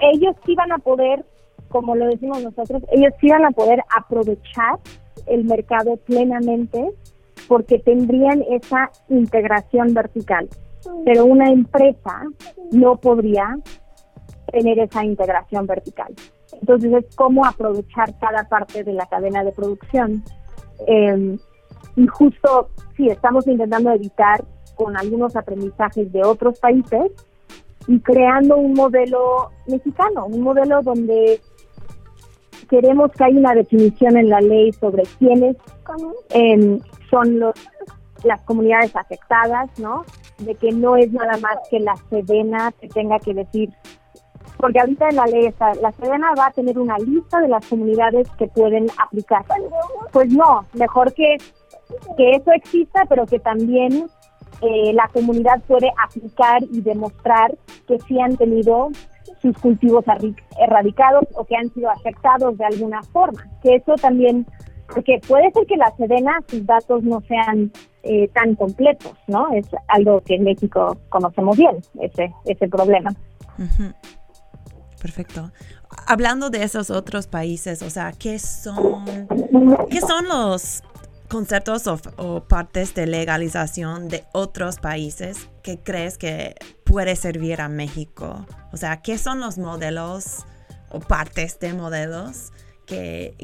ellos 0.00 0.34
sí 0.44 0.54
van 0.54 0.72
a 0.72 0.78
poder 0.78 1.24
como 1.70 1.94
lo 1.94 2.06
decimos 2.06 2.42
nosotros, 2.42 2.82
ellos 2.90 3.14
iban 3.22 3.44
a 3.44 3.52
poder 3.52 3.82
aprovechar 3.96 4.78
el 5.26 5.44
mercado 5.44 5.96
plenamente 5.98 6.90
porque 7.48 7.78
tendrían 7.78 8.42
esa 8.50 8.90
integración 9.08 9.94
vertical. 9.94 10.48
Pero 11.04 11.24
una 11.24 11.50
empresa 11.50 12.24
no 12.72 12.96
podría 12.96 13.56
tener 14.50 14.80
esa 14.80 15.04
integración 15.04 15.66
vertical. 15.66 16.12
Entonces 16.60 16.92
es 16.92 17.16
cómo 17.16 17.44
aprovechar 17.44 18.18
cada 18.18 18.48
parte 18.48 18.82
de 18.82 18.92
la 18.92 19.06
cadena 19.06 19.44
de 19.44 19.52
producción. 19.52 20.24
Em, 20.86 21.38
y 21.96 22.06
justo, 22.08 22.70
sí, 22.96 23.08
estamos 23.08 23.46
intentando 23.46 23.92
evitar 23.92 24.44
con 24.80 24.96
algunos 24.96 25.36
aprendizajes 25.36 26.10
de 26.10 26.24
otros 26.24 26.58
países 26.58 27.12
y 27.86 28.00
creando 28.00 28.56
un 28.56 28.72
modelo 28.72 29.50
mexicano, 29.66 30.24
un 30.24 30.40
modelo 30.40 30.80
donde 30.80 31.38
queremos 32.70 33.12
que 33.12 33.24
haya 33.24 33.38
una 33.38 33.52
definición 33.52 34.16
en 34.16 34.30
la 34.30 34.40
ley 34.40 34.72
sobre 34.72 35.02
quiénes 35.18 35.56
em, 36.30 36.80
son 37.10 37.40
las 38.24 38.40
comunidades 38.46 38.96
afectadas, 38.96 39.68
¿no? 39.78 40.06
De 40.38 40.54
que 40.54 40.72
no 40.72 40.96
es 40.96 41.12
nada 41.12 41.36
más 41.42 41.58
que 41.70 41.78
la 41.78 41.94
Sedena 42.08 42.72
que 42.80 42.88
tenga 42.88 43.18
que 43.18 43.34
decir, 43.34 43.68
porque 44.56 44.80
ahorita 44.80 45.10
en 45.10 45.16
la 45.16 45.26
ley 45.26 45.44
está, 45.44 45.74
la 45.74 45.92
Sedena 45.92 46.32
va 46.38 46.46
a 46.46 46.52
tener 46.52 46.78
una 46.78 46.96
lista 46.96 47.38
de 47.40 47.48
las 47.48 47.66
comunidades 47.66 48.30
que 48.38 48.46
pueden 48.46 48.86
aplicar. 48.96 49.44
Pues 50.10 50.32
no, 50.32 50.64
mejor 50.72 51.12
que, 51.12 51.36
que 52.16 52.30
eso 52.30 52.50
exista, 52.52 53.04
pero 53.10 53.26
que 53.26 53.40
también 53.40 54.08
eh, 54.62 54.92
la 54.92 55.08
comunidad 55.08 55.60
puede 55.66 55.90
aplicar 56.06 56.62
y 56.70 56.80
demostrar 56.80 57.56
que 57.86 57.98
sí 58.00 58.20
han 58.20 58.36
tenido 58.36 58.90
sus 59.40 59.56
cultivos 59.58 60.04
erradicados 60.60 61.24
o 61.34 61.44
que 61.44 61.56
han 61.56 61.72
sido 61.72 61.90
afectados 61.90 62.56
de 62.58 62.64
alguna 62.64 63.02
forma. 63.04 63.46
Que 63.62 63.76
eso 63.76 63.94
también, 63.94 64.46
porque 64.92 65.20
puede 65.26 65.50
ser 65.52 65.66
que 65.66 65.76
la 65.76 65.90
Sedena, 65.96 66.38
sus 66.48 66.66
datos 66.66 67.02
no 67.02 67.20
sean 67.22 67.72
eh, 68.02 68.28
tan 68.28 68.54
completos, 68.54 69.12
¿no? 69.26 69.52
Es 69.54 69.66
algo 69.88 70.20
que 70.22 70.34
en 70.36 70.44
México 70.44 70.96
conocemos 71.08 71.56
bien, 71.56 71.76
ese, 72.00 72.32
ese 72.44 72.68
problema. 72.68 73.10
Perfecto. 75.00 75.50
Hablando 76.06 76.50
de 76.50 76.62
esos 76.62 76.90
otros 76.90 77.26
países, 77.26 77.82
o 77.82 77.90
sea, 77.90 78.12
¿qué 78.12 78.38
son, 78.38 79.04
qué 79.90 80.00
son 80.00 80.28
los 80.28 80.82
conceptos 81.30 81.86
o, 81.86 82.44
partes 82.44 82.94
de 82.94 83.06
legalización 83.06 84.08
de 84.08 84.24
otros 84.32 84.76
países 84.76 85.48
que 85.62 85.78
crees 85.78 86.18
que 86.18 86.56
puede 86.84 87.16
servir 87.16 87.60
a 87.60 87.68
México? 87.68 88.46
O 88.72 88.76
sea, 88.76 89.00
¿qué 89.00 89.16
son 89.16 89.40
los 89.40 89.56
modelos 89.56 90.44
o 90.90 91.00
partes 91.00 91.58
de 91.60 91.72
modelos 91.72 92.52
que, 92.84 93.34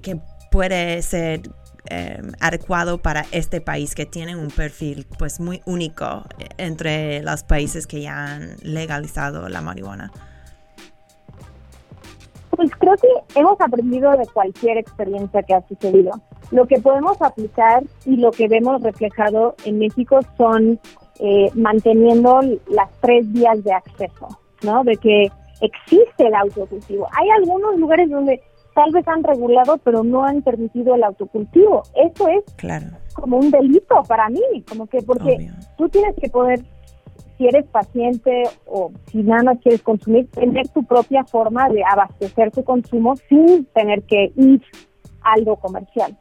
puede 0.51 1.03
ser 1.03 1.43
em, 1.87 2.33
adecuado 2.41 2.99
para 2.99 3.27
este 3.31 3.61
país 3.61 3.95
que 3.95 4.07
tiene 4.07 4.35
un 4.35 4.49
perfil 4.49 5.07
pues 5.19 5.39
muy 5.39 5.61
único 5.67 6.25
entre 6.57 7.23
los 7.23 7.43
países 7.43 7.87
que 7.87 8.01
ya 8.01 8.35
han 8.35 8.57
legalizado 8.63 9.49
la 9.49 9.61
marihuana? 9.61 10.13
Pues 12.57 12.71
creo 12.79 12.95
que 12.97 13.39
hemos 13.39 13.61
aprendido 13.61 14.11
de 14.13 14.27
cualquier 14.33 14.79
experiencia 14.79 15.43
que 15.43 15.55
ha 15.55 15.67
sucedido. 15.69 16.11
Lo 16.51 16.67
que 16.67 16.81
podemos 16.81 17.21
aplicar 17.21 17.85
y 18.05 18.17
lo 18.17 18.31
que 18.31 18.49
vemos 18.49 18.83
reflejado 18.83 19.55
en 19.65 19.79
México 19.79 20.21
son 20.37 20.81
eh, 21.21 21.51
manteniendo 21.55 22.41
las 22.69 22.91
tres 23.01 23.31
vías 23.33 23.63
de 23.63 23.73
acceso, 23.73 24.29
¿no? 24.63 24.85
De 24.85 24.97
que 24.97 25.31
existe 25.61 26.27
el 26.27 26.35
autocultivo. 26.35 27.09
Hay 27.13 27.29
algunos 27.31 27.77
lugares 27.79 28.11
donde 28.11 28.43
tal 28.75 28.93
vez 28.93 29.09
han 29.09 29.25
regulado, 29.25 29.79
pero 29.79 30.05
no 30.05 30.25
han 30.25 30.43
permitido 30.43 30.95
el 30.95 31.03
autocultivo. 31.03 31.83
Eso 31.95 32.29
es 32.29 32.45
claro. 32.57 32.87
como 33.15 33.39
un 33.39 33.51
delito 33.51 34.03
para 34.07 34.29
mí, 34.29 34.43
como 34.69 34.87
que 34.87 35.01
porque 35.01 35.51
tú 35.79 35.89
tienes 35.89 36.15
que 36.17 36.29
poder, 36.29 36.61
si 37.37 37.47
eres 37.47 37.67
paciente 37.67 38.45
o 38.67 38.91
si 39.11 39.23
nada 39.23 39.43
más 39.43 39.59
quieres 39.61 39.83
consumir, 39.83 40.31
tener 40.31 40.69
tu 40.69 40.85
propia 40.85 41.25
forma 41.25 41.69
de 41.69 41.83
abastecer 41.85 42.51
tu 42.51 42.65
consumo 42.65 43.17
sin 43.29 43.65
tener 43.67 44.03
que 44.05 44.33
ir 44.37 44.63
a 45.23 45.35
algo 45.35 45.57
comercial. 45.57 46.17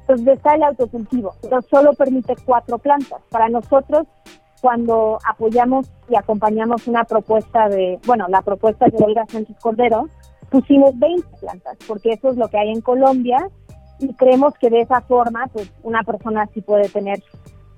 Entonces 0.00 0.36
está 0.36 0.54
el 0.54 0.64
autocultivo, 0.64 1.34
solo 1.70 1.92
permite 1.94 2.34
cuatro 2.44 2.78
plantas. 2.78 3.20
Para 3.30 3.48
nosotros, 3.48 4.06
cuando 4.60 5.18
apoyamos 5.26 5.90
y 6.08 6.16
acompañamos 6.16 6.86
una 6.88 7.04
propuesta 7.04 7.68
de, 7.68 7.98
bueno, 8.06 8.26
la 8.28 8.42
propuesta 8.42 8.86
de 8.86 9.02
Olga 9.02 9.24
Sánchez 9.28 9.56
Cordero, 9.60 10.08
pusimos 10.50 10.98
20 10.98 11.26
plantas, 11.40 11.78
porque 11.86 12.10
eso 12.10 12.30
es 12.30 12.36
lo 12.36 12.48
que 12.48 12.58
hay 12.58 12.70
en 12.70 12.80
Colombia 12.80 13.48
y 14.00 14.12
creemos 14.14 14.54
que 14.58 14.70
de 14.70 14.80
esa 14.80 15.00
forma, 15.02 15.46
pues 15.52 15.72
una 15.82 16.02
persona 16.02 16.48
sí 16.52 16.60
puede 16.60 16.88
tener 16.88 17.22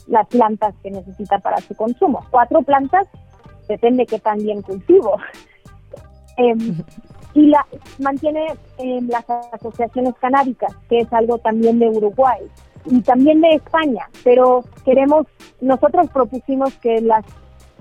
las 0.07 0.26
plantas 0.28 0.74
que 0.82 0.90
necesita 0.90 1.38
para 1.38 1.59
su 1.59 1.74
consumo. 1.74 2.24
Cuatro 2.30 2.62
plantas, 2.62 3.07
depende 3.68 4.07
qué 4.07 4.18
tan 4.18 4.38
bien 4.38 4.62
cultivo. 4.62 5.16
Em, 6.38 6.82
y 7.34 7.46
la 7.46 7.66
mantiene 7.98 8.46
em, 8.78 9.07
las 9.09 9.24
asociaciones 9.53 10.14
canábicas, 10.18 10.74
que 10.88 11.00
es 11.00 11.12
algo 11.12 11.36
también 11.38 11.78
de 11.78 11.90
Uruguay 11.90 12.40
y 12.86 13.03
también 13.03 13.42
de 13.42 13.50
España, 13.57 14.09
pero 14.24 14.64
queremos, 14.84 15.26
nosotros 15.61 16.09
propusimos 16.11 16.72
que 16.76 17.03
las 17.03 17.24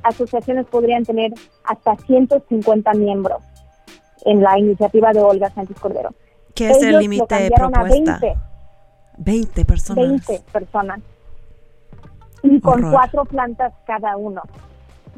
asociaciones 0.04 0.66
podrían 0.68 1.06
tener 1.06 1.32
hasta 1.64 1.96
150 1.96 2.94
miembros 2.94 3.42
en 4.26 4.42
la 4.42 4.60
iniciativa 4.60 5.14
de 5.14 5.22
Olga 5.22 5.50
Sánchez 5.50 5.80
Cordero. 5.80 6.10
¿Qué 6.54 6.70
es 6.70 6.84
el 6.84 7.00
límite 7.00 7.36
de 7.36 7.52
propuesta? 7.52 8.20
20, 8.20 8.36
20 9.18 9.66
personas. 9.66 10.28
20 10.28 10.44
personas 10.52 11.00
y 12.44 12.60
con 12.60 12.90
cuatro 12.92 13.26
plantas 13.26 13.74
cada 13.86 14.18
uno. 14.18 14.42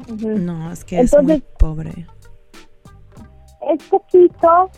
No, 0.08 0.72
es 0.72 0.84
que 0.84 1.00
es 1.00 1.22
muy 1.22 1.42
pobre. 1.58 2.06
Es 3.72 3.82
poquito. 3.84 4.70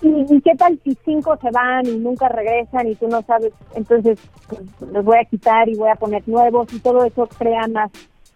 ¿Y, 0.00 0.40
qué 0.40 0.54
tal 0.56 0.80
si 0.82 0.96
cinco 1.04 1.36
se 1.40 1.50
van 1.50 1.86
y 1.86 1.96
nunca 1.96 2.28
regresan 2.28 2.88
y 2.88 2.94
tú 2.96 3.06
no 3.06 3.22
sabes? 3.22 3.52
Entonces 3.74 4.18
pues, 4.48 4.62
los 4.90 5.04
voy 5.04 5.18
a 5.18 5.24
quitar 5.24 5.68
y 5.68 5.76
voy 5.76 5.90
a 5.90 5.94
poner 5.94 6.26
nuevos 6.26 6.72
y 6.72 6.80
todo 6.80 7.04
eso 7.04 7.28
crea 7.38 7.68
más 7.68 7.90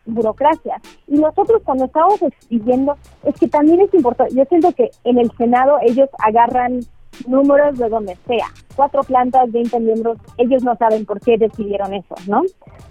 burocracia. 0.04 0.80
Y 1.08 1.18
nosotros 1.18 1.62
cuando 1.64 1.86
estamos 1.86 2.22
escribiendo, 2.22 2.96
es 3.24 3.34
que 3.34 3.48
también 3.48 3.80
es 3.80 3.92
importante, 3.94 4.34
yo 4.34 4.44
siento 4.44 4.72
que 4.72 4.90
en 5.04 5.18
el 5.18 5.30
Senado 5.36 5.78
ellos 5.82 6.08
agarran 6.18 6.80
números 7.26 7.78
de 7.78 7.88
donde 7.88 8.16
sea, 8.26 8.46
cuatro 8.74 9.02
plantas, 9.02 9.50
20 9.50 9.80
miembros, 9.80 10.18
ellos 10.38 10.62
no 10.62 10.76
saben 10.76 11.04
por 11.06 11.20
qué 11.20 11.38
decidieron 11.38 11.94
eso, 11.94 12.14
¿no? 12.26 12.42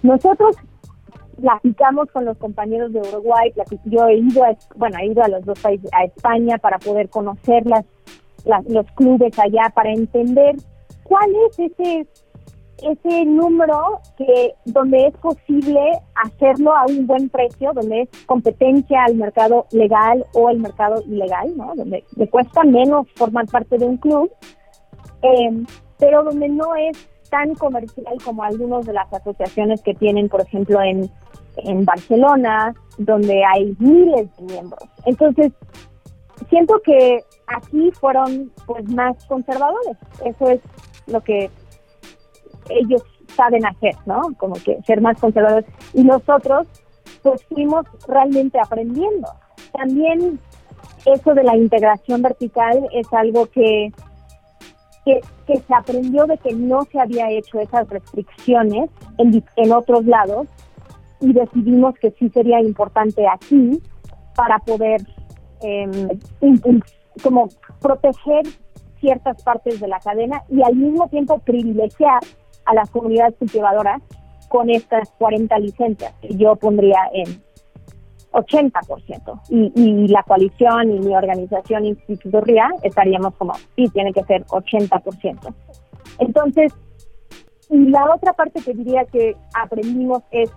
Nosotros 0.02 0.56
platicamos 1.40 2.10
con 2.10 2.24
los 2.24 2.36
compañeros 2.38 2.92
de 2.92 3.00
Uruguay, 3.00 3.52
yo 3.84 4.08
he 4.08 4.18
ido 4.18 4.44
a, 4.44 4.56
bueno, 4.76 4.98
he 4.98 5.06
ido 5.06 5.22
a 5.22 5.28
los 5.28 5.44
dos 5.44 5.58
países, 5.60 5.90
a 5.92 6.04
España 6.04 6.58
para 6.58 6.78
poder 6.78 7.08
conocer 7.08 7.64
las, 7.66 7.84
los 8.68 8.86
clubes 8.92 9.38
allá, 9.38 9.70
para 9.74 9.92
entender 9.92 10.56
cuál 11.04 11.30
es 11.48 11.58
ese 11.58 12.06
ese 12.82 13.24
número 13.24 14.00
que 14.16 14.54
donde 14.64 15.06
es 15.06 15.16
posible 15.16 15.80
hacerlo 16.14 16.74
a 16.74 16.84
un 16.86 17.06
buen 17.06 17.28
precio, 17.28 17.72
donde 17.72 18.02
es 18.02 18.24
competencia 18.26 19.04
al 19.04 19.16
mercado 19.16 19.66
legal 19.70 20.24
o 20.34 20.50
el 20.50 20.58
mercado 20.58 21.02
ilegal, 21.06 21.56
¿no? 21.56 21.74
Donde 21.74 22.04
le 22.16 22.28
cuesta 22.28 22.64
menos 22.64 23.06
formar 23.16 23.46
parte 23.46 23.78
de 23.78 23.86
un 23.86 23.96
club, 23.96 24.30
eh, 25.22 25.64
pero 25.98 26.22
donde 26.22 26.48
no 26.48 26.74
es 26.74 27.08
tan 27.30 27.54
comercial 27.54 28.16
como 28.24 28.42
algunas 28.42 28.86
de 28.86 28.92
las 28.92 29.12
asociaciones 29.12 29.82
que 29.82 29.94
tienen, 29.94 30.28
por 30.28 30.42
ejemplo, 30.42 30.80
en, 30.80 31.10
en 31.56 31.84
Barcelona, 31.84 32.74
donde 32.98 33.42
hay 33.44 33.74
miles 33.78 34.34
de 34.36 34.44
miembros. 34.44 34.88
Entonces, 35.06 35.52
siento 36.48 36.80
que 36.84 37.24
aquí 37.46 37.90
fueron 37.92 38.52
pues 38.66 38.88
más 38.90 39.24
conservadores. 39.26 39.96
Eso 40.24 40.50
es 40.50 40.60
lo 41.06 41.20
que 41.20 41.50
ellos 42.70 43.02
saben 43.34 43.66
hacer, 43.66 43.94
¿no? 44.06 44.22
Como 44.38 44.54
que 44.54 44.78
ser 44.86 45.00
más 45.00 45.18
conservadores. 45.20 45.66
Y 45.92 46.04
nosotros, 46.04 46.66
pues 47.22 47.44
fuimos 47.46 47.86
realmente 48.06 48.58
aprendiendo. 48.60 49.28
También 49.72 50.38
eso 51.04 51.34
de 51.34 51.44
la 51.44 51.56
integración 51.56 52.22
vertical 52.22 52.88
es 52.92 53.12
algo 53.12 53.46
que, 53.46 53.92
que, 55.04 55.20
se 55.46 55.74
aprendió 55.74 56.26
de 56.26 56.38
que 56.38 56.54
no 56.54 56.82
se 56.90 57.00
había 57.00 57.30
hecho 57.30 57.60
esas 57.60 57.88
restricciones 57.88 58.90
en, 59.18 59.44
en 59.56 59.72
otros 59.72 60.04
lados 60.04 60.48
y 61.20 61.32
decidimos 61.32 61.94
que 61.98 62.10
sí 62.12 62.28
sería 62.30 62.60
importante 62.60 63.26
aquí 63.28 63.80
para 64.34 64.58
poder 64.58 65.00
eh, 65.62 66.18
como 67.22 67.48
proteger 67.80 68.42
ciertas 69.00 69.42
partes 69.42 69.80
de 69.80 69.88
la 69.88 70.00
cadena 70.00 70.42
y 70.48 70.62
al 70.62 70.74
mismo 70.74 71.08
tiempo 71.08 71.38
privilegiar 71.38 72.20
a 72.66 72.74
las 72.74 72.90
comunidades 72.90 73.34
cultivadoras 73.38 74.02
con 74.48 74.70
estas 74.70 75.10
40 75.18 75.58
licencias 75.58 76.12
que 76.20 76.36
yo 76.36 76.56
pondría 76.56 76.98
en 77.12 77.42
80%. 78.32 79.40
Y, 79.48 79.72
y 79.74 80.08
la 80.08 80.22
coalición 80.22 80.90
y 80.90 80.98
mi 81.00 81.16
organización 81.16 81.86
Instituto 81.86 82.40
RIA 82.42 82.68
estaríamos 82.82 83.34
como, 83.36 83.54
sí, 83.74 83.88
tiene 83.92 84.12
que 84.12 84.22
ser 84.24 84.44
80%. 84.46 85.54
Entonces, 86.18 86.72
y 87.70 87.88
la 87.88 88.04
otra 88.14 88.32
parte 88.32 88.60
que 88.62 88.74
diría 88.74 89.04
que 89.06 89.36
aprendimos 89.54 90.22
es 90.30 90.50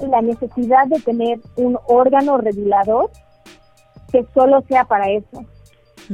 la 0.00 0.20
necesidad 0.22 0.86
de 0.86 1.00
tener 1.00 1.38
un 1.56 1.78
órgano 1.86 2.38
regulador 2.38 3.10
que 4.12 4.24
solo 4.34 4.62
sea 4.68 4.84
para 4.84 5.10
eso. 5.10 5.44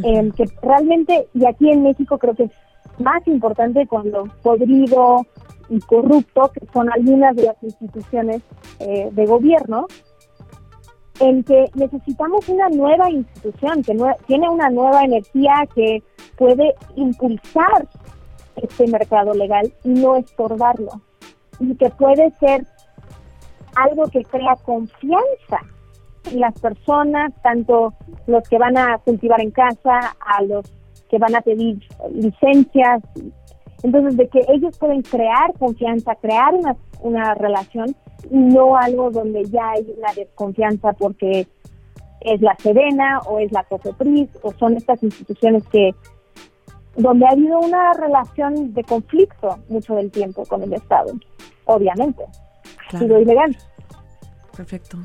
Em, 0.02 0.30
que 0.32 0.44
realmente, 0.62 1.28
y 1.34 1.44
aquí 1.46 1.70
en 1.70 1.82
México 1.82 2.18
creo 2.18 2.34
que 2.34 2.44
es 2.44 2.52
más 3.02 3.26
importante 3.26 3.86
con 3.86 4.10
lo 4.10 4.24
podrido 4.42 5.26
y 5.68 5.80
corrupto 5.80 6.50
que 6.52 6.66
son 6.72 6.90
algunas 6.92 7.34
de 7.36 7.44
las 7.44 7.62
instituciones 7.62 8.42
eh, 8.78 9.08
de 9.12 9.26
gobierno, 9.26 9.86
en 11.20 11.44
que 11.44 11.70
necesitamos 11.74 12.48
una 12.48 12.68
nueva 12.68 13.10
institución 13.10 13.82
que 13.82 13.96
tiene 14.26 14.48
una 14.48 14.70
nueva 14.70 15.04
energía 15.04 15.54
que 15.74 16.02
puede 16.36 16.74
impulsar 16.96 17.86
este 18.56 18.86
mercado 18.88 19.32
legal 19.32 19.72
y 19.84 19.90
no 19.90 20.16
estorbarlo, 20.16 21.00
y 21.60 21.74
que 21.76 21.90
puede 21.90 22.30
ser 22.40 22.66
algo 23.76 24.08
que 24.08 24.24
crea 24.24 24.56
confianza 24.64 25.60
en 26.30 26.40
las 26.40 26.58
personas, 26.60 27.32
tanto 27.42 27.94
los 28.26 28.48
que 28.48 28.58
van 28.58 28.76
a 28.76 28.98
cultivar 28.98 29.40
en 29.40 29.50
casa, 29.50 30.16
a 30.20 30.42
los 30.42 30.70
que 31.12 31.18
van 31.18 31.36
a 31.36 31.42
pedir 31.42 31.78
licencias. 32.10 33.02
Entonces, 33.82 34.16
de 34.16 34.28
que 34.28 34.40
ellos 34.48 34.78
pueden 34.78 35.02
crear 35.02 35.52
confianza, 35.58 36.14
crear 36.14 36.54
una, 36.54 36.74
una 37.02 37.34
relación 37.34 37.94
y 38.30 38.38
no 38.38 38.76
algo 38.76 39.10
donde 39.10 39.44
ya 39.44 39.72
hay 39.72 39.86
una 39.98 40.14
desconfianza 40.14 40.94
porque 40.94 41.46
es 42.22 42.40
la 42.40 42.56
Sedena 42.56 43.20
o 43.26 43.38
es 43.40 43.52
la 43.52 43.62
COFEPRIS 43.64 44.30
o 44.42 44.52
son 44.54 44.78
estas 44.78 45.02
instituciones 45.02 45.64
que 45.68 45.94
donde 46.96 47.26
ha 47.26 47.30
habido 47.32 47.58
una 47.58 47.92
relación 47.92 48.72
de 48.72 48.84
conflicto 48.84 49.58
mucho 49.68 49.94
del 49.94 50.10
tiempo 50.10 50.44
con 50.46 50.62
el 50.62 50.72
Estado, 50.72 51.12
obviamente. 51.66 52.24
Ha 52.90 52.98
sido 52.98 53.20
ilegal. 53.20 53.54
Perfecto. 54.56 54.96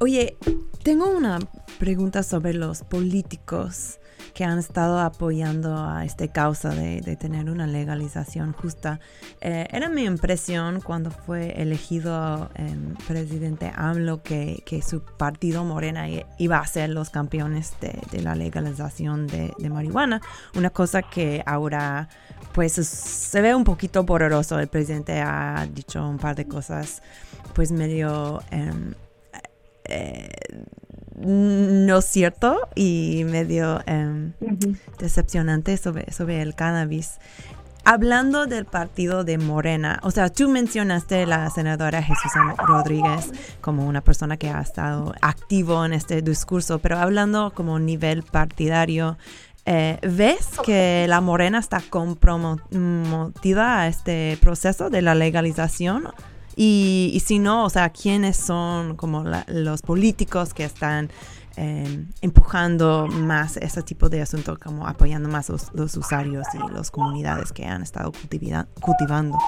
Oye, 0.00 0.36
tengo 0.82 1.10
una 1.10 1.38
pregunta 1.78 2.22
sobre 2.22 2.54
los 2.54 2.82
políticos 2.82 3.98
que 4.34 4.44
han 4.44 4.58
estado 4.58 4.98
apoyando 5.00 5.76
a 5.76 6.04
esta 6.04 6.26
causa 6.28 6.70
de, 6.70 7.00
tener 7.16 7.50
una 7.50 7.66
legalización 7.66 8.52
justa. 8.52 9.00
Eh, 9.40 9.66
era 9.70 9.88
mi 9.88 10.04
impresión 10.04 10.80
cuando 10.80 11.10
fue 11.10 11.60
elegido 11.60 12.50
em, 12.54 12.94
presidente 13.06 13.70
AMLO 13.74 14.22
que, 14.22 14.62
que, 14.64 14.82
su 14.82 15.02
partido 15.02 15.64
Morena 15.64 16.06
iba 16.38 16.58
a 16.58 16.66
ser 16.66 16.90
los 16.90 17.10
campeones 17.10 17.74
de, 17.80 18.22
la 18.22 18.34
legalización 18.34 19.26
de, 19.26 19.52
marihuana, 19.70 20.20
una 20.54 20.70
cosa 20.70 21.02
que 21.02 21.42
ahora 21.46 22.08
pues 22.52 22.72
se 22.72 23.40
ve 23.40 23.54
un 23.54 23.64
poquito 23.64 24.04
poderoso. 24.04 24.58
El 24.58 24.68
presidente 24.68 25.20
ha 25.20 25.66
dicho 25.72 26.06
un 26.06 26.18
par 26.18 26.36
de 26.36 26.46
cosas 26.46 27.02
pues 27.54 27.72
medio... 27.72 28.42
Em, 28.50 28.94
eh, 29.84 30.28
no 31.16 32.02
cierto 32.02 32.68
y 32.74 33.24
medio 33.26 33.80
em, 33.86 34.32
decepcionante 34.98 35.76
sobre, 35.76 36.12
sobre 36.12 36.42
el 36.42 36.54
cannabis. 36.54 37.18
Hablando 37.84 38.46
del 38.46 38.64
partido 38.64 39.24
de 39.24 39.38
Morena, 39.38 39.98
o 40.04 40.12
sea, 40.12 40.30
tú 40.30 40.48
mencionaste 40.48 41.24
a 41.24 41.26
la 41.26 41.50
senadora 41.50 42.00
Jesús 42.00 42.30
Rodríguez 42.56 43.32
como 43.60 43.86
una 43.86 44.00
persona 44.00 44.36
que 44.36 44.50
ha 44.50 44.60
estado 44.60 45.12
activo 45.20 45.84
en 45.84 45.92
este 45.92 46.22
discurso, 46.22 46.78
pero 46.78 46.98
hablando 46.98 47.52
como 47.52 47.80
nivel 47.80 48.22
partidario, 48.22 49.18
eh, 49.64 49.98
¿ves 50.02 50.50
que 50.64 51.06
la 51.08 51.20
Morena 51.20 51.58
está 51.58 51.80
comprometida 51.80 53.80
a 53.80 53.88
este 53.88 54.38
proceso 54.40 54.88
de 54.88 55.02
la 55.02 55.16
legalización 55.16 56.04
Y, 56.56 57.20
si 57.24 57.38
no, 57.38 57.64
o 57.64 57.70
sea, 57.70 57.90
¿quiénes 57.90 58.36
son 58.36 58.96
como 58.96 59.24
los 59.46 59.82
políticos 59.82 60.52
que 60.52 60.64
están 60.64 61.10
em, 61.56 62.08
empujando 62.20 63.06
más 63.06 63.56
ese 63.56 63.82
tipo 63.82 64.08
de 64.08 64.22
asunto, 64.22 64.58
como 64.62 64.86
apoyando 64.86 65.28
más 65.28 65.48
los, 65.48 65.72
los 65.74 65.96
usuarios 65.96 66.46
y 66.54 66.72
las 66.72 66.90
comunidades 66.90 67.52
que 67.52 67.64
han 67.64 67.82
estado 67.82 68.12
cultivando? 68.80 69.38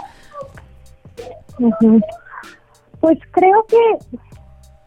Pues 3.01 3.19
creo 3.33 3.67
que 3.67 3.99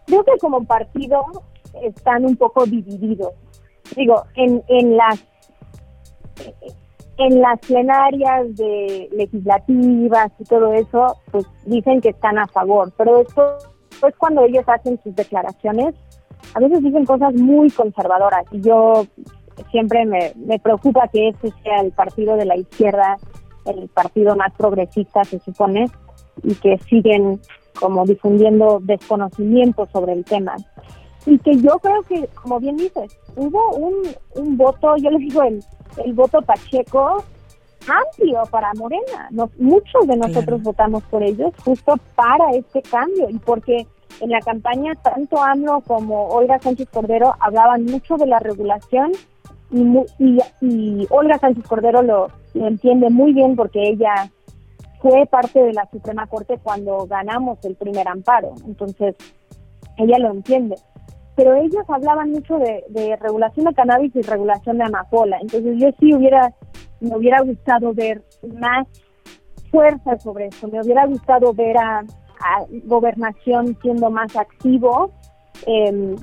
creo 0.07 0.23
que 0.23 0.37
como 0.39 0.63
partido 0.63 1.23
están 1.83 2.25
un 2.25 2.35
poco 2.35 2.65
divididos. 2.65 3.33
Digo, 3.95 4.25
en, 4.35 4.63
en 4.67 4.97
las 4.97 5.23
en 7.17 7.41
las 7.41 7.59
plenarias 7.59 8.55
de 8.55 9.09
legislativas 9.11 10.31
y 10.39 10.43
todo 10.43 10.73
eso, 10.73 11.17
pues 11.31 11.45
dicen 11.65 12.01
que 12.01 12.09
están 12.09 12.37
a 12.37 12.47
favor, 12.47 12.91
pero 12.97 13.17
después 13.19 13.67
pues 13.99 14.15
cuando 14.17 14.43
ellos 14.43 14.63
hacen 14.67 14.99
sus 15.03 15.15
declaraciones, 15.15 15.95
a 16.53 16.59
veces 16.59 16.83
dicen 16.83 17.05
cosas 17.05 17.33
muy 17.33 17.69
conservadoras 17.71 18.45
y 18.51 18.61
yo 18.61 19.05
siempre 19.71 20.05
me, 20.05 20.59
preocupa 20.59 21.07
que 21.07 21.29
ese 21.29 21.51
sea 21.63 21.81
el 21.81 21.91
partido 21.91 22.35
de 22.35 22.45
la 22.45 22.55
izquierda, 22.55 23.17
el 23.65 23.89
partido 23.89 24.35
más 24.35 24.53
progresista 24.55 25.23
se 25.23 25.39
supone, 25.39 25.87
y 26.43 26.53
que 26.55 26.77
siguen 26.89 27.41
como 27.79 28.05
difundiendo 28.05 28.79
desconocimiento 28.81 29.87
sobre 29.91 30.13
el 30.13 30.23
tema. 30.23 30.55
Y 31.27 31.37
que 31.39 31.57
yo 31.57 31.77
creo 31.79 32.01
que, 32.03 32.27
como 32.41 32.59
bien 32.59 32.77
dices, 32.77 33.15
hubo 33.35 33.75
un, 33.75 33.95
un 34.35 34.57
voto, 34.57 34.95
yo 34.95 35.09
les 35.11 35.19
digo, 35.19 35.43
el, 35.43 35.61
el 36.03 36.13
voto 36.13 36.41
Pacheco 36.41 37.23
amplio 37.87 38.43
para 38.49 38.73
Morena. 38.75 39.27
Nos, 39.31 39.55
muchos 39.59 40.07
de 40.07 40.15
nosotros 40.15 40.63
votamos 40.63 41.03
por 41.03 41.21
ellos 41.23 41.51
justo 41.63 41.95
para 42.15 42.51
este 42.51 42.81
cambio. 42.81 43.29
Y 43.29 43.39
porque 43.39 43.85
en 44.21 44.29
la 44.29 44.39
campaña 44.39 44.93
tanto 44.95 45.41
AMLO 45.41 45.81
como 45.81 46.27
Olga 46.29 46.59
Sánchez 46.59 46.87
Cordero 46.89 47.33
hablaban 47.39 47.85
mucho 47.85 48.15
de 48.15 48.25
la 48.25 48.39
regulación 48.39 49.11
y, 49.69 49.81
y, 50.17 50.39
y 50.61 51.07
Olga 51.09 51.37
Sánchez 51.39 51.65
Cordero 51.67 52.01
lo, 52.01 52.29
lo, 52.53 52.67
entiende 52.67 53.09
muy 53.09 53.33
bien 53.33 53.55
porque 53.55 53.89
ella 53.89 54.31
fue 55.01 55.25
parte 55.27 55.61
de 55.61 55.73
la 55.73 55.87
Suprema 55.91 56.25
Corte 56.25 56.57
cuando 56.63 57.05
ganamos 57.05 57.63
el 57.65 57.75
primer 57.75 58.07
amparo, 58.07 58.55
entonces 58.65 59.15
ella 59.97 60.17
lo 60.19 60.31
entiende 60.31 60.77
pero 61.37 61.53
ellos 61.53 61.83
hablaban 61.87 62.31
mucho 62.31 62.57
de, 62.57 63.15
regulación 63.21 63.67
de 63.67 63.73
cannabis 63.75 64.13
y 64.15 64.21
regulación 64.23 64.79
de 64.79 64.85
amapola. 64.85 65.37
Entonces 65.39 65.75
yo 65.77 65.89
sí 65.99 66.13
hubiera, 66.15 66.51
me 66.99 67.15
hubiera 67.15 67.41
gustado 67.43 67.93
ver 67.93 68.23
más 68.59 68.87
fuerza 69.69 70.17
sobre 70.17 70.47
eso, 70.47 70.67
me 70.67 70.81
hubiera 70.81 71.05
gustado 71.05 71.53
ver 71.53 71.77
a, 71.77 72.03
gobernación 72.85 73.75
siendo 73.81 74.11
más 74.11 74.35
activo 74.35 75.11
em, 75.65 76.15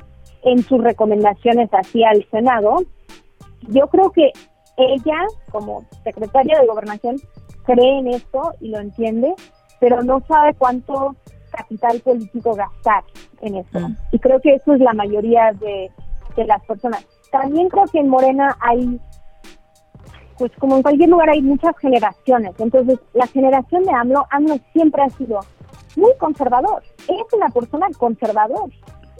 en 0.42 0.62
sus 0.62 0.82
recomendaciones 0.82 1.68
hacia 1.70 2.10
el 2.12 2.28
Senado. 2.30 2.76
Yo 3.62 3.88
creo 3.88 4.10
que 4.10 4.30
ella, 4.76 5.26
como 5.50 5.84
secretaria 6.04 6.60
de 6.60 6.66
gobernación, 6.68 7.16
cree 7.64 7.98
en 7.98 8.08
esto 8.08 8.54
y 8.60 8.68
lo 8.68 8.78
entiende, 8.78 9.34
pero 9.80 10.02
no 10.02 10.20
sabe 10.28 10.54
cuánto 10.54 11.16
capital 11.56 12.00
político 12.00 12.54
gastar 12.54 13.04
en 13.40 13.56
eso. 13.56 13.80
Mm. 13.80 13.96
Y 14.12 14.18
creo 14.18 14.40
que 14.40 14.54
eso 14.54 14.74
es 14.74 14.80
la 14.80 14.92
mayoría 14.92 15.52
de, 15.52 15.90
las 16.36 16.64
personas. 16.64 17.06
También 17.30 17.68
creo 17.68 17.84
que 17.92 18.00
en 18.00 18.08
Morena 18.08 18.56
hay, 18.60 19.00
pues 20.36 20.50
como 20.58 20.76
en 20.76 20.82
cualquier 20.82 21.10
lugar 21.10 21.30
hay 21.30 21.42
muchas 21.42 21.76
generaciones. 21.78 22.54
Entonces, 22.58 22.98
la 23.12 23.26
generación 23.28 23.84
de 23.84 23.92
AMLO, 23.92 24.26
AMLO 24.30 24.56
siempre 24.72 25.02
ha 25.02 25.10
sido 25.10 25.40
muy 25.96 26.12
conservador. 26.18 26.82
Es 27.08 27.32
una 27.32 27.48
persona 27.50 27.86
conservador. 27.96 28.70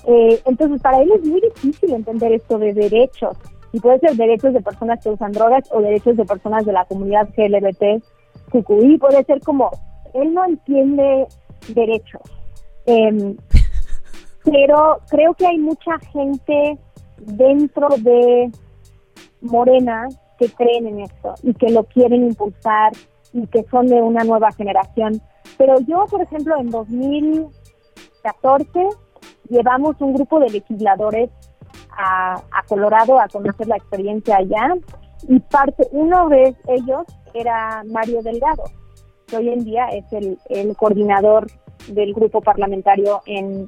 Eh, 0.07 0.43
entonces, 0.45 0.83
para 0.83 1.01
él 1.01 1.13
es 1.13 1.25
muy 1.25 1.41
difícil 1.41 1.95
entender 1.95 2.33
esto 2.33 2.59
de 2.59 2.75
derechos. 2.75 3.37
Y 3.73 3.81
puede 3.81 3.99
ser 4.01 4.17
derechos 4.17 4.53
de 4.53 4.61
personas 4.61 5.03
que 5.03 5.11
usan 5.11 5.33
drogas 5.33 5.69
o 5.73 5.81
derechos 5.81 6.17
de 6.17 6.25
personas 6.25 6.65
de 6.65 6.73
la 6.73 6.85
comunidad 6.85 7.29
GLBT, 7.37 8.03
QQI. 8.51 8.99
Puede 8.99 9.25
ser 9.25 9.41
como, 9.41 9.71
él 10.15 10.33
no 10.35 10.45
entiende 10.45 11.27
derechos. 11.69 12.23
Em, 12.87 13.37
pero 14.45 15.01
creo 15.09 15.33
que 15.35 15.47
hay 15.47 15.59
mucha 15.59 15.99
gente 16.13 16.77
dentro 17.19 17.89
de 17.99 18.51
Morena 19.41 20.09
que 20.39 20.49
creen 20.51 20.89
en 20.89 21.01
esto 21.01 21.35
y 21.43 21.55
que 21.55 21.71
lo 21.71 21.85
quieren 21.85 22.25
impulsar 22.25 22.93
y 23.33 23.47
que 23.47 23.65
son 23.71 23.87
de 23.87 24.03
una 24.03 24.25
nueva 24.25 24.51
generación. 24.53 25.23
Pero 25.57 25.79
yo, 25.81 26.05
por 26.11 26.21
ejemplo, 26.23 26.57
en 26.59 26.69
2014 26.71 28.89
llevamos 29.49 29.95
un 30.01 30.15
grupo 30.15 30.41
de 30.41 30.51
legisladores 30.51 31.31
a, 31.97 32.35
a 32.35 32.63
Colorado 32.69 33.21
a 33.21 33.29
conocer 33.29 33.69
la 33.69 33.77
experiencia 33.77 34.37
allá 34.37 34.75
y 35.29 35.39
parte, 35.41 35.87
uno 35.93 36.29
de 36.29 36.55
ellos 36.69 37.05
era 37.33 37.83
Mario 37.87 38.23
Delgado, 38.23 38.65
hoy 39.37 39.51
en 39.51 39.65
día 39.65 39.89
es 39.89 40.05
el, 40.13 40.39
el 40.49 40.77
coordinador 40.77 41.47
del 41.89 42.15
grupo 42.15 42.41
parlamentario 42.41 43.21
en, 43.27 43.67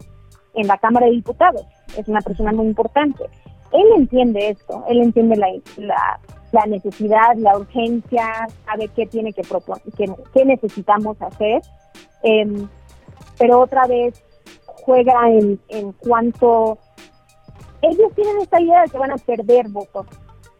en 0.55 0.67
la 0.67 0.79
Cámara 0.79 1.07
de 1.07 1.13
Diputados. 1.13 1.65
Es 1.97 2.09
una 2.09 2.21
persona 2.21 2.53
muy 2.53 2.67
importante. 2.67 3.25
Él 3.73 3.87
entiende 3.97 4.51
esto, 4.51 4.85
él 4.89 5.03
entiende 5.03 5.37
la, 5.37 6.21
la, 6.53 6.67
necesidad, 6.67 7.35
la 7.37 7.59
urgencia, 7.59 8.47
sabe 8.65 8.89
qué 8.89 9.07
tiene 9.07 9.33
que 9.33 9.43
proponer, 9.43 9.83
qué, 10.33 10.45
necesitamos 10.45 11.21
hacer, 11.21 11.61
em, 12.23 12.69
pero 13.39 13.61
otra 13.61 13.87
vez 13.87 14.23
juega 14.65 15.29
en, 15.31 15.61
en 15.69 15.93
cuanto 15.93 16.79
ellos 17.83 18.13
tienen 18.15 18.39
esta 18.41 18.61
idea 18.61 18.83
de 18.83 18.89
que 18.89 18.99
van 18.99 19.11
a 19.11 19.17
perder 19.17 19.69
votos. 19.69 20.07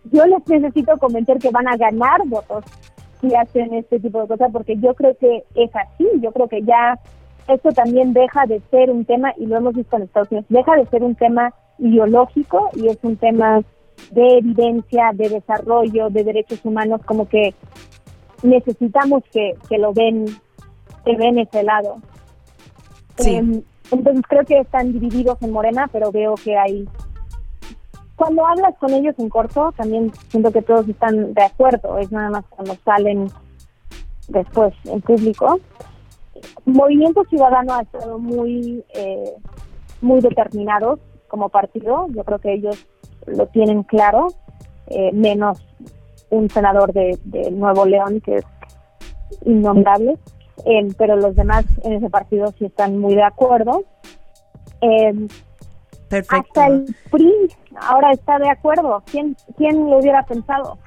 Yo 0.05 0.25
les 0.27 0.47
necesito 0.47 0.97
convencer 0.99 1.39
que 1.39 1.51
van 1.51 1.69
a 1.69 1.77
ganar 1.77 2.21
votos 2.27 2.65
si 3.21 3.35
hacen 3.35 3.75
este 3.75 4.01
tipo 4.01 4.21
de 4.21 4.29
cosas, 4.29 4.51
porque 4.53 4.77
yo 4.77 4.95
creo 4.95 5.17
que 5.17 5.45
es 5.55 5.71
así, 5.75 6.07
yo 6.21 6.33
creo 6.33 6.49
que 6.49 6.63
ya 6.63 6.99
esto 7.49 7.71
también 7.71 8.13
deja 8.13 8.47
de 8.47 8.61
ser 8.71 8.91
un 8.91 9.05
tema, 9.05 9.33
y 9.37 9.47
lo 9.47 9.57
hemos 9.57 9.75
visto 9.75 9.97
en 9.97 10.03
Estados 10.03 10.31
Unidos, 10.31 10.47
deja 10.49 10.77
de 10.77 10.87
ser 10.87 11.03
un 11.03 11.15
tema 11.15 11.53
ideológico 11.79 12.71
y 12.75 12.89
es 12.89 12.99
un 13.03 13.17
tema 13.17 13.61
de 14.11 14.39
evidencia, 14.39 15.11
de 15.15 15.29
desarrollo, 15.29 16.11
de 16.11 16.25
derechos 16.25 16.61
humanos, 16.65 17.01
como 17.05 17.29
que 17.29 17.55
necesitamos 18.43 19.23
que, 19.33 19.55
que 19.69 19.79
lo 19.79 19.93
ven, 19.93 20.27
que 21.05 21.17
ven 21.17 21.39
ese 21.39 21.63
lado. 21.63 21.99
Em, 23.19 23.63
entonces 23.91 24.23
creo 24.29 24.45
que 24.45 24.59
están 24.59 24.93
divididos 24.93 25.41
en 25.43 25.53
Morena, 25.53 25.89
pero 25.93 26.11
veo 26.11 26.35
que 26.35 26.57
hay... 26.57 26.89
Cuando 28.17 28.47
hablas 28.47 28.75
con 28.79 28.93
ellos 28.93 29.15
en 29.19 29.29
corto, 29.29 29.73
también 29.77 30.11
siento 30.29 30.51
que 30.51 30.63
todos 30.63 30.89
están 30.89 31.35
de 31.35 31.43
acuerdo, 31.43 31.99
es 31.99 32.11
nada 32.11 32.31
más 32.31 32.45
cuando 32.49 32.75
salen 32.85 33.29
después 34.29 34.75
en 34.85 35.03
público. 35.03 35.61
Movimiento 36.65 37.25
Ciudadano 37.25 37.75
ha 37.75 37.83
estado 37.83 38.19
muy, 38.19 38.83
eh, 38.95 39.33
muy 40.01 40.21
determinados 40.21 40.99
como 41.29 41.51
partido. 41.51 42.07
Yo 42.09 42.25
creo 42.25 42.39
que 42.39 42.55
ellos 42.55 42.87
lo 43.27 43.47
tienen 43.49 43.83
claro, 43.83 44.29
eh, 44.89 45.13
menos 45.13 45.59
un 46.31 46.49
senador 46.51 46.93
de, 46.93 47.19
Nuevo 47.53 47.85
León 47.85 48.21
que 48.21 48.37
es 48.37 48.45
innombrable, 49.45 50.17
eh, 50.65 50.89
pero 50.97 51.17
los 51.17 51.37
demás 51.37 51.65
en 51.85 51.93
ese 51.95 52.11
partido 52.11 52.53
sí 52.59 52.65
están 52.65 52.99
muy 52.99 53.15
de 53.15 53.23
acuerdo. 53.23 53.85
Perfecto. 56.09 56.61
Hasta 56.61 56.67
el 56.67 56.97
PRI 57.11 57.33
ahora 57.81 58.13
está 58.13 58.39
de 58.39 58.49
acuerdo. 58.49 59.03
¿Quién, 59.11 59.37
quién 59.57 59.91
lo 59.91 59.99
hubiera 59.99 60.25
pensado? 60.25 60.79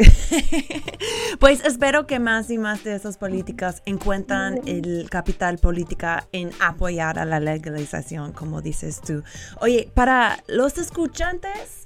pues 1.40 1.64
espero 1.64 2.06
que 2.06 2.18
más 2.18 2.50
y 2.50 2.58
más 2.58 2.84
de 2.84 2.94
esas 2.94 3.18
políticas 3.18 3.82
encuentran 3.84 4.60
el 4.66 5.08
capital 5.10 5.58
política 5.58 6.26
en 6.32 6.50
apoyar 6.60 7.18
a 7.18 7.24
la 7.24 7.40
legalización, 7.40 8.32
como 8.32 8.62
dices 8.62 9.00
tú. 9.00 9.22
Oye, 9.60 9.90
para 9.94 10.42
los 10.46 10.78
escuchantes 10.78 11.84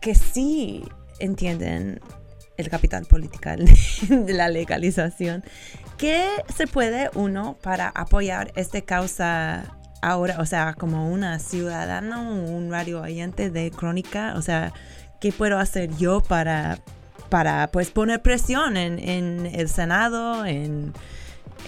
que 0.00 0.14
sí 0.14 0.84
entienden 1.18 2.00
el 2.56 2.68
capital 2.68 3.06
política 3.06 3.56
de 4.08 4.34
la 4.34 4.48
legalización, 4.48 5.42
¿qué 5.96 6.28
se 6.54 6.66
puede 6.66 7.10
uno 7.14 7.56
para 7.62 7.88
apoyar 7.88 8.52
esta 8.54 8.80
causa 8.82 9.79
ahora, 10.02 10.36
o 10.40 10.46
sea, 10.46 10.74
como 10.74 11.10
una 11.10 11.38
ciudadana, 11.38 12.20
un 12.20 12.70
radio 12.70 13.02
oyente 13.02 13.50
de 13.50 13.70
crónica, 13.70 14.34
o 14.36 14.42
sea, 14.42 14.72
¿qué 15.20 15.32
puedo 15.32 15.58
hacer 15.58 15.90
yo 15.96 16.20
para 16.20 16.78
para 17.30 17.68
pues 17.68 17.90
poner 17.90 18.20
presión 18.20 18.76
en, 18.76 18.98
en 18.98 19.46
el 19.46 19.68
Senado, 19.68 20.44
en, 20.44 20.92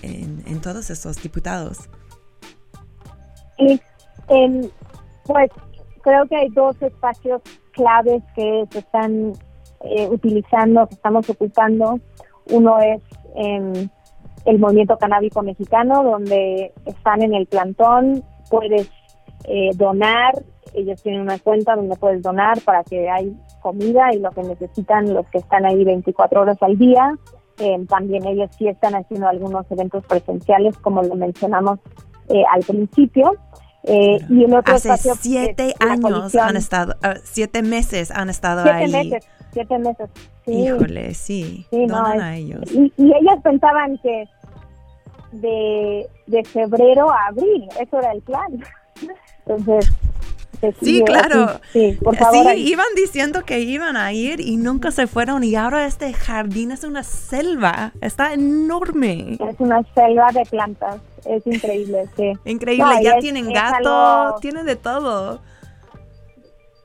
en, 0.03 0.61
todos 0.61 0.91
esos 0.91 1.23
diputados. 1.23 1.89
Y, 3.59 3.81
pues 5.25 5.51
creo 6.03 6.27
que 6.27 6.37
hay 6.37 6.49
dos 6.51 6.81
espacios 6.83 7.41
claves 7.73 8.23
que 8.35 8.65
se 8.71 8.81
están 8.81 9.33
eh, 9.83 10.09
utilizando, 10.09 10.87
que 10.89 10.95
estamos 10.95 11.29
ocupando. 11.31 12.01
Uno 12.51 12.79
es 12.81 13.01
el 14.45 14.59
movimiento 14.59 14.97
canábico 14.99 15.43
mexicano, 15.43 16.03
donde 16.03 16.73
están 16.87 17.23
en 17.23 17.35
el 17.35 17.47
plantón, 17.47 18.23
puedes 18.51 18.91
eh, 19.45 19.71
donar, 19.75 20.35
ellos 20.75 21.03
tienen 21.03 21.23
una 21.23 21.39
cuenta 21.39 21.77
donde 21.77 21.97
puedes 21.97 22.23
donar 22.23 22.61
para 22.63 22.83
que 22.85 23.09
hay 23.11 23.37
comida 23.61 24.13
y 24.13 24.19
lo 24.19 24.31
que 24.31 24.43
necesitan 24.43 25.13
los 25.13 25.27
que 25.29 25.39
están 25.39 25.65
ahí 25.65 25.85
24 25.85 26.41
horas 26.41 26.59
al 26.61 26.79
día. 26.79 27.15
Eh, 27.59 27.85
también 27.89 28.27
ellos 28.27 28.51
sí 28.57 28.69
están 28.69 28.95
haciendo 28.95 29.29
algunos 29.29 29.71
eventos 29.71 30.05
presenciales, 30.07 30.77
como 30.79 31.03
lo 31.03 31.15
mencionamos 31.15 31.79
eh, 32.29 32.43
al 32.51 32.63
principio. 32.63 33.33
Eh, 33.85 34.19
y 34.29 34.45
el 34.45 34.55
otro 34.55 34.75
Hace 34.75 34.97
siete 35.21 35.75
años 35.81 36.35
han 36.37 36.57
estado, 36.57 36.95
uh, 37.03 37.19
siete 37.25 37.63
meses 37.63 38.13
han 38.13 38.31
estado 38.31 38.63
siete 38.63 38.79
ahí. 38.79 39.11
Meses, 39.11 39.29
siete 39.53 39.79
meses. 39.79 40.09
Sí. 40.45 40.53
Híjole, 40.53 41.15
sí. 41.15 41.67
sí 41.71 41.87
no, 41.87 42.05
a 42.05 42.37
ellos. 42.37 42.63
Y, 42.73 42.93
y, 42.97 43.13
ellos 43.13 43.37
pensaban 43.43 43.99
que 43.99 44.25
de, 45.33 46.07
de 46.27 46.45
febrero 46.45 47.11
a 47.11 47.29
abril, 47.29 47.69
eso 47.81 47.99
era 47.99 48.13
el 48.13 48.23
plan. 48.23 48.65
Entonces, 49.47 49.93
Sí, 50.81 51.03
claro. 51.05 51.61
Sí, 51.73 51.99
por 52.03 52.17
favor. 52.17 52.53
Sí, 52.53 52.69
iban 52.69 52.87
diciendo 52.95 53.45
que 53.45 53.61
iban 53.61 53.97
a 53.97 54.13
ir 54.13 54.41
y 54.41 54.57
nunca 54.57 54.93
se 54.93 55.07
fueron 55.07 55.43
y 55.43 55.57
ahora 55.57 55.87
este 55.87 56.13
jardín 56.13 56.71
es 56.71 56.85
una 56.85 57.03
selva, 57.03 57.93
está 58.01 58.33
enorme. 58.33 59.39
Es 59.49 59.59
una 59.59 59.83
selva 59.95 60.31
de 60.33 60.45
plantas, 60.47 61.01
es 61.25 61.45
increíble, 61.47 62.09
sí. 62.17 62.33
Increíble, 62.45 63.03
ya 63.03 63.19
tienen 63.19 63.53
gato, 63.53 64.37
tienen 64.41 64.67
de 64.67 64.77
todo. 64.77 65.41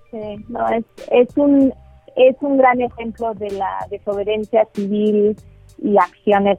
Sí, 0.10 0.46
no, 0.48 0.68
es, 0.70 0.86
es 1.12 1.28
un 1.36 1.74
es 2.18 2.36
un 2.42 2.58
gran 2.58 2.82
ejemplo 2.82 3.34
de 3.36 3.52
la 3.52 3.86
desobediencia 3.90 4.68
civil 4.74 5.36
y 5.78 5.98
acciones 5.98 6.58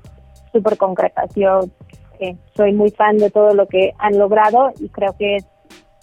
súper 0.52 0.78
concretas. 0.78 1.34
Yo 1.34 1.60
eh, 2.20 2.36
soy 2.54 2.72
muy 2.72 2.90
fan 2.90 3.18
de 3.18 3.30
todo 3.30 3.52
lo 3.54 3.66
que 3.66 3.92
han 3.98 4.18
logrado 4.18 4.70
y 4.78 4.88
creo 4.88 5.14
que 5.18 5.36
es 5.36 5.46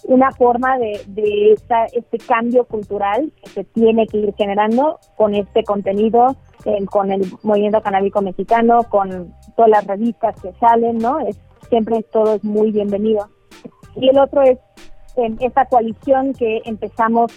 una 0.04 0.30
forma 0.32 0.78
de, 0.78 1.00
de 1.08 1.52
este 1.52 2.18
cambio 2.18 2.64
cultural 2.64 3.32
que 3.42 3.50
se 3.50 3.64
tiene 3.64 4.06
que 4.06 4.18
ir 4.18 4.34
generando 4.36 4.98
con 5.16 5.34
este 5.34 5.64
contenido, 5.64 6.36
eh, 6.64 6.84
con 6.86 7.10
el 7.10 7.22
movimiento 7.42 7.80
canábico 7.80 8.20
mexicano, 8.20 8.84
con 8.84 9.34
todas 9.56 9.70
las 9.70 9.86
revistas 9.86 10.40
que 10.40 10.52
salen, 10.60 10.98
¿no? 10.98 11.18
Es, 11.20 11.40
siempre 11.68 12.02
todo 12.12 12.34
es 12.34 12.44
muy 12.44 12.70
bienvenido. 12.70 13.28
Y 13.96 14.10
el 14.10 14.18
otro 14.18 14.42
es 14.42 14.58
esta 15.40 15.64
coalición 15.64 16.34
que 16.34 16.60
empezamos 16.66 17.32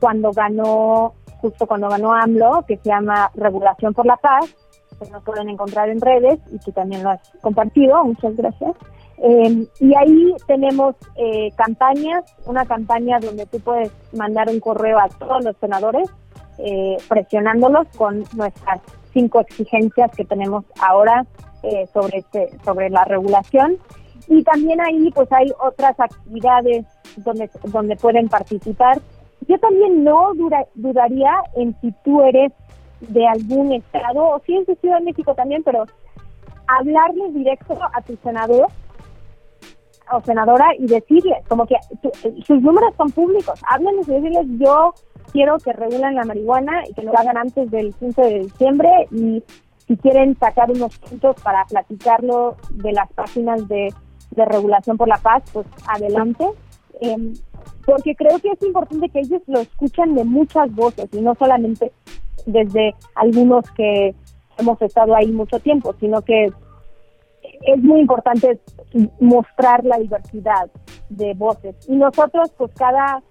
cuando 0.00 0.30
ganó, 0.30 1.14
justo 1.40 1.66
cuando 1.66 1.88
ganó 1.88 2.12
AMLO, 2.12 2.64
que 2.66 2.76
se 2.76 2.88
llama 2.88 3.30
Regulación 3.34 3.94
por 3.94 4.06
la 4.06 4.16
Paz, 4.16 4.54
que 4.98 5.10
nos 5.10 5.22
pueden 5.22 5.48
encontrar 5.48 5.88
en 5.88 6.00
redes 6.00 6.38
y 6.50 6.58
que 6.58 6.72
también 6.72 7.02
lo 7.02 7.10
has 7.10 7.30
compartido, 7.40 8.04
muchas 8.04 8.36
gracias. 8.36 8.72
Eh, 9.18 9.66
y 9.80 9.94
ahí 9.94 10.34
tenemos 10.46 10.94
eh, 11.16 11.50
campañas, 11.56 12.24
una 12.44 12.66
campaña 12.66 13.18
donde 13.18 13.46
tú 13.46 13.60
puedes 13.60 13.90
mandar 14.12 14.48
un 14.50 14.60
correo 14.60 14.98
a 14.98 15.08
todos 15.08 15.42
los 15.42 15.56
senadores 15.56 16.08
eh, 16.58 16.96
presionándolos 17.08 17.86
con 17.96 18.24
nuestras 18.34 18.80
cinco 19.12 19.40
exigencias 19.40 20.10
que 20.14 20.24
tenemos 20.24 20.64
ahora 20.80 21.26
sobre 21.92 22.18
este, 22.18 22.50
sobre 22.64 22.90
la 22.90 23.02
regulación 23.04 23.78
y 24.28 24.44
también 24.44 24.80
ahí 24.80 25.10
pues 25.12 25.26
hay 25.32 25.50
otras 25.58 25.98
actividades 25.98 26.86
donde 27.16 27.50
donde 27.64 27.96
pueden 27.96 28.28
participar. 28.28 29.00
Yo 29.48 29.58
también 29.58 30.04
no 30.04 30.32
dudaría 30.74 31.32
en 31.54 31.78
si 31.80 31.92
tú 32.04 32.22
eres 32.22 32.52
de 33.00 33.26
algún 33.26 33.72
estado 33.72 34.26
o 34.26 34.40
si 34.40 34.56
es 34.56 34.66
de 34.66 34.76
Ciudad 34.76 34.98
de 34.98 35.04
México 35.04 35.34
también, 35.34 35.62
pero 35.62 35.84
hablarles 36.66 37.34
directo 37.34 37.78
a 37.80 38.02
tu 38.02 38.16
senador 38.16 38.66
o 40.12 40.20
senadora 40.22 40.66
y 40.78 40.86
decirles, 40.86 41.44
como 41.48 41.66
que 41.66 41.76
sus 42.44 42.62
números 42.62 42.94
son 42.96 43.10
públicos, 43.10 43.60
háblenles 43.68 44.08
y 44.08 44.12
decirles 44.12 44.46
yo 44.58 44.94
quiero 45.32 45.58
que 45.58 45.72
regulen 45.72 46.14
la 46.14 46.24
marihuana 46.24 46.82
y 46.88 46.94
que 46.94 47.02
lo 47.02 47.16
hagan 47.16 47.36
antes 47.36 47.70
del 47.70 47.94
15 47.94 48.22
de 48.22 48.38
diciembre 48.40 48.90
y 49.10 49.42
si 49.86 49.96
quieren 49.96 50.36
sacar 50.38 50.70
unos 50.70 50.96
puntos 50.98 51.36
para 51.42 51.64
platicarlo 51.64 52.56
de 52.70 52.92
las 52.92 53.12
páginas 53.12 53.66
de, 53.68 53.92
regulación 54.36 54.98
por 54.98 55.08
la 55.08 55.16
paz, 55.16 55.42
pues 55.50 55.66
adelante. 55.86 56.44
Em, 57.00 57.32
porque 57.84 58.14
creo 58.14 58.38
que 58.38 58.50
es 58.50 58.62
importante 58.62 59.08
que 59.08 59.20
ellos 59.20 59.42
lo 59.46 59.60
escuchen 59.60 60.14
de 60.14 60.24
muchas 60.24 60.74
voces 60.74 61.08
y 61.12 61.20
no 61.20 61.34
solamente 61.34 61.92
desde 62.46 62.94
algunos 63.14 63.70
que 63.72 64.14
hemos 64.58 64.80
estado 64.82 65.14
ahí 65.14 65.30
mucho 65.30 65.58
tiempo, 65.60 65.94
sino 66.00 66.22
que 66.22 66.52
es 67.62 67.82
muy 67.82 68.00
importante 68.00 68.60
mostrar 69.20 69.84
la 69.84 69.98
diversidad 69.98 70.70
de 71.08 71.34
voces. 71.34 71.76
Y 71.88 71.96
nosotros, 71.96 72.50
pues 72.56 72.72
cada, 72.76 73.22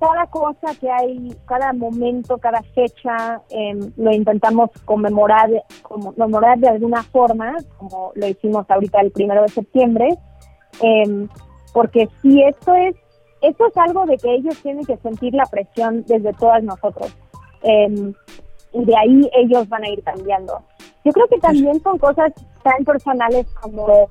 cada 0.00 0.26
cosa 0.26 0.74
que 0.80 0.90
hay, 0.90 1.34
cada 1.46 1.72
momento, 1.72 2.38
cada 2.38 2.62
fecha, 2.74 3.40
em, 3.50 3.92
lo 3.96 4.12
intentamos 4.12 4.70
conmemorar, 4.84 5.50
conmemorar 5.82 6.58
de 6.58 6.68
alguna 6.68 7.02
forma, 7.04 7.54
como 7.76 8.12
lo 8.14 8.26
hicimos 8.26 8.68
ahorita 8.68 9.00
el 9.00 9.10
primero 9.12 9.42
de 9.42 9.48
septiembre, 9.48 10.08
em, 10.82 11.28
porque 11.72 12.08
si 12.22 12.42
esto 12.42 12.74
es, 12.74 12.96
esto 13.42 13.66
es 13.66 13.76
algo 13.76 14.06
de 14.06 14.16
que 14.18 14.34
ellos 14.34 14.56
tienen 14.62 14.84
que 14.84 14.96
sentir 14.98 15.34
la 15.34 15.46
presión 15.46 16.04
desde 16.06 16.32
todas 16.34 16.62
nosotros. 16.62 17.14
Em, 17.62 18.12
y 18.72 18.84
de 18.84 18.96
ahí 18.96 19.30
ellos 19.36 19.68
van 19.68 19.84
a 19.84 19.88
ir 19.88 20.02
cambiando. 20.02 20.60
Yo 21.04 21.12
creo 21.12 21.26
que 21.28 21.38
también 21.38 21.80
son 21.80 21.98
cosas 21.98 22.32
tan 22.62 22.84
personales 22.84 23.46
como 23.60 24.08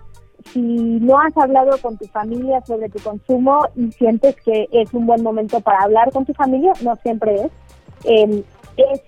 si 0.53 0.59
no 0.59 1.19
has 1.19 1.35
hablado 1.37 1.77
con 1.81 1.97
tu 1.97 2.05
familia 2.05 2.61
sobre 2.65 2.89
tu 2.89 2.99
consumo 2.99 3.59
y 3.75 3.91
sientes 3.91 4.35
que 4.37 4.67
es 4.71 4.93
un 4.93 5.05
buen 5.05 5.21
momento 5.21 5.59
para 5.59 5.79
hablar 5.79 6.11
con 6.11 6.25
tu 6.25 6.33
familia, 6.33 6.73
no 6.81 6.95
siempre 6.97 7.35
es. 7.35 7.51
Em, 8.05 8.43
es 8.77 9.01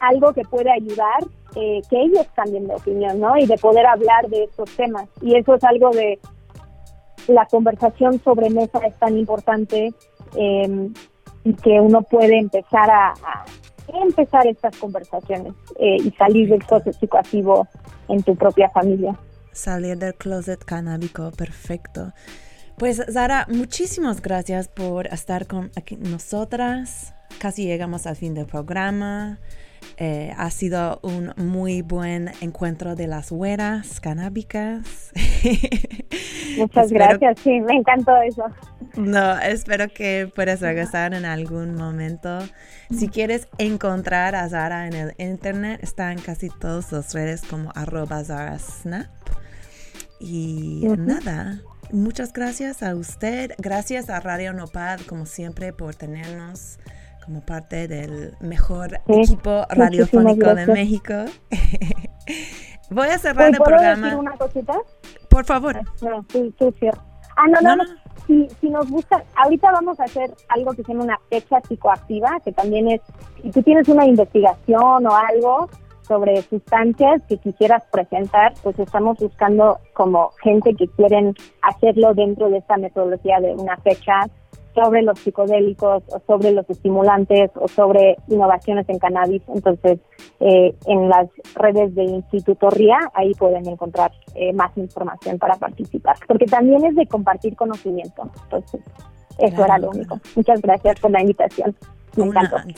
algo 0.00 0.32
que 0.32 0.42
puede 0.42 0.70
ayudar 0.70 1.24
eh, 1.56 1.80
que 1.88 2.02
ellos 2.02 2.26
cambien 2.34 2.66
de 2.66 2.74
opinión, 2.74 3.20
¿no? 3.20 3.36
Y 3.36 3.46
de 3.46 3.56
poder 3.58 3.86
hablar 3.86 4.28
de 4.28 4.44
estos 4.44 4.68
temas. 4.76 5.08
Y 5.22 5.36
eso 5.36 5.54
es 5.54 5.64
algo 5.64 5.90
de 5.90 6.18
la 7.28 7.46
conversación 7.46 8.22
sobre 8.22 8.50
mesa 8.50 8.78
es 8.86 8.94
tan 8.98 9.18
importante 9.18 9.92
em, 10.36 10.92
y 11.44 11.54
que 11.54 11.80
uno 11.80 12.02
puede 12.02 12.38
empezar 12.38 12.90
a, 12.90 13.14
empezar 14.02 14.46
estas 14.46 14.76
conversaciones 14.78 15.52
eh, 15.78 15.96
y 15.96 16.10
salir 16.12 16.48
del 16.48 16.64
closet 16.64 16.94
psicoactivo 16.94 17.68
en 18.08 18.22
tu 18.22 18.34
propia 18.34 18.70
familia. 18.70 19.18
Salir 19.52 19.98
del 19.98 20.14
closet 20.14 20.64
canábico, 20.64 21.30
perfecto. 21.32 22.12
Pues 22.78 23.00
Zara, 23.12 23.46
muchísimas 23.48 24.20
gracias 24.20 24.68
por 24.68 25.06
estar 25.06 25.46
con 25.46 25.70
aquí 25.76 25.96
nosotras. 25.96 27.14
Casi 27.38 27.66
llegamos 27.66 28.06
al 28.06 28.16
fin 28.16 28.34
del 28.34 28.46
programa. 28.46 29.38
Eh, 29.96 30.34
ha 30.36 30.50
sido 30.50 31.00
un 31.02 31.32
muy 31.36 31.82
buen 31.82 32.32
encuentro 32.40 32.96
de 32.96 33.06
las 33.06 33.30
güeras 33.30 34.00
canábicas. 34.00 35.12
Muchas 36.58 36.90
gracias, 36.92 37.38
sí, 37.40 37.60
me 37.60 37.74
encantó 37.76 38.16
eso. 38.22 38.44
No, 38.96 39.38
espero 39.40 39.88
que 39.88 40.30
puedas 40.34 40.60
regresar 40.60 41.14
en 41.14 41.24
algún 41.24 41.74
momento. 41.74 42.38
Si 42.90 43.08
quieres 43.08 43.48
encontrar 43.58 44.36
a 44.36 44.48
Zara 44.48 44.86
en 44.86 44.94
el 44.94 45.14
internet, 45.18 45.80
está 45.82 46.12
en 46.12 46.20
casi 46.20 46.48
todas 46.48 46.92
las 46.92 47.12
redes 47.12 47.42
como 47.42 47.72
arroba 47.74 48.22
Zara 48.22 48.58
Snap. 48.58 49.08
Y 50.20 50.86
nada, 50.96 51.60
muchas 51.90 52.32
gracias 52.32 52.82
a 52.82 52.94
usted, 52.94 53.52
gracias 53.58 54.10
a 54.10 54.20
Radio 54.20 54.52
Nopad 54.52 55.00
como 55.00 55.26
siempre 55.26 55.72
por 55.72 55.94
tenernos 55.94 56.78
como 57.24 57.40
parte 57.40 57.88
del 57.88 58.34
mejor 58.40 59.00
equipo 59.08 59.64
radiofónico 59.70 60.54
de 60.54 60.66
México. 60.66 61.14
Voy 62.90 63.08
a 63.08 63.18
cerrar 63.18 63.48
el 63.48 63.56
programa. 63.56 64.06
Decir 64.06 64.18
una 64.18 64.36
cosita? 64.36 64.74
Por 65.28 65.44
favor. 65.44 65.80
No, 66.02 66.24
sí, 66.30 66.54
sí, 66.58 66.74
sí. 66.78 66.88
Ah, 67.36 67.48
no, 67.48 67.60
no, 67.60 67.76
no. 67.76 67.84
Si, 68.26 68.48
si 68.60 68.70
nos 68.70 68.90
gusta, 68.90 69.22
ahorita 69.36 69.70
vamos 69.72 69.98
a 70.00 70.04
hacer 70.04 70.32
algo 70.48 70.72
que 70.72 70.82
se 70.82 70.92
llama 70.92 71.04
una 71.04 71.20
fecha 71.28 71.60
psicoactiva, 71.60 72.40
que 72.44 72.52
también 72.52 72.88
es, 72.88 73.00
si 73.42 73.50
tú 73.50 73.62
tienes 73.62 73.88
una 73.88 74.06
investigación 74.06 75.06
o 75.06 75.14
algo 75.14 75.68
sobre 76.06 76.42
sustancias 76.42 77.22
que 77.28 77.38
quisieras 77.38 77.82
presentar, 77.90 78.54
pues 78.62 78.78
estamos 78.78 79.18
buscando 79.18 79.78
como 79.94 80.30
gente 80.42 80.74
que 80.74 80.86
quieren 80.88 81.34
hacerlo 81.62 82.14
dentro 82.14 82.50
de 82.50 82.58
esta 82.58 82.76
metodología 82.76 83.40
de 83.40 83.54
una 83.54 83.76
fecha 83.78 84.28
sobre 84.74 85.02
los 85.02 85.18
psicodélicos 85.18 86.02
o 86.08 86.20
sobre 86.26 86.52
los 86.52 86.68
estimulantes 86.68 87.50
o 87.54 87.68
sobre 87.68 88.16
innovaciones 88.28 88.88
en 88.88 88.98
cannabis. 88.98 89.42
Entonces, 89.48 90.00
eh, 90.40 90.74
en 90.86 91.08
las 91.08 91.28
redes 91.54 91.94
de 91.94 92.04
Instituto 92.04 92.70
RIA, 92.70 92.98
ahí 93.14 93.32
pueden 93.34 93.68
encontrar 93.68 94.12
eh, 94.34 94.52
más 94.52 94.76
información 94.76 95.38
para 95.38 95.54
participar, 95.56 96.16
porque 96.26 96.46
también 96.46 96.84
es 96.84 96.96
de 96.96 97.06
compartir 97.06 97.56
conocimiento. 97.56 98.30
Entonces, 98.44 98.80
eso 99.38 99.64
era 99.64 99.78
lo 99.78 99.90
único. 99.90 100.20
Muchas 100.36 100.60
gracias 100.60 101.00
por 101.00 101.10
la 101.10 101.20
invitación. 101.20 101.74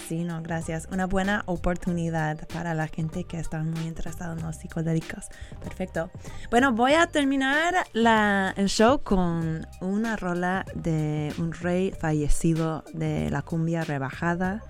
Sí, 0.08 0.24
no, 0.24 0.42
gracias. 0.42 0.88
Una 0.90 1.06
buena 1.06 1.42
oportunidad 1.46 2.46
para 2.48 2.74
la 2.74 2.88
gente 2.88 3.24
que 3.24 3.38
está 3.38 3.62
muy 3.62 3.86
interesada 3.86 4.34
en 4.34 4.42
los 4.42 4.56
psicodélicos. 4.56 5.26
Perfecto. 5.62 6.10
Bueno, 6.50 6.72
voy 6.72 6.94
a 6.94 7.06
terminar 7.06 7.74
la, 7.92 8.54
el 8.56 8.68
show 8.68 9.02
con 9.02 9.66
una 9.80 10.16
rola 10.16 10.64
de 10.74 11.32
un 11.38 11.52
rey 11.52 11.92
fallecido 11.92 12.84
de 12.92 13.30
la 13.30 13.42
cumbia 13.42 13.84
rebajada, 13.84 14.62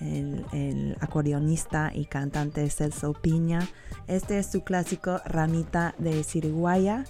el, 0.00 0.44
el 0.52 0.96
acordeonista 1.00 1.90
y 1.94 2.06
cantante 2.06 2.68
Celso 2.70 3.12
Piña. 3.12 3.60
Este 4.08 4.38
es 4.38 4.50
su 4.50 4.62
clásico 4.62 5.20
Ramita 5.24 5.94
de 5.98 6.24
Siriguaya. 6.24 7.04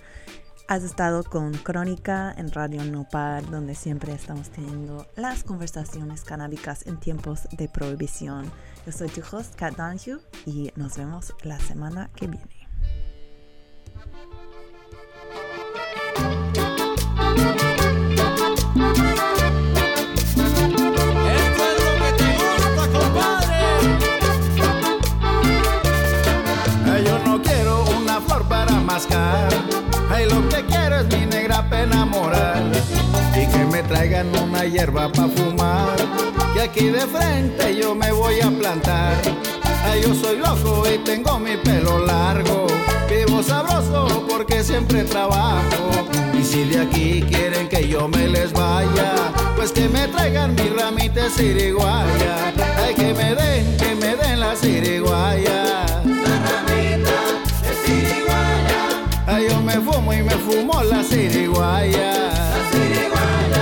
Has 0.69 0.85
estado 0.85 1.23
con 1.25 1.53
Crónica 1.53 2.33
en 2.37 2.51
Radio 2.51 2.85
Nopal, 2.85 3.51
donde 3.51 3.75
siempre 3.75 4.13
estamos 4.13 4.51
teniendo 4.51 5.07
las 5.17 5.45
conversaciones 5.45 6.25
canábicas 6.25 6.87
en 6.87 6.99
tiempos 6.99 7.49
de 7.53 7.69
prohibición. 7.69 8.51
Yo 8.87 8.93
soy 8.93 9.09
tu 9.09 9.21
host, 9.21 9.55
Kat 9.55 9.77
Donahue, 9.77 10.21
y 10.47 10.73
nos 10.77 10.97
vemos 10.97 11.35
la 11.43 11.59
semana 11.59 12.11
que 12.15 12.27
viene. 12.27 12.63
Una 34.43 34.65
hierba 34.65 35.11
pa' 35.11 35.29
fumar. 35.29 35.97
Que 36.55 36.63
aquí 36.63 36.89
de 36.89 37.01
frente 37.01 37.77
yo 37.77 37.95
me 37.95 38.13
voy 38.13 38.41
a 38.41 38.51
plantar. 38.51 39.15
Ay, 39.85 40.03
yo 40.03 40.15
soy 40.15 40.39
loco 40.39 40.85
y 40.93 40.99
tengo 40.99 41.39
mi 41.39 41.57
pelo 41.57 41.99
largo. 42.05 42.67
Vivo 43.09 43.43
sabroso 43.43 44.27
porque 44.29 44.63
siempre 44.63 45.05
trabajo. 45.05 45.91
Y 46.39 46.45
si 46.45 46.65
de 46.65 46.81
aquí 46.81 47.23
quieren 47.23 47.69
que 47.69 47.89
yo 47.89 48.09
me 48.09 48.29
les 48.29 48.53
vaya, 48.53 49.15
pues 49.57 49.73
que 49.73 49.89
me 49.89 50.09
traigan 50.09 50.55
mi 50.55 50.69
ramita 50.69 51.25
de 51.25 51.31
siriguaya. 51.31 52.53
Ay, 52.79 52.95
que 52.95 53.15
me 53.15 53.35
den, 53.35 53.77
que 53.77 53.95
me 53.95 54.17
den 54.17 54.41
la 54.41 54.57
siriguaya. 54.57 55.83
yo 59.49 59.61
me 59.61 59.75
fumo 59.75 60.13
y 60.13 60.23
me 60.23 60.31
fumo 60.33 60.83
la 60.83 61.03
siriguaya. 61.03 62.13
La 62.13 62.71
siriguaya, 62.71 63.62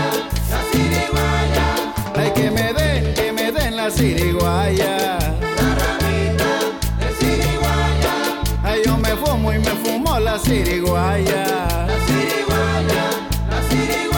la 3.90 3.96
siriguaya. 3.96 5.18
La 5.18 5.74
ramita 5.80 6.52
de 7.00 7.08
siriguaya. 7.18 8.14
Ay, 8.62 8.82
yo 8.86 8.96
me 8.96 9.16
fumo 9.16 9.52
y 9.52 9.58
me 9.58 9.70
fumo 9.82 10.18
la 10.20 10.38
siriguaya. 10.38 11.44
La 11.86 12.06
siriguaya, 12.06 13.02
la 13.50 13.62
siriguaya. 13.68 14.10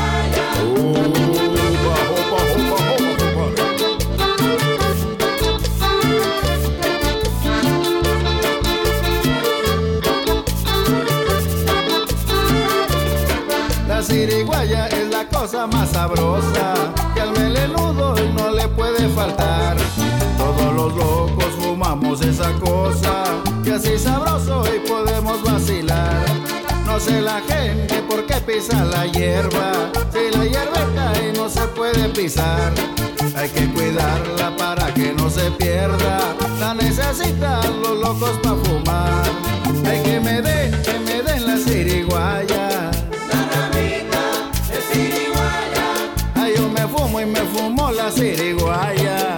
siriguaya 14.03 14.89
es 14.89 15.09
la 15.11 15.25
cosa 15.29 15.67
más 15.69 15.91
sabrosa 15.91 16.82
cosa 22.61 23.25
que 23.65 23.73
así 23.73 23.99
sabroso 23.99 24.65
y 24.75 24.87
podemos 24.89 25.43
vacilar. 25.43 26.25
No 26.87 26.99
sé 27.01 27.21
la 27.21 27.41
gente 27.41 28.03
por 28.09 28.27
qué 28.27 28.35
pisa 28.37 28.85
la 28.85 29.07
hierba, 29.07 29.91
si 30.13 30.37
la 30.37 30.45
hierba 30.45 30.87
cae 30.95 31.33
no 31.33 31.49
se 31.49 31.63
puede 31.69 32.09
pisar. 32.11 32.73
Hay 33.37 33.49
que 33.49 33.67
cuidarla 33.73 34.55
para 34.57 34.93
que 34.95 35.13
no 35.13 35.31
se 35.31 35.51
pierda, 35.53 36.21
la 36.61 36.75
necesitan 36.75 37.83
los 37.83 37.99
locos 37.99 38.39
para 38.43 38.57
fumar. 38.57 39.25
Hay 39.87 40.03
que 40.03 40.21
me 40.21 40.43
den, 40.43 40.83
que 40.83 40.99
me 40.99 41.23
den 41.23 41.47
la 41.47 41.57
siriguaya. 41.57 42.93
fumo 46.93 47.21
y 47.21 47.27
me 47.27 47.41
fumo 47.41 47.91
la 47.91 48.11
siriguaya. 48.11 49.32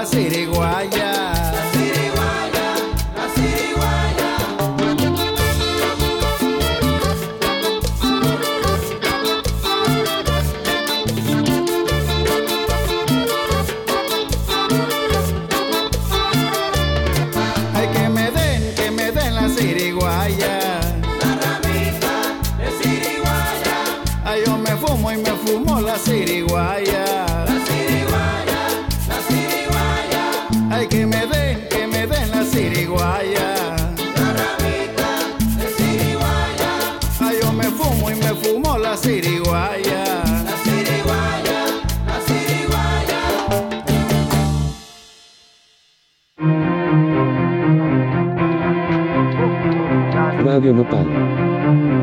La 0.00 0.06
siriguaya. 0.06 0.99
Dia. 50.60 51.99